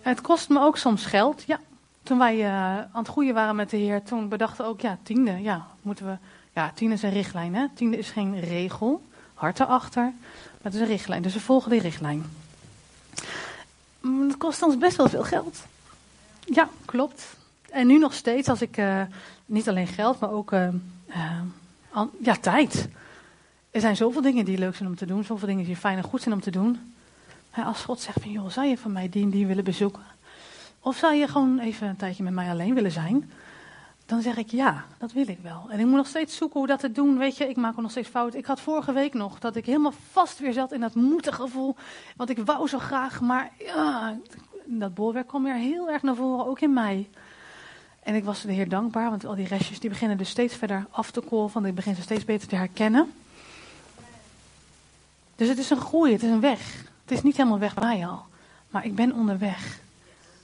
Het 0.00 0.20
kost 0.20 0.48
me 0.48 0.60
ook 0.60 0.76
soms 0.76 1.06
geld, 1.06 1.42
ja. 1.46 1.60
Toen 2.02 2.18
wij 2.18 2.36
uh, 2.36 2.78
aan 2.78 2.88
het 2.92 3.08
groeien 3.08 3.34
waren 3.34 3.56
met 3.56 3.70
de 3.70 3.76
Heer, 3.76 4.02
toen 4.02 4.28
bedachten 4.28 4.64
we 4.64 4.70
ook, 4.70 4.80
ja, 4.80 4.98
tiende, 5.02 5.42
ja, 5.42 5.66
moeten 5.82 6.06
we, 6.06 6.16
ja, 6.52 6.70
tiende 6.74 6.94
is 6.94 7.02
een 7.02 7.10
richtlijn, 7.10 7.54
hè. 7.54 7.66
Tiende 7.74 7.98
is 7.98 8.10
geen 8.10 8.40
regel, 8.40 9.02
hart 9.34 9.60
erachter, 9.60 10.02
maar 10.02 10.62
het 10.62 10.74
is 10.74 10.80
een 10.80 10.86
richtlijn, 10.86 11.22
dus 11.22 11.34
we 11.34 11.40
volgen 11.40 11.70
die 11.70 11.80
richtlijn. 11.80 12.24
Het 14.00 14.36
kost 14.36 14.62
ons 14.62 14.78
best 14.78 14.96
wel 14.96 15.08
veel 15.08 15.24
geld. 15.24 15.64
Ja, 16.44 16.68
klopt. 16.84 17.36
En 17.70 17.86
nu 17.86 17.98
nog 17.98 18.14
steeds, 18.14 18.48
als 18.48 18.62
ik 18.62 18.76
uh, 18.76 19.02
niet 19.46 19.68
alleen 19.68 19.86
geld, 19.86 20.20
maar 20.20 20.30
ook 20.30 20.52
uh, 20.52 20.68
ja, 22.20 22.36
tijd. 22.40 22.88
Er 23.70 23.80
zijn 23.80 23.96
zoveel 23.96 24.22
dingen 24.22 24.44
die 24.44 24.58
leuk 24.58 24.76
zijn 24.76 24.88
om 24.88 24.96
te 24.96 25.06
doen, 25.06 25.24
zoveel 25.24 25.48
dingen 25.48 25.64
die 25.64 25.76
fijn 25.76 25.96
en 25.96 26.04
goed 26.04 26.22
zijn 26.22 26.34
om 26.34 26.40
te 26.40 26.50
doen. 26.50 26.94
Als 27.64 27.84
God 27.84 28.00
zegt 28.00 28.20
van, 28.22 28.30
joh, 28.30 28.48
zou 28.48 28.66
je 28.66 28.78
van 28.78 28.92
mij 28.92 29.08
die 29.08 29.22
en 29.22 29.30
die 29.30 29.46
willen 29.46 29.64
bezoeken? 29.64 30.02
Of 30.80 30.96
zou 30.96 31.14
je 31.14 31.28
gewoon 31.28 31.58
even 31.58 31.88
een 31.88 31.96
tijdje 31.96 32.22
met 32.22 32.32
mij 32.32 32.50
alleen 32.50 32.74
willen 32.74 32.92
zijn? 32.92 33.30
Dan 34.06 34.22
zeg 34.22 34.36
ik 34.36 34.50
ja, 34.50 34.84
dat 34.98 35.12
wil 35.12 35.28
ik 35.28 35.38
wel. 35.42 35.66
En 35.68 35.78
ik 35.78 35.86
moet 35.86 35.96
nog 35.96 36.06
steeds 36.06 36.36
zoeken 36.36 36.58
hoe 36.58 36.68
dat 36.68 36.80
te 36.80 36.92
doen. 36.92 37.18
Weet 37.18 37.36
je, 37.36 37.48
ik 37.48 37.56
maak 37.56 37.76
nog 37.76 37.90
steeds 37.90 38.08
fout. 38.08 38.34
Ik 38.34 38.46
had 38.46 38.60
vorige 38.60 38.92
week 38.92 39.14
nog 39.14 39.38
dat 39.38 39.56
ik 39.56 39.66
helemaal 39.66 39.92
vast 40.10 40.38
weer 40.38 40.52
zat 40.52 40.72
in 40.72 40.80
dat 40.80 40.94
moeten 40.94 41.34
gevoel. 41.34 41.76
Want 42.16 42.30
ik 42.30 42.38
wou 42.38 42.68
zo 42.68 42.78
graag, 42.78 43.20
maar 43.20 43.50
ja, 43.58 44.16
dat 44.64 44.94
bolwerk 44.94 45.26
kwam 45.26 45.42
weer 45.42 45.54
heel 45.54 45.90
erg 45.90 46.02
naar 46.02 46.14
voren, 46.14 46.46
ook 46.46 46.60
in 46.60 46.72
mij. 46.72 47.08
En 48.02 48.14
ik 48.14 48.24
was 48.24 48.42
de 48.42 48.52
Heer 48.52 48.68
dankbaar, 48.68 49.10
want 49.10 49.26
al 49.26 49.34
die 49.34 49.46
restjes 49.46 49.80
die 49.80 49.90
beginnen 49.90 50.18
dus 50.18 50.28
steeds 50.28 50.54
verder 50.54 50.86
af 50.90 51.10
te 51.10 51.20
kolven. 51.20 51.64
Ik 51.64 51.74
begin 51.74 51.94
ze 51.94 52.02
steeds 52.02 52.24
beter 52.24 52.48
te 52.48 52.56
herkennen. 52.56 53.12
Dus 55.38 55.48
het 55.48 55.58
is 55.58 55.70
een 55.70 55.80
groei, 55.80 56.12
het 56.12 56.22
is 56.22 56.30
een 56.30 56.40
weg. 56.40 56.84
Het 57.02 57.10
is 57.10 57.22
niet 57.22 57.36
helemaal 57.36 57.58
weg 57.58 57.74
bij 57.74 58.06
al. 58.06 58.26
Maar 58.70 58.84
ik 58.84 58.94
ben 58.94 59.12
onderweg. 59.12 59.80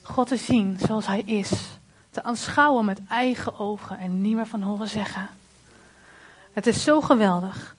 God 0.03 0.29
te 0.29 0.37
zien 0.37 0.79
zoals 0.87 1.07
Hij 1.07 1.21
is. 1.21 1.53
Te 2.11 2.23
aanschouwen 2.23 2.85
met 2.85 3.01
eigen 3.09 3.59
ogen 3.59 3.99
en 3.99 4.21
niet 4.21 4.35
meer 4.35 4.47
van 4.47 4.63
horen 4.63 4.89
zeggen. 4.89 5.29
Het 6.53 6.67
is 6.67 6.85
zo 6.85 7.01
geweldig. 7.01 7.77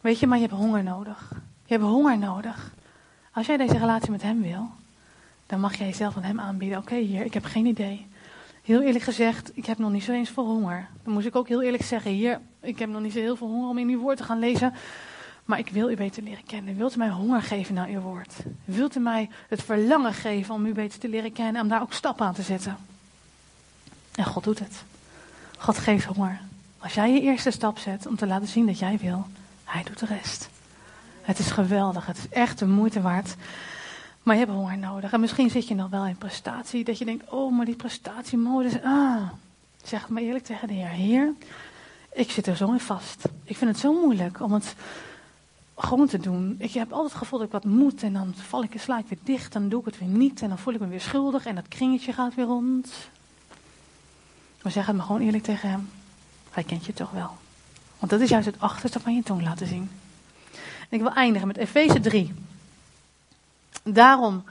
Weet 0.00 0.18
je, 0.18 0.26
maar 0.26 0.38
je 0.38 0.46
hebt 0.46 0.56
honger 0.56 0.82
nodig. 0.82 1.30
Je 1.64 1.74
hebt 1.74 1.86
honger 1.86 2.18
nodig. 2.18 2.72
Als 3.32 3.46
jij 3.46 3.56
deze 3.56 3.78
relatie 3.78 4.10
met 4.10 4.22
Hem 4.22 4.42
wil, 4.42 4.70
dan 5.46 5.60
mag 5.60 5.74
jij 5.74 5.86
jezelf 5.86 6.16
aan 6.16 6.22
Hem 6.22 6.40
aanbieden. 6.40 6.78
Oké, 6.78 6.96
hier, 6.96 7.24
ik 7.24 7.34
heb 7.34 7.44
geen 7.44 7.66
idee. 7.66 8.06
Heel 8.62 8.80
eerlijk 8.80 9.04
gezegd, 9.04 9.50
ik 9.54 9.66
heb 9.66 9.78
nog 9.78 9.90
niet 9.90 10.04
zo 10.04 10.12
eens 10.12 10.30
voor 10.30 10.44
honger. 10.44 10.88
Dan 11.02 11.12
moest 11.12 11.26
ik 11.26 11.36
ook 11.36 11.48
heel 11.48 11.62
eerlijk 11.62 11.84
zeggen, 11.84 12.10
hier, 12.10 12.40
ik 12.60 12.78
heb 12.78 12.88
nog 12.88 13.02
niet 13.02 13.12
zo 13.12 13.18
heel 13.18 13.36
veel 13.36 13.48
honger 13.48 13.68
om 13.68 13.78
in 13.78 13.88
uw 13.88 14.00
woord 14.00 14.16
te 14.16 14.24
gaan 14.24 14.38
lezen. 14.38 14.74
Maar 15.48 15.58
ik 15.58 15.68
wil 15.68 15.90
u 15.90 15.96
beter 15.96 16.22
leren 16.22 16.44
kennen. 16.44 16.76
Wilt 16.76 16.94
u 16.94 16.98
mij 16.98 17.08
honger 17.08 17.42
geven 17.42 17.74
naar 17.74 17.88
uw 17.88 18.00
woord? 18.00 18.34
Wilt 18.64 18.96
u 18.96 19.00
mij 19.00 19.30
het 19.48 19.62
verlangen 19.62 20.14
geven 20.14 20.54
om 20.54 20.66
u 20.66 20.72
beter 20.72 20.98
te 20.98 21.08
leren 21.08 21.32
kennen 21.32 21.54
en 21.54 21.60
om 21.60 21.68
daar 21.68 21.80
ook 21.80 21.92
stappen 21.92 22.26
aan 22.26 22.34
te 22.34 22.42
zetten? 22.42 22.76
En 24.14 24.24
God 24.24 24.44
doet 24.44 24.58
het. 24.58 24.82
God 25.58 25.78
geeft 25.78 26.04
honger. 26.04 26.40
Als 26.78 26.94
jij 26.94 27.12
je 27.12 27.20
eerste 27.20 27.50
stap 27.50 27.78
zet 27.78 28.06
om 28.06 28.16
te 28.16 28.26
laten 28.26 28.48
zien 28.48 28.66
dat 28.66 28.78
jij 28.78 28.98
wil, 28.98 29.26
hij 29.64 29.82
doet 29.82 29.98
de 29.98 30.06
rest. 30.06 30.48
Het 31.22 31.38
is 31.38 31.50
geweldig. 31.50 32.06
Het 32.06 32.18
is 32.18 32.28
echt 32.28 32.58
de 32.58 32.66
moeite 32.66 33.00
waard. 33.00 33.34
Maar 34.22 34.34
je 34.34 34.44
hebt 34.44 34.56
honger 34.56 34.78
nodig. 34.78 35.12
En 35.12 35.20
misschien 35.20 35.50
zit 35.50 35.68
je 35.68 35.74
nog 35.74 35.90
wel 35.90 36.06
in 36.06 36.16
prestatie. 36.16 36.84
Dat 36.84 36.98
je 36.98 37.04
denkt, 37.04 37.30
oh, 37.30 37.56
maar 37.56 37.66
die 37.66 37.76
prestatiemodus. 37.76 38.82
Ah, 38.82 39.28
zeg 39.84 40.00
het 40.00 40.10
maar 40.10 40.22
eerlijk 40.22 40.44
tegen 40.44 40.68
de 40.68 40.74
Heer. 40.74 40.88
Heer, 40.88 41.32
ik 42.12 42.30
zit 42.30 42.46
er 42.46 42.56
zo 42.56 42.72
in 42.72 42.80
vast. 42.80 43.24
Ik 43.44 43.56
vind 43.56 43.70
het 43.70 43.80
zo 43.80 44.00
moeilijk 44.00 44.40
om 44.40 44.52
het 44.52 44.74
gewoon 45.78 46.06
te 46.06 46.18
doen. 46.18 46.56
Ik 46.58 46.72
heb 46.72 46.92
altijd 46.92 47.10
het 47.10 47.18
gevoel 47.18 47.38
dat 47.38 47.46
ik 47.46 47.52
wat 47.52 47.64
moet. 47.64 48.02
En 48.02 48.12
dan 48.12 48.34
val 48.34 48.62
ik, 48.62 48.72
sla 48.76 48.98
ik 48.98 49.06
weer 49.08 49.18
dicht. 49.22 49.52
Dan 49.52 49.68
doe 49.68 49.80
ik 49.80 49.86
het 49.86 49.98
weer 49.98 50.08
niet. 50.08 50.42
En 50.42 50.48
dan 50.48 50.58
voel 50.58 50.74
ik 50.74 50.80
me 50.80 50.86
weer 50.86 51.00
schuldig. 51.00 51.46
En 51.46 51.54
dat 51.54 51.68
kringetje 51.68 52.12
gaat 52.12 52.34
weer 52.34 52.44
rond. 52.44 53.10
Maar 54.62 54.72
zeg 54.72 54.86
het 54.86 54.96
maar 54.96 55.06
gewoon 55.06 55.20
eerlijk 55.20 55.44
tegen 55.44 55.70
hem. 55.70 55.88
Hij 56.50 56.64
kent 56.64 56.86
je 56.86 56.92
toch 56.92 57.10
wel. 57.10 57.30
Want 57.98 58.10
dat 58.10 58.20
is 58.20 58.28
juist 58.28 58.46
het 58.46 58.60
achterste 58.60 59.00
van 59.00 59.14
je 59.14 59.22
tong 59.22 59.42
laten 59.42 59.66
zien. 59.66 59.90
En 60.52 60.96
ik 60.96 61.00
wil 61.00 61.12
eindigen 61.12 61.46
met 61.46 61.56
Efeze 61.56 62.00
3. 62.00 62.34
Daarom 63.82 64.44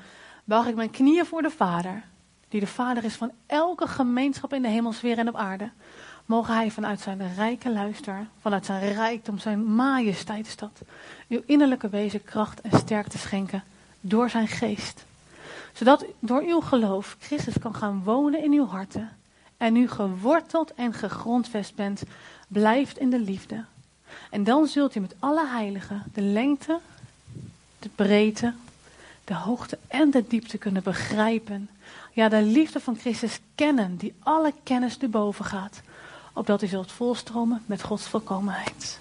buig 0.43 0.67
ik 0.67 0.75
mijn 0.75 0.91
knieën 0.91 1.25
voor 1.25 1.41
de 1.41 1.49
Vader, 1.49 2.03
die 2.49 2.59
de 2.59 2.67
Vader 2.67 3.03
is 3.03 3.15
van 3.15 3.31
elke 3.45 3.87
gemeenschap 3.87 4.53
in 4.53 4.61
de 4.61 4.67
hemelsfeer 4.67 5.17
en 5.17 5.27
op 5.27 5.35
aarde. 5.35 5.69
Mogen 6.27 6.53
Hij 6.53 6.71
vanuit 6.71 6.99
zijn 6.99 7.33
rijke 7.35 7.71
luister, 7.71 8.27
vanuit 8.41 8.65
zijn 8.65 8.93
rijkdom, 8.93 9.39
zijn 9.39 9.65
majesteitsstad, 9.65 10.81
uw 11.27 11.41
innerlijke 11.45 11.89
wezen 11.89 12.23
kracht 12.23 12.61
en 12.61 12.79
sterkte 12.79 13.17
schenken 13.17 13.63
door 14.01 14.29
zijn 14.29 14.47
geest. 14.47 15.05
Zodat 15.73 16.05
door 16.19 16.41
uw 16.41 16.59
geloof 16.59 17.15
Christus 17.19 17.59
kan 17.59 17.75
gaan 17.75 18.03
wonen 18.03 18.43
in 18.43 18.51
uw 18.51 18.65
harten 18.65 19.09
en 19.57 19.75
u 19.75 19.87
geworteld 19.87 20.73
en 20.73 20.93
gegrondvest 20.93 21.75
bent, 21.75 22.03
blijft 22.47 22.97
in 22.97 23.09
de 23.09 23.19
liefde. 23.19 23.63
En 24.29 24.43
dan 24.43 24.67
zult 24.67 24.95
u 24.95 24.99
met 24.99 25.15
alle 25.19 25.47
heiligen 25.47 26.03
de 26.13 26.21
lengte, 26.21 26.79
de 27.79 27.89
breedte, 27.95 28.53
de 29.23 29.33
hoogte 29.33 29.77
en 29.87 30.11
de 30.11 30.27
diepte 30.27 30.57
kunnen 30.57 30.83
begrijpen. 30.83 31.69
Ja, 32.13 32.29
de 32.29 32.41
liefde 32.41 32.79
van 32.79 32.97
Christus 32.97 33.39
kennen, 33.55 33.95
die 33.95 34.13
alle 34.19 34.53
kennis 34.63 34.97
erboven 34.97 35.45
gaat. 35.45 35.81
Opdat 36.37 36.61
u 36.61 36.67
zult 36.67 36.91
volstromen 36.91 37.63
met 37.65 37.83
Gods 37.83 38.07
volkomenheid. 38.07 38.99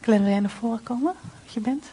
Glenn, 0.00 0.22
wil 0.22 0.30
jij 0.30 0.40
naar 0.40 0.50
voren 0.50 0.82
komen? 0.82 1.14
Wat 1.44 1.52
je 1.52 1.60
bent? 1.60 1.84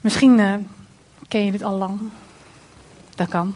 Misschien 0.00 0.38
uh, 0.38 0.54
ken 1.28 1.44
je 1.44 1.50
dit 1.50 1.62
al 1.62 1.76
lang. 1.76 2.00
Dat 3.14 3.28
kan. 3.28 3.54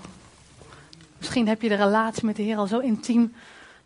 Misschien 1.19 1.49
heb 1.49 1.63
je 1.63 1.69
de 1.69 1.75
relatie 1.75 2.25
met 2.25 2.37
de 2.37 2.43
Heer 2.43 2.57
al 2.57 2.67
zo 2.67 2.79
intiem 2.79 3.35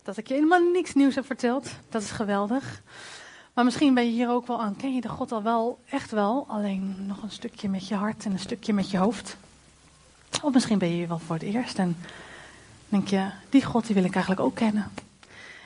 dat 0.03 0.17
ik 0.17 0.29
je 0.29 0.35
helemaal 0.35 0.71
niks 0.73 0.95
nieuws 0.95 1.15
heb 1.15 1.27
verteld. 1.27 1.71
Dat 1.89 2.03
is 2.03 2.11
geweldig. 2.11 2.83
Maar 3.55 3.65
misschien 3.65 3.95
ben 3.95 4.05
je 4.05 4.11
hier 4.11 4.31
ook 4.31 4.47
wel 4.47 4.63
aan. 4.63 4.77
Ken 4.77 4.95
je 4.95 5.01
de 5.01 5.09
God 5.09 5.33
al 5.33 5.43
wel, 5.43 5.79
echt 5.89 6.11
wel, 6.11 6.45
alleen 6.49 7.07
nog 7.07 7.23
een 7.23 7.31
stukje 7.31 7.69
met 7.69 7.89
je 7.89 7.95
hart 7.95 8.25
en 8.25 8.33
een 8.33 8.39
stukje 8.39 8.73
met 8.73 8.91
je 8.91 8.99
hoofd. 8.99 9.37
Of 10.43 10.53
misschien 10.53 10.79
ben 10.79 10.89
je 10.89 10.95
hier 10.95 11.09
wel 11.09 11.19
voor 11.19 11.35
het 11.35 11.45
eerst 11.45 11.79
en 11.79 11.97
denk 12.89 13.09
je, 13.09 13.27
die 13.51 13.65
God 13.65 13.87
die 13.87 13.95
wil 13.95 14.05
ik 14.05 14.15
eigenlijk 14.15 14.45
ook 14.45 14.55
kennen. 14.55 14.91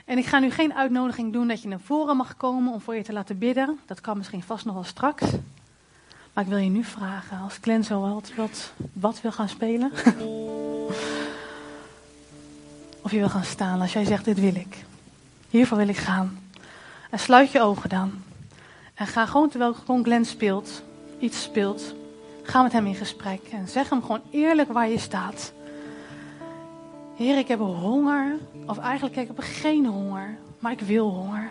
En 0.04 0.18
ik 0.18 0.26
ga 0.26 0.38
nu 0.38 0.50
geen 0.50 0.74
uitnodiging 0.74 1.32
doen 1.32 1.48
dat 1.48 1.62
je 1.62 1.68
naar 1.68 1.80
voren 1.80 2.16
mag 2.16 2.36
komen 2.36 2.72
om 2.72 2.80
voor 2.80 2.96
je 2.96 3.02
te 3.02 3.12
laten 3.12 3.38
bidden. 3.38 3.78
Dat 3.86 4.00
kan 4.00 4.16
misschien 4.16 4.42
vast 4.42 4.64
nog 4.64 4.74
wel 4.74 4.84
straks. 4.84 5.22
Maar 6.32 6.44
ik 6.44 6.50
wil 6.50 6.58
je 6.58 6.70
nu 6.70 6.84
vragen, 6.84 7.38
als 7.38 7.58
Glenn 7.60 7.84
zo 7.84 8.00
wat, 8.00 8.32
wat, 8.36 8.72
wat 8.92 9.20
wil 9.20 9.32
gaan 9.32 9.48
spelen. 9.48 9.92
of 13.04 13.10
je 13.10 13.18
wil 13.18 13.28
gaan 13.28 13.44
staan 13.44 13.80
als 13.80 13.92
jij 13.92 14.04
zegt, 14.04 14.24
dit 14.24 14.40
wil 14.40 14.54
ik. 14.54 14.84
Hiervoor 15.50 15.78
wil 15.78 15.88
ik 15.88 15.96
gaan. 15.96 16.38
En 17.10 17.18
sluit 17.18 17.52
je 17.52 17.60
ogen 17.60 17.88
dan. 17.88 18.12
En 18.94 19.06
ga 19.06 19.26
gewoon 19.26 19.48
terwijl 19.48 19.74
Glenn 20.02 20.24
speelt, 20.24 20.82
iets 21.18 21.42
speelt. 21.42 21.94
Ga 22.46 22.62
met 22.62 22.72
hem 22.72 22.86
in 22.86 22.94
gesprek 22.94 23.40
en 23.50 23.68
zeg 23.68 23.90
hem 23.90 24.02
gewoon 24.02 24.22
eerlijk 24.30 24.72
waar 24.72 24.88
je 24.88 24.98
staat. 24.98 25.52
Heer, 27.16 27.38
ik 27.38 27.48
heb 27.48 27.58
honger. 27.58 28.38
Of 28.66 28.78
eigenlijk, 28.78 29.16
ik 29.16 29.26
heb 29.26 29.38
geen 29.38 29.86
honger. 29.86 30.38
Maar 30.58 30.72
ik 30.72 30.80
wil 30.80 31.08
honger. 31.08 31.50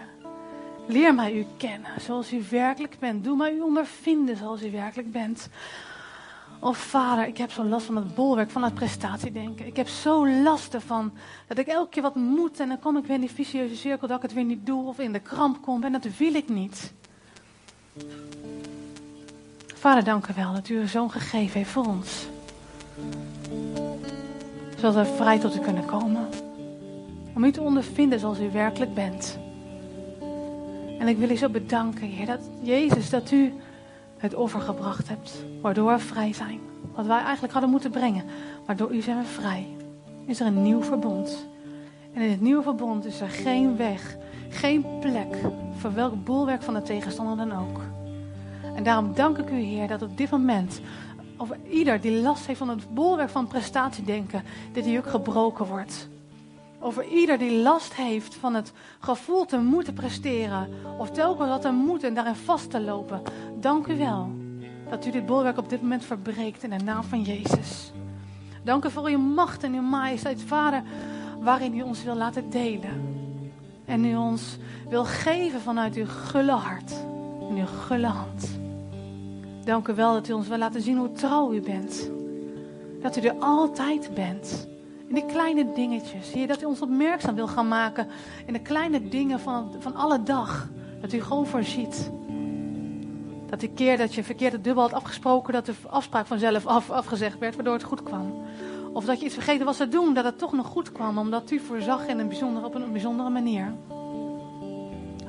Leer 0.88 1.16
mij 1.16 1.34
u 1.34 1.46
kennen 1.58 2.02
zoals 2.02 2.34
u 2.34 2.44
werkelijk 2.50 3.00
bent. 3.00 3.24
Doe 3.24 3.36
mij 3.36 3.54
u 3.54 3.62
ondervinden 3.62 4.38
zoals 4.38 4.64
u 4.64 4.72
werkelijk 4.72 5.12
bent. 5.12 5.50
Oh 6.60 6.74
vader, 6.74 7.28
ik 7.28 7.38
heb 7.38 7.52
zo 7.52 7.64
last 7.64 7.86
van 7.86 7.96
het 7.96 8.16
bolwerk, 8.16 8.50
van 8.50 8.64
het 8.64 8.74
prestatiedenken. 8.74 9.66
Ik 9.66 9.76
heb 9.76 9.88
zo 9.88 10.30
last 10.30 10.74
ervan 10.74 11.14
dat 11.48 11.58
ik 11.58 11.68
elke 11.68 11.90
keer 11.90 12.04
wat 12.04 12.16
moet 12.16 12.60
en 12.60 12.68
dan 12.68 12.80
kom 12.80 12.98
ik 12.98 13.06
weer 13.06 13.16
in 13.16 13.22
die 13.22 13.32
vicieuze 13.32 13.76
cirkel 13.76 14.08
dat 14.08 14.18
ik 14.18 14.24
het 14.24 14.34
weer 14.34 14.44
niet 14.44 14.66
doe 14.66 14.88
of 14.88 15.00
in 15.00 15.14
de 15.14 15.20
kramp 15.20 15.62
kom 15.62 15.84
en 15.84 15.92
dat 15.92 16.08
wil 16.18 16.34
ik 16.34 16.50
niet. 16.50 16.94
Vader, 19.86 20.04
dank 20.04 20.28
u 20.28 20.34
wel 20.36 20.54
dat 20.54 20.70
u 20.70 20.80
uw 20.80 20.88
zoon 20.88 21.12
gegeven 21.12 21.58
heeft 21.58 21.70
voor 21.70 21.86
ons. 21.86 22.28
Zodat 24.78 24.94
we 24.94 25.14
vrij 25.16 25.40
tot 25.40 25.56
u 25.56 25.60
kunnen 25.60 25.86
komen. 25.86 26.28
Om 27.36 27.44
u 27.44 27.52
te 27.52 27.62
ondervinden 27.62 28.20
zoals 28.20 28.40
u 28.40 28.52
werkelijk 28.52 28.94
bent. 28.94 29.38
En 31.00 31.08
ik 31.08 31.18
wil 31.18 31.30
u 31.30 31.36
zo 31.36 31.50
bedanken, 31.50 32.26
dat 32.26 32.40
Jezus, 32.62 33.10
dat 33.10 33.32
u 33.32 33.54
het 34.18 34.36
offer 34.36 34.62
gebracht 34.62 35.10
hebt, 35.10 35.44
waardoor 35.62 35.92
we 35.92 36.00
vrij 36.00 36.34
zijn. 36.34 36.60
Wat 36.96 37.06
wij 37.06 37.22
eigenlijk 37.22 37.54
hadden 37.54 37.72
moeten 37.72 37.92
brengen, 37.92 38.24
maar 38.66 38.76
door 38.76 38.94
u 38.94 39.02
zijn 39.02 39.18
we 39.18 39.26
vrij. 39.26 39.68
Is 40.26 40.40
er 40.40 40.46
een 40.48 40.62
nieuw 40.62 40.84
verbond. 40.84 41.48
En 42.14 42.22
in 42.22 42.32
het 42.32 42.42
nieuwe 42.42 42.64
verbond 42.64 43.06
is 43.06 43.22
er 43.22 43.30
geen 43.30 43.78
weg, 43.78 44.18
geen 44.50 44.86
plek 45.00 45.38
voor 45.78 45.94
welk 45.94 46.24
bolwerk 46.24 46.64
van 46.64 46.74
de 46.74 46.82
tegenstander 46.82 47.48
dan 47.48 47.60
ook. 47.60 47.95
En 48.76 48.84
daarom 48.84 49.14
dank 49.14 49.38
ik 49.38 49.50
u, 49.50 49.60
Heer, 49.60 49.88
dat 49.88 50.02
op 50.02 50.18
dit 50.18 50.30
moment, 50.30 50.82
over 51.38 51.58
ieder 51.70 52.02
die 52.02 52.22
last 52.22 52.46
heeft 52.46 52.60
van 52.60 52.70
het 52.70 52.94
bolwerk 52.94 53.30
van 53.30 53.48
prestatiedenken, 53.48 54.44
dit 54.72 54.98
ook 54.98 55.08
gebroken 55.08 55.66
wordt. 55.66 56.08
Over 56.80 57.08
ieder 57.08 57.38
die 57.38 57.62
last 57.62 57.94
heeft 57.94 58.36
van 58.36 58.54
het 58.54 58.72
gevoel 59.00 59.46
te 59.46 59.58
moeten 59.58 59.94
presteren. 59.94 60.70
Of 60.98 61.12
telkens 61.12 61.50
dat 61.50 61.62
te 61.62 61.72
moeten 61.72 62.08
en 62.08 62.14
daarin 62.14 62.36
vast 62.36 62.72
te 62.72 62.82
lopen. 62.82 63.22
Dank 63.60 63.88
u 63.88 63.98
wel 63.98 64.30
dat 64.90 65.06
u 65.06 65.12
dit 65.12 65.26
bolwerk 65.26 65.58
op 65.58 65.70
dit 65.70 65.82
moment 65.82 66.06
verbreekt 66.06 66.64
in 66.64 66.70
de 66.70 66.84
naam 66.84 67.04
van 67.04 67.22
Jezus. 67.22 67.92
Dank 68.64 68.86
u 68.86 68.92
voor 68.92 69.08
uw 69.08 69.18
macht 69.18 69.64
en 69.64 69.74
uw 69.74 69.82
majesteit, 69.82 70.42
Vader, 70.42 70.84
waarin 71.40 71.78
u 71.78 71.82
ons 71.82 72.04
wil 72.04 72.16
laten 72.16 72.50
delen. 72.50 73.24
En 73.86 74.06
u 74.06 74.16
ons 74.16 74.58
wil 74.90 75.06
geven 75.06 75.62
vanuit 75.62 75.96
uw 75.96 76.08
gulle 76.08 76.52
hart 76.52 76.92
en 77.50 77.56
uw 77.56 77.66
gulle 77.66 78.08
hand. 78.08 78.64
Dank 79.66 79.88
u 79.88 79.94
wel 79.94 80.14
dat 80.14 80.28
u 80.28 80.34
ons 80.34 80.48
wil 80.48 80.58
laten 80.58 80.82
zien 80.82 80.98
hoe 80.98 81.12
trouw 81.12 81.54
u 81.54 81.62
bent. 81.62 82.12
Dat 83.02 83.18
u 83.18 83.22
er 83.22 83.36
altijd 83.40 84.12
bent. 84.14 84.68
In 85.08 85.16
die 85.16 85.26
kleine 85.26 85.72
dingetjes. 85.74 86.32
Heer, 86.32 86.48
dat 86.48 86.62
u 86.62 86.66
ons 86.66 86.82
opmerkzaam 86.82 87.36
wil 87.36 87.48
gaan 87.48 87.68
maken. 87.68 88.08
In 88.46 88.54
de 88.54 88.62
kleine 88.62 89.08
dingen 89.08 89.40
van, 89.40 89.72
van 89.80 89.96
alle 89.96 90.24
dag. 90.24 90.70
Dat 91.02 91.14
u 91.14 91.22
gewoon 91.22 91.46
voorziet. 91.46 92.12
Dat 93.50 93.60
die 93.60 93.72
keer 93.76 93.98
dat 93.98 94.16
je 94.16 94.24
verkeerd 94.24 94.52
het 94.52 94.64
dubbel 94.64 94.84
had 94.84 94.94
afgesproken, 94.94 95.54
dat 95.54 95.66
de 95.66 95.74
afspraak 95.90 96.26
vanzelf 96.26 96.66
af, 96.66 96.90
afgezegd 96.90 97.40
werd, 97.40 97.56
waardoor 97.56 97.74
het 97.74 97.84
goed 97.84 98.04
kwam. 98.04 98.34
Of 98.94 99.06
dat 99.06 99.20
je 99.20 99.26
iets 99.26 99.34
vergeten 99.34 99.66
was 99.66 99.78
te 99.78 99.88
doen, 99.88 100.14
dat 100.14 100.26
het 100.26 100.38
toch 100.38 100.54
nog 100.54 100.68
goed 100.68 100.92
kwam, 100.92 101.18
omdat 101.18 101.52
u 101.52 101.60
voorzag 101.60 102.08
in 102.08 102.20
een 102.20 102.28
bijzondere, 102.28 102.66
op 102.66 102.76
een 102.76 102.92
bijzondere 102.92 103.30
manier. 103.30 103.74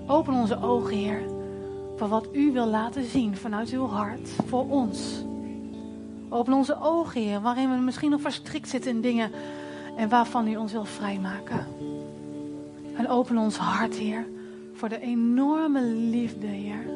Open 0.07 0.35
onze 0.35 0.63
ogen, 0.63 0.97
Heer, 0.97 1.36
voor 1.97 2.09
wat 2.09 2.29
u 2.33 2.53
wil 2.53 2.67
laten 2.67 3.05
zien 3.05 3.37
vanuit 3.37 3.71
uw 3.71 3.87
hart 3.87 4.29
voor 4.47 4.69
ons. 4.69 5.25
Open 6.29 6.53
onze 6.53 6.81
ogen, 6.81 7.21
Heer, 7.21 7.41
waarin 7.41 7.71
we 7.71 7.77
misschien 7.77 8.11
nog 8.11 8.21
verstrikt 8.21 8.69
zitten 8.69 8.91
in 8.91 9.01
dingen 9.01 9.31
en 9.97 10.09
waarvan 10.09 10.49
u 10.49 10.57
ons 10.57 10.73
wil 10.73 10.85
vrijmaken. 10.85 11.67
En 12.97 13.09
open 13.09 13.39
ons 13.39 13.57
hart, 13.57 13.95
Heer, 13.95 14.27
voor 14.73 14.89
de 14.89 15.01
enorme 15.01 15.83
liefde, 15.83 16.47
Heer. 16.47 16.87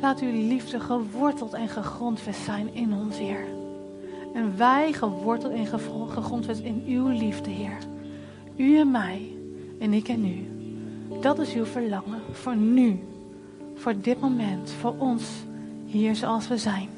Laat 0.00 0.20
uw 0.20 0.48
liefde 0.48 0.80
geworteld 0.80 1.52
en 1.52 1.68
gegrondvest 1.68 2.40
zijn 2.44 2.74
in 2.74 2.92
ons, 2.92 3.18
Heer. 3.18 3.44
En 4.34 4.56
wij 4.56 4.92
geworteld 4.92 5.52
en 5.52 5.66
gegrondvest 6.08 6.60
in 6.60 6.82
uw 6.86 7.08
liefde, 7.08 7.50
Heer. 7.50 7.78
U 8.56 8.78
en 8.78 8.90
mij 8.90 9.32
en 9.78 9.92
ik 9.92 10.08
en 10.08 10.26
u. 10.26 10.48
Dat 11.20 11.38
is 11.38 11.54
uw 11.54 11.64
verlangen 11.64 12.20
voor 12.32 12.56
nu, 12.56 13.00
voor 13.74 13.94
dit 14.00 14.20
moment, 14.20 14.70
voor 14.70 14.94
ons, 14.98 15.24
hier 15.86 16.16
zoals 16.16 16.48
we 16.48 16.58
zijn. 16.58 16.88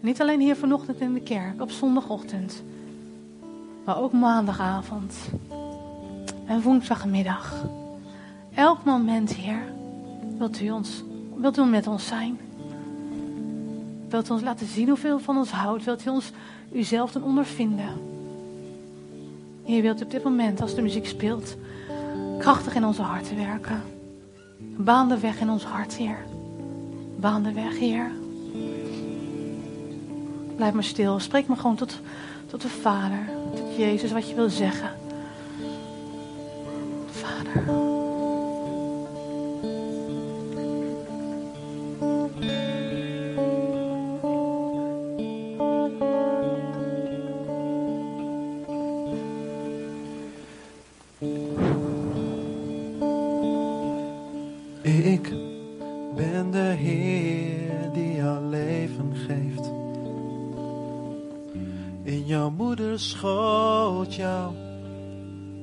Niet 0.00 0.20
alleen 0.20 0.40
hier 0.40 0.56
vanochtend 0.56 1.00
in 1.00 1.14
de 1.14 1.20
kerk, 1.20 1.60
op 1.60 1.70
zondagochtend, 1.70 2.62
maar 3.84 3.98
ook 3.98 4.12
maandagavond 4.12 5.14
en 6.46 6.62
woensdagmiddag. 6.62 7.64
Elk 8.54 8.84
moment, 8.84 9.34
Heer, 9.34 9.62
wilt 10.38 10.60
u, 10.60 10.70
ons, 10.70 11.02
wilt 11.34 11.58
u 11.58 11.64
met 11.64 11.86
ons 11.86 12.06
zijn. 12.06 12.38
Wilt 14.08 14.28
u 14.28 14.32
ons 14.32 14.42
laten 14.42 14.66
zien 14.66 14.88
hoeveel 14.88 15.18
van 15.18 15.36
ons 15.36 15.50
houdt. 15.50 15.84
Wilt 15.84 16.06
u 16.06 16.10
ons 16.10 16.30
uzelf 16.72 17.12
doen 17.12 17.22
ondervinden. 17.22 17.88
Heer, 19.64 19.82
wilt 19.82 20.00
u 20.00 20.04
op 20.04 20.10
dit 20.10 20.24
moment, 20.24 20.60
als 20.60 20.74
de 20.74 20.82
muziek 20.82 21.06
speelt, 21.06 21.56
krachtig 22.38 22.74
in 22.74 22.84
onze 22.84 23.02
harten 23.02 23.36
werken. 23.36 23.82
Baan 24.76 25.08
de 25.08 25.18
weg 25.18 25.40
in 25.40 25.50
ons 25.50 25.64
hart, 25.64 25.94
Heer. 25.94 26.18
Baan 27.16 27.42
de 27.42 27.52
weg, 27.52 27.78
Heer. 27.78 28.10
Blijf 30.56 30.72
maar 30.72 30.84
stil. 30.84 31.18
Spreek 31.18 31.48
me 31.48 31.56
gewoon 31.56 31.76
tot, 31.76 32.00
tot 32.46 32.62
de 32.62 32.68
Vader. 32.68 33.28
Tot 33.54 33.76
Jezus, 33.76 34.12
wat 34.12 34.28
je 34.28 34.34
wil 34.34 34.48
zeggen. 34.48 34.90
Vader. 37.10 37.95
Ik 54.86 55.34
ben 56.14 56.50
de 56.50 56.58
Heer 56.58 57.90
die 57.92 58.14
jou 58.14 58.44
leven 58.44 59.12
geeft. 59.14 59.70
In 62.02 62.26
jouw 62.26 62.50
moeders 62.50 63.10
schoot 63.10 64.14
jou 64.14 64.54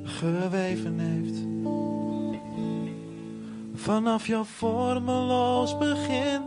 geweven 0.04 1.00
heeft. 1.00 1.38
Vanaf 3.74 4.28
jouw 4.28 4.44
vormeloos 4.44 5.78
begin 5.78 6.42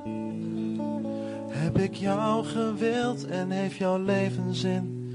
heb 1.48 1.78
ik 1.78 1.94
jou 1.94 2.44
gewild 2.44 3.26
en 3.26 3.50
heeft 3.50 3.76
jouw 3.76 3.98
leven 3.98 4.54
zin. 4.54 5.14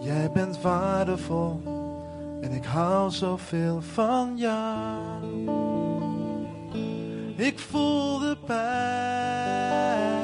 Jij 0.00 0.30
bent 0.30 0.60
waardevol 0.60 1.60
en 2.40 2.52
ik 2.52 2.64
hou 2.64 3.10
zoveel 3.10 3.80
van 3.80 4.32
jou. 4.36 5.11
Ik 7.42 7.58
voel 7.58 8.18
de 8.18 8.36
pijn 8.46 10.22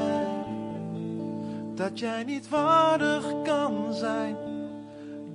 dat 1.74 1.98
jij 1.98 2.24
niet 2.24 2.48
waardig 2.48 3.24
kan 3.42 3.94
zijn. 3.94 4.36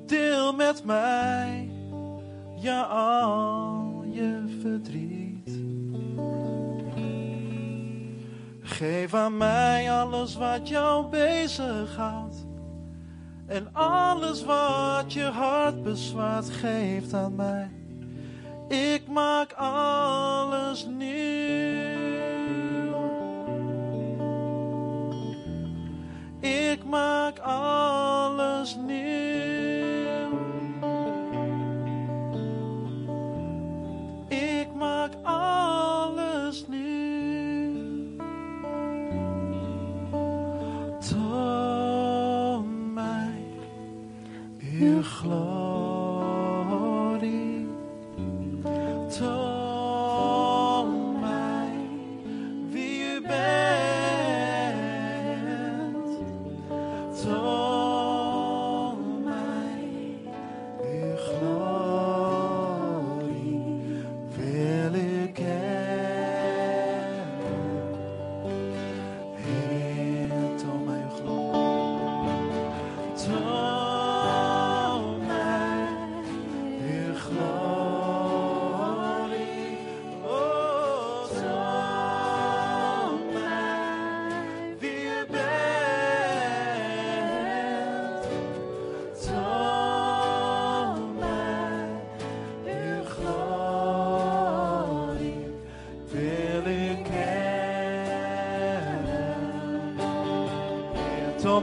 Deel 0.06 0.54
met 0.54 0.86
mij 0.86 1.70
ja 2.56 2.82
al 2.82 4.04
je 4.12 4.58
verdriet. 4.62 5.50
Geef 8.62 9.14
aan 9.14 9.38
mij 9.38 9.92
alles 9.92 10.36
wat 10.36 10.70
jou 10.70 11.06
bezighoudt. 11.10 12.46
En 13.46 13.70
alles 13.74 14.44
wat 14.44 15.14
je 15.14 15.24
hart 15.24 15.84
bezwaart, 15.84 16.50
geeft 16.50 17.14
aan 17.14 17.36
mij. 17.36 17.70
Ik 18.68 19.08
maak 19.08 19.54
alles 19.54 20.86
nieuw. 20.86 21.73
Ik 26.44 26.84
maak 26.84 27.40
alles 27.40 28.76
nieuw. 28.76 29.33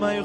Toon 0.00 0.08
mij 0.08 0.22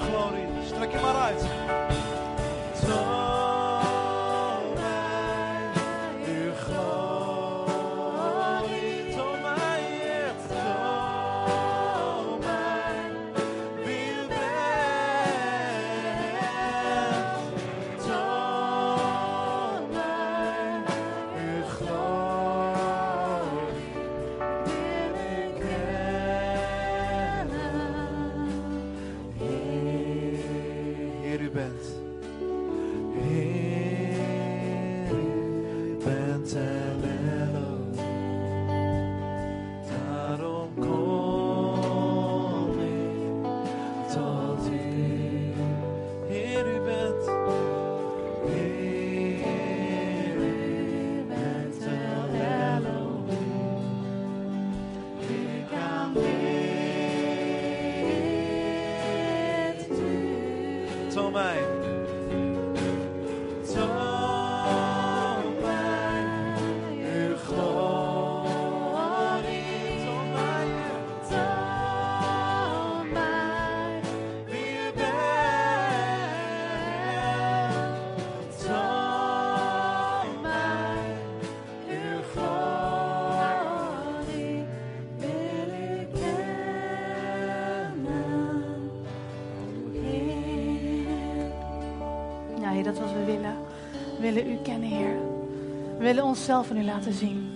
willen 96.16 96.30
onszelf 96.30 96.72
aan 96.72 96.78
U 96.78 96.84
laten 96.84 97.14
zien. 97.14 97.50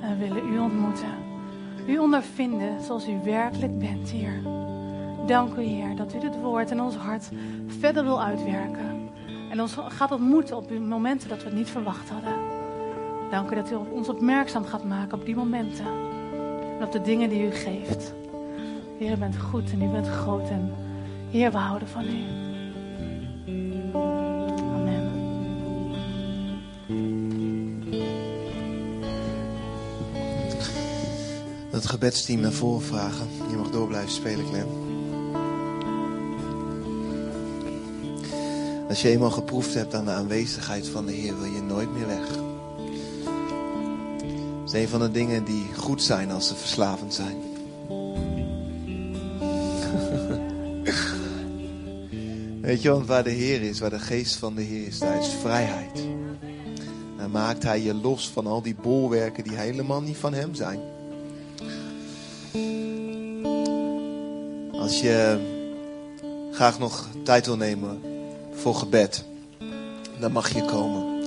En 0.00 0.18
willen 0.18 0.52
U 0.52 0.58
ontmoeten. 0.58 1.14
U 1.86 1.98
ondervinden 1.98 2.82
zoals 2.82 3.08
U 3.08 3.18
werkelijk 3.24 3.78
bent, 3.78 4.10
Heer. 4.10 4.42
Dank 5.26 5.56
U, 5.56 5.62
Heer, 5.62 5.96
dat 5.96 6.14
U 6.14 6.20
dit 6.20 6.40
woord 6.40 6.70
in 6.70 6.80
ons 6.80 6.94
hart 6.94 7.30
verder 7.66 8.04
wil 8.04 8.22
uitwerken. 8.22 9.10
En 9.50 9.60
ons 9.60 9.76
gaat 9.88 10.12
ontmoeten 10.12 10.56
op 10.56 10.78
momenten 10.78 11.28
dat 11.28 11.38
we 11.38 11.44
het 11.44 11.54
niet 11.54 11.70
verwacht 11.70 12.08
hadden. 12.08 12.34
Dank 13.30 13.50
U 13.50 13.54
dat 13.54 13.70
U 13.70 13.74
ons 13.74 14.08
opmerkzaam 14.08 14.64
gaat 14.64 14.84
maken 14.84 15.18
op 15.18 15.24
die 15.24 15.36
momenten. 15.36 15.86
En 16.78 16.84
op 16.84 16.92
de 16.92 17.02
dingen 17.02 17.28
die 17.28 17.46
U 17.46 17.50
geeft. 17.50 18.14
Heer, 18.98 19.12
U 19.12 19.16
bent 19.16 19.38
goed 19.38 19.72
en 19.72 19.82
U 19.82 19.88
bent 19.88 20.08
groot. 20.08 20.48
En 20.48 20.74
Heer, 21.30 21.50
we 21.50 21.58
houden 21.58 21.88
van 21.88 22.04
U. 22.04 22.51
Het 31.82 31.90
gebedsteam 31.90 32.40
naar 32.40 32.52
voren 32.52 32.82
vragen. 32.82 33.28
Je 33.50 33.56
mag 33.56 33.70
door 33.70 33.86
blijven 33.86 34.10
spelen, 34.10 34.44
Clem. 34.48 34.66
Als 38.88 39.02
je 39.02 39.08
eenmaal 39.08 39.30
geproefd 39.30 39.74
hebt 39.74 39.94
aan 39.94 40.04
de 40.04 40.10
aanwezigheid 40.10 40.88
van 40.88 41.06
de 41.06 41.12
Heer, 41.12 41.38
wil 41.40 41.50
je 41.52 41.62
nooit 41.62 41.92
meer 41.92 42.06
weg. 42.06 42.26
Dat 44.58 44.66
is 44.66 44.72
een 44.72 44.88
van 44.88 45.00
de 45.00 45.10
dingen 45.10 45.44
die 45.44 45.64
goed 45.76 46.02
zijn 46.02 46.30
als 46.30 46.48
ze 46.48 46.54
verslavend 46.54 47.14
zijn. 47.14 47.36
Weet 52.60 52.82
je, 52.82 52.90
want 52.90 53.06
waar 53.06 53.24
de 53.24 53.30
Heer 53.30 53.62
is, 53.62 53.78
waar 53.78 53.90
de 53.90 53.98
geest 53.98 54.36
van 54.36 54.54
de 54.54 54.62
Heer 54.62 54.86
is, 54.86 54.98
daar 54.98 55.18
is 55.18 55.28
vrijheid. 55.40 56.06
Dan 57.18 57.30
maakt 57.30 57.62
Hij 57.62 57.82
je 57.82 57.94
los 57.94 58.28
van 58.28 58.46
al 58.46 58.62
die 58.62 58.76
bolwerken 58.82 59.44
die 59.44 59.56
helemaal 59.56 60.00
niet 60.00 60.16
van 60.16 60.34
Hem 60.34 60.54
zijn. 60.54 61.00
Als 64.92 65.00
je 65.00 65.38
graag 66.50 66.78
nog 66.78 67.08
tijd 67.24 67.46
wil 67.46 67.56
nemen 67.56 68.00
voor 68.54 68.74
gebed, 68.74 69.24
dan 70.18 70.32
mag 70.32 70.54
je 70.54 70.64
komen. 70.64 71.20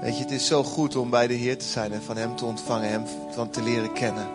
Weet 0.00 0.16
je, 0.16 0.22
het 0.22 0.30
is 0.30 0.46
zo 0.46 0.62
goed 0.62 0.96
om 0.96 1.10
bij 1.10 1.26
de 1.26 1.34
Heer 1.34 1.58
te 1.58 1.64
zijn 1.64 1.92
en 1.92 2.02
van 2.02 2.16
Hem 2.16 2.36
te 2.36 2.44
ontvangen, 2.44 2.90
Hem 2.90 3.04
van 3.30 3.50
te 3.50 3.62
leren 3.62 3.92
kennen. 3.92 4.26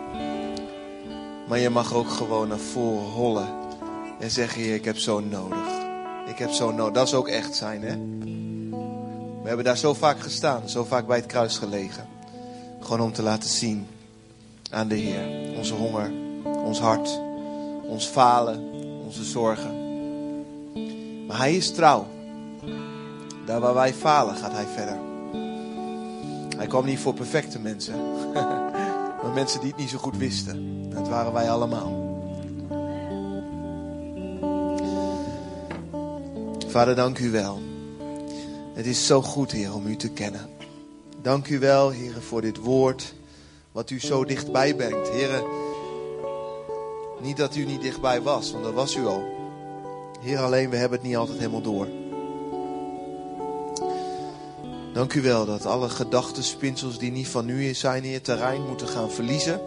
Maar 1.48 1.58
je 1.58 1.70
mag 1.70 1.94
ook 1.94 2.10
gewoon 2.10 2.48
naar 2.48 2.58
voren 2.58 3.10
hollen 3.10 3.48
en 4.20 4.30
zeggen, 4.30 4.62
Heer, 4.62 4.74
ik 4.74 4.84
heb 4.84 4.98
zo 4.98 5.20
nodig. 5.20 5.66
Ik 6.26 6.38
heb 6.38 6.50
zo 6.50 6.72
nodig. 6.72 6.94
Dat 6.94 7.06
is 7.06 7.14
ook 7.14 7.28
echt 7.28 7.54
zijn, 7.54 7.82
hè? 7.82 7.96
We 9.42 9.48
hebben 9.48 9.64
daar 9.64 9.78
zo 9.78 9.94
vaak 9.94 10.20
gestaan, 10.20 10.68
zo 10.68 10.84
vaak 10.84 11.06
bij 11.06 11.16
het 11.16 11.26
kruis 11.26 11.58
gelegen. 11.58 12.06
Gewoon 12.80 13.00
om 13.00 13.12
te 13.12 13.22
laten 13.22 13.50
zien 13.50 13.86
aan 14.70 14.88
de 14.88 14.94
Heer. 14.94 15.56
Onze 15.56 15.74
honger, 15.74 16.21
ons 16.64 16.80
hart, 16.80 17.20
ons 17.82 18.06
falen, 18.06 18.70
onze 19.04 19.24
zorgen. 19.24 19.80
Maar 21.26 21.38
Hij 21.38 21.56
is 21.56 21.72
trouw. 21.72 22.06
Daar 23.46 23.60
waar 23.60 23.74
wij 23.74 23.94
falen, 23.94 24.36
gaat 24.36 24.52
Hij 24.52 24.66
verder. 24.66 24.98
Hij 26.56 26.66
kwam 26.66 26.84
niet 26.84 26.98
voor 26.98 27.14
perfecte 27.14 27.58
mensen, 27.58 27.94
maar 29.22 29.32
mensen 29.34 29.60
die 29.60 29.68
het 29.68 29.78
niet 29.78 29.90
zo 29.90 29.98
goed 29.98 30.16
wisten. 30.16 30.90
Dat 30.90 31.08
waren 31.08 31.32
wij 31.32 31.50
allemaal. 31.50 32.00
Vader, 36.66 36.94
dank 36.94 37.18
u 37.18 37.30
wel. 37.30 37.60
Het 38.74 38.86
is 38.86 39.06
zo 39.06 39.22
goed, 39.22 39.52
Heer, 39.52 39.74
om 39.74 39.86
u 39.86 39.96
te 39.96 40.10
kennen. 40.10 40.48
Dank 41.22 41.48
u 41.48 41.58
wel, 41.58 41.90
Heer, 41.90 42.22
voor 42.22 42.40
dit 42.40 42.56
woord 42.56 43.14
wat 43.72 43.90
u 43.90 44.00
zo 44.00 44.24
dichtbij 44.24 44.74
brengt. 44.74 45.08
Heer, 45.08 45.42
niet 47.22 47.36
dat 47.36 47.56
u 47.56 47.64
niet 47.64 47.82
dichtbij 47.82 48.22
was, 48.22 48.52
want 48.52 48.64
dat 48.64 48.72
was 48.72 48.94
u 48.94 49.06
al. 49.06 49.24
Heer, 50.20 50.38
alleen 50.38 50.70
we 50.70 50.76
hebben 50.76 50.98
het 50.98 51.06
niet 51.06 51.16
altijd 51.16 51.38
helemaal 51.38 51.60
door. 51.60 51.88
Dank 54.92 55.14
u 55.14 55.22
wel 55.22 55.46
dat 55.46 55.66
alle 55.66 55.88
gedachtenspinsels 55.88 56.98
die 56.98 57.12
niet 57.12 57.28
van 57.28 57.48
u 57.48 57.74
zijn, 57.74 58.02
Heer, 58.02 58.22
terrein 58.22 58.66
moeten 58.66 58.88
gaan 58.88 59.10
verliezen. 59.10 59.60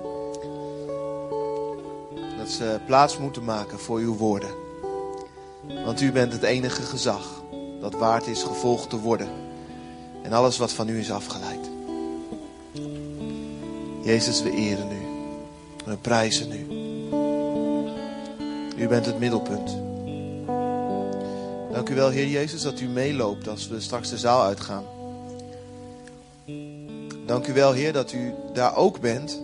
Dat 2.37 2.49
ze 2.49 2.79
plaats 2.85 3.17
moeten 3.17 3.43
maken 3.43 3.79
voor 3.79 3.99
uw 3.99 4.15
woorden. 4.15 4.49
Want 5.85 6.01
u 6.01 6.11
bent 6.11 6.33
het 6.33 6.43
enige 6.43 6.81
gezag 6.81 7.43
dat 7.81 7.93
waard 7.93 8.27
is 8.27 8.43
gevolgd 8.43 8.89
te 8.89 8.99
worden. 8.99 9.29
En 10.21 10.33
alles 10.33 10.57
wat 10.57 10.71
van 10.71 10.89
u 10.89 10.99
is 10.99 11.11
afgeleid. 11.11 11.69
Jezus, 14.03 14.41
we 14.41 14.51
eren 14.51 14.91
u. 14.91 15.05
We 15.85 15.97
prijzen 15.97 16.51
u. 16.51 16.74
U 18.77 18.87
bent 18.87 19.05
het 19.05 19.19
middelpunt. 19.19 19.77
Dank 21.71 21.89
u 21.89 21.95
wel, 21.95 22.09
Heer 22.09 22.27
Jezus, 22.27 22.61
dat 22.61 22.79
u 22.79 22.87
meeloopt 22.87 23.47
als 23.47 23.67
we 23.67 23.81
straks 23.81 24.09
de 24.09 24.17
zaal 24.17 24.43
uitgaan. 24.43 24.83
Dank 27.25 27.47
u 27.47 27.53
wel, 27.53 27.73
Heer, 27.73 27.93
dat 27.93 28.11
u 28.11 28.33
daar 28.53 28.75
ook 28.75 28.99
bent 28.99 29.41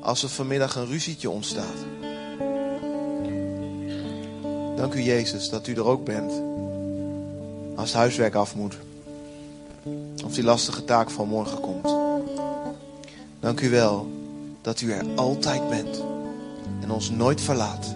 als 0.00 0.22
er 0.22 0.28
vanmiddag 0.28 0.76
een 0.76 0.86
ruzietje 0.86 1.30
ontstaat. 1.30 1.78
Dank 4.76 4.94
u, 4.94 5.00
Jezus, 5.02 5.48
dat 5.48 5.66
u 5.66 5.74
er 5.74 5.84
ook 5.84 6.04
bent 6.04 6.32
als 7.76 7.88
het 7.88 7.98
huiswerk 7.98 8.34
af 8.34 8.54
moet. 8.54 8.76
Of 10.24 10.34
die 10.34 10.44
lastige 10.44 10.84
taak 10.84 11.10
van 11.10 11.28
morgen 11.28 11.60
komt. 11.60 11.94
Dank 13.40 13.60
u 13.60 13.70
wel 13.70 14.10
dat 14.60 14.80
u 14.80 14.92
er 14.92 15.04
altijd 15.14 15.68
bent 15.68 16.02
en 16.80 16.90
ons 16.90 17.10
nooit 17.10 17.40
verlaat. 17.40 17.94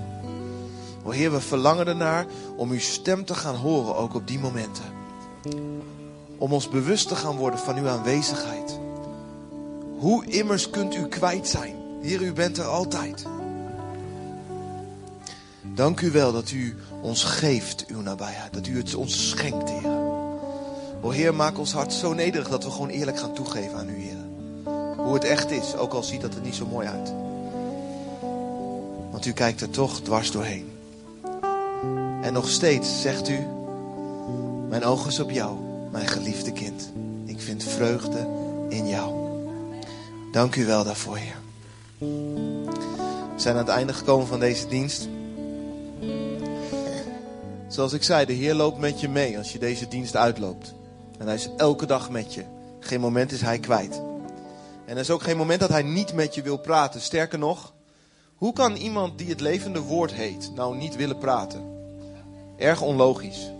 O 1.06 1.10
Heer, 1.10 1.32
we 1.32 1.40
verlangen 1.40 1.86
ernaar 1.86 2.26
om 2.56 2.70
uw 2.70 2.78
stem 2.78 3.24
te 3.24 3.34
gaan 3.34 3.54
horen, 3.54 3.96
ook 3.96 4.14
op 4.14 4.26
die 4.26 4.38
momenten. 4.38 4.84
Om 6.38 6.52
ons 6.52 6.68
bewust 6.68 7.08
te 7.08 7.16
gaan 7.16 7.36
worden 7.36 7.58
van 7.58 7.76
uw 7.76 7.88
aanwezigheid. 7.88 8.78
Hoe 9.98 10.26
immers 10.26 10.70
kunt 10.70 10.94
u 10.94 11.06
kwijt 11.06 11.48
zijn? 11.48 11.74
Heer, 12.00 12.22
u 12.22 12.32
bent 12.32 12.58
er 12.58 12.64
altijd. 12.64 13.26
Dank 15.62 16.00
u 16.00 16.10
wel 16.10 16.32
dat 16.32 16.50
u 16.50 16.76
ons 17.02 17.24
geeft, 17.24 17.84
uw 17.86 18.00
nabijheid. 18.00 18.52
Dat 18.52 18.66
u 18.66 18.76
het 18.76 18.94
ons 18.94 19.28
schenkt, 19.28 19.70
Heer. 19.70 19.90
O 21.00 21.10
Heer, 21.10 21.34
maak 21.34 21.58
ons 21.58 21.72
hart 21.72 21.92
zo 21.92 22.12
nederig 22.12 22.48
dat 22.48 22.64
we 22.64 22.70
gewoon 22.70 22.88
eerlijk 22.88 23.18
gaan 23.18 23.34
toegeven 23.34 23.78
aan 23.78 23.88
u, 23.88 23.96
Heer. 24.00 24.24
Hoe 24.96 25.14
het 25.14 25.24
echt 25.24 25.50
is, 25.50 25.76
ook 25.76 25.92
al 25.92 26.02
ziet 26.02 26.20
dat 26.20 26.34
het 26.34 26.44
niet 26.44 26.54
zo 26.54 26.66
mooi 26.66 26.86
uit. 26.86 27.12
Want 29.10 29.26
u 29.26 29.32
kijkt 29.32 29.60
er 29.60 29.70
toch 29.70 30.00
dwars 30.00 30.30
doorheen. 30.30 30.74
En 32.26 32.32
nog 32.32 32.48
steeds 32.48 33.00
zegt 33.00 33.28
u, 33.28 33.46
mijn 34.68 34.84
oog 34.84 35.06
is 35.06 35.20
op 35.20 35.30
jou, 35.30 35.58
mijn 35.90 36.06
geliefde 36.06 36.52
kind. 36.52 36.92
Ik 37.24 37.40
vind 37.40 37.62
vreugde 37.62 38.28
in 38.68 38.88
jou. 38.88 39.14
Dank 40.32 40.56
u 40.56 40.66
wel 40.66 40.84
daarvoor, 40.84 41.16
Heer. 41.16 41.36
We 43.34 43.42
zijn 43.42 43.56
aan 43.56 43.64
het 43.64 43.74
einde 43.74 43.92
gekomen 43.92 44.26
van 44.26 44.40
deze 44.40 44.66
dienst. 44.66 45.08
Zoals 47.68 47.92
ik 47.92 48.02
zei, 48.02 48.26
de 48.26 48.32
Heer 48.32 48.54
loopt 48.54 48.78
met 48.78 49.00
je 49.00 49.08
mee 49.08 49.38
als 49.38 49.52
je 49.52 49.58
deze 49.58 49.88
dienst 49.88 50.16
uitloopt. 50.16 50.74
En 51.18 51.26
hij 51.26 51.34
is 51.34 51.48
elke 51.56 51.86
dag 51.86 52.10
met 52.10 52.34
je. 52.34 52.44
Geen 52.80 53.00
moment 53.00 53.32
is 53.32 53.40
hij 53.40 53.58
kwijt. 53.58 54.00
En 54.84 54.94
er 54.94 55.02
is 55.02 55.10
ook 55.10 55.22
geen 55.22 55.36
moment 55.36 55.60
dat 55.60 55.70
hij 55.70 55.82
niet 55.82 56.12
met 56.12 56.34
je 56.34 56.42
wil 56.42 56.58
praten. 56.58 57.00
Sterker 57.00 57.38
nog, 57.38 57.72
hoe 58.34 58.52
kan 58.52 58.74
iemand 58.74 59.18
die 59.18 59.28
het 59.28 59.40
levende 59.40 59.80
woord 59.80 60.12
heet 60.12 60.50
nou 60.54 60.76
niet 60.76 60.96
willen 60.96 61.18
praten? 61.18 61.75
Erg 62.56 62.80
onlogisch. 62.80 63.50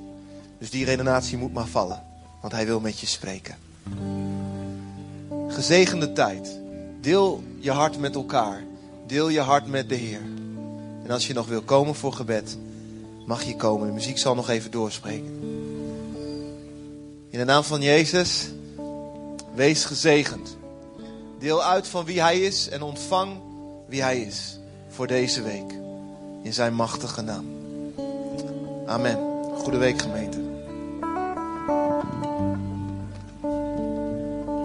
Dus 0.59 0.71
die 0.71 0.85
redenatie 0.85 1.39
moet 1.39 1.53
maar 1.53 1.67
vallen, 1.67 2.03
want 2.41 2.53
hij 2.53 2.67
wil 2.67 2.81
met 2.81 2.99
je 2.99 3.07
spreken. 3.07 3.57
Gezegende 5.49 6.13
tijd. 6.13 6.59
Deel 7.01 7.43
je 7.59 7.71
hart 7.71 7.99
met 7.99 8.15
elkaar. 8.15 8.65
Deel 9.07 9.29
je 9.29 9.41
hart 9.41 9.67
met 9.67 9.89
de 9.89 9.95
Heer. 9.95 10.21
En 11.05 11.11
als 11.11 11.27
je 11.27 11.35
nog 11.35 11.47
wil 11.47 11.63
komen 11.63 11.95
voor 11.95 12.13
gebed, 12.13 12.59
mag 13.27 13.43
je 13.43 13.57
komen. 13.57 13.87
De 13.87 13.93
muziek 13.93 14.19
zal 14.19 14.35
nog 14.35 14.49
even 14.49 14.71
doorspreken. 14.71 15.39
In 17.29 17.39
de 17.39 17.45
naam 17.45 17.63
van 17.63 17.83
Jezus, 17.83 18.51
wees 19.55 19.85
gezegend. 19.85 20.57
Deel 21.39 21.63
uit 21.63 21.87
van 21.87 22.05
wie 22.05 22.21
Hij 22.21 22.41
is 22.41 22.69
en 22.69 22.83
ontvang 22.83 23.37
wie 23.89 24.03
Hij 24.03 24.21
is 24.21 24.59
voor 24.89 25.07
deze 25.07 25.43
week. 25.43 25.75
In 26.43 26.53
Zijn 26.53 26.75
machtige 26.75 27.23
naam. 27.23 27.56
Amen. 28.87 29.19
Goede 29.63 29.79
week 29.79 30.03
gemeente. 30.03 30.46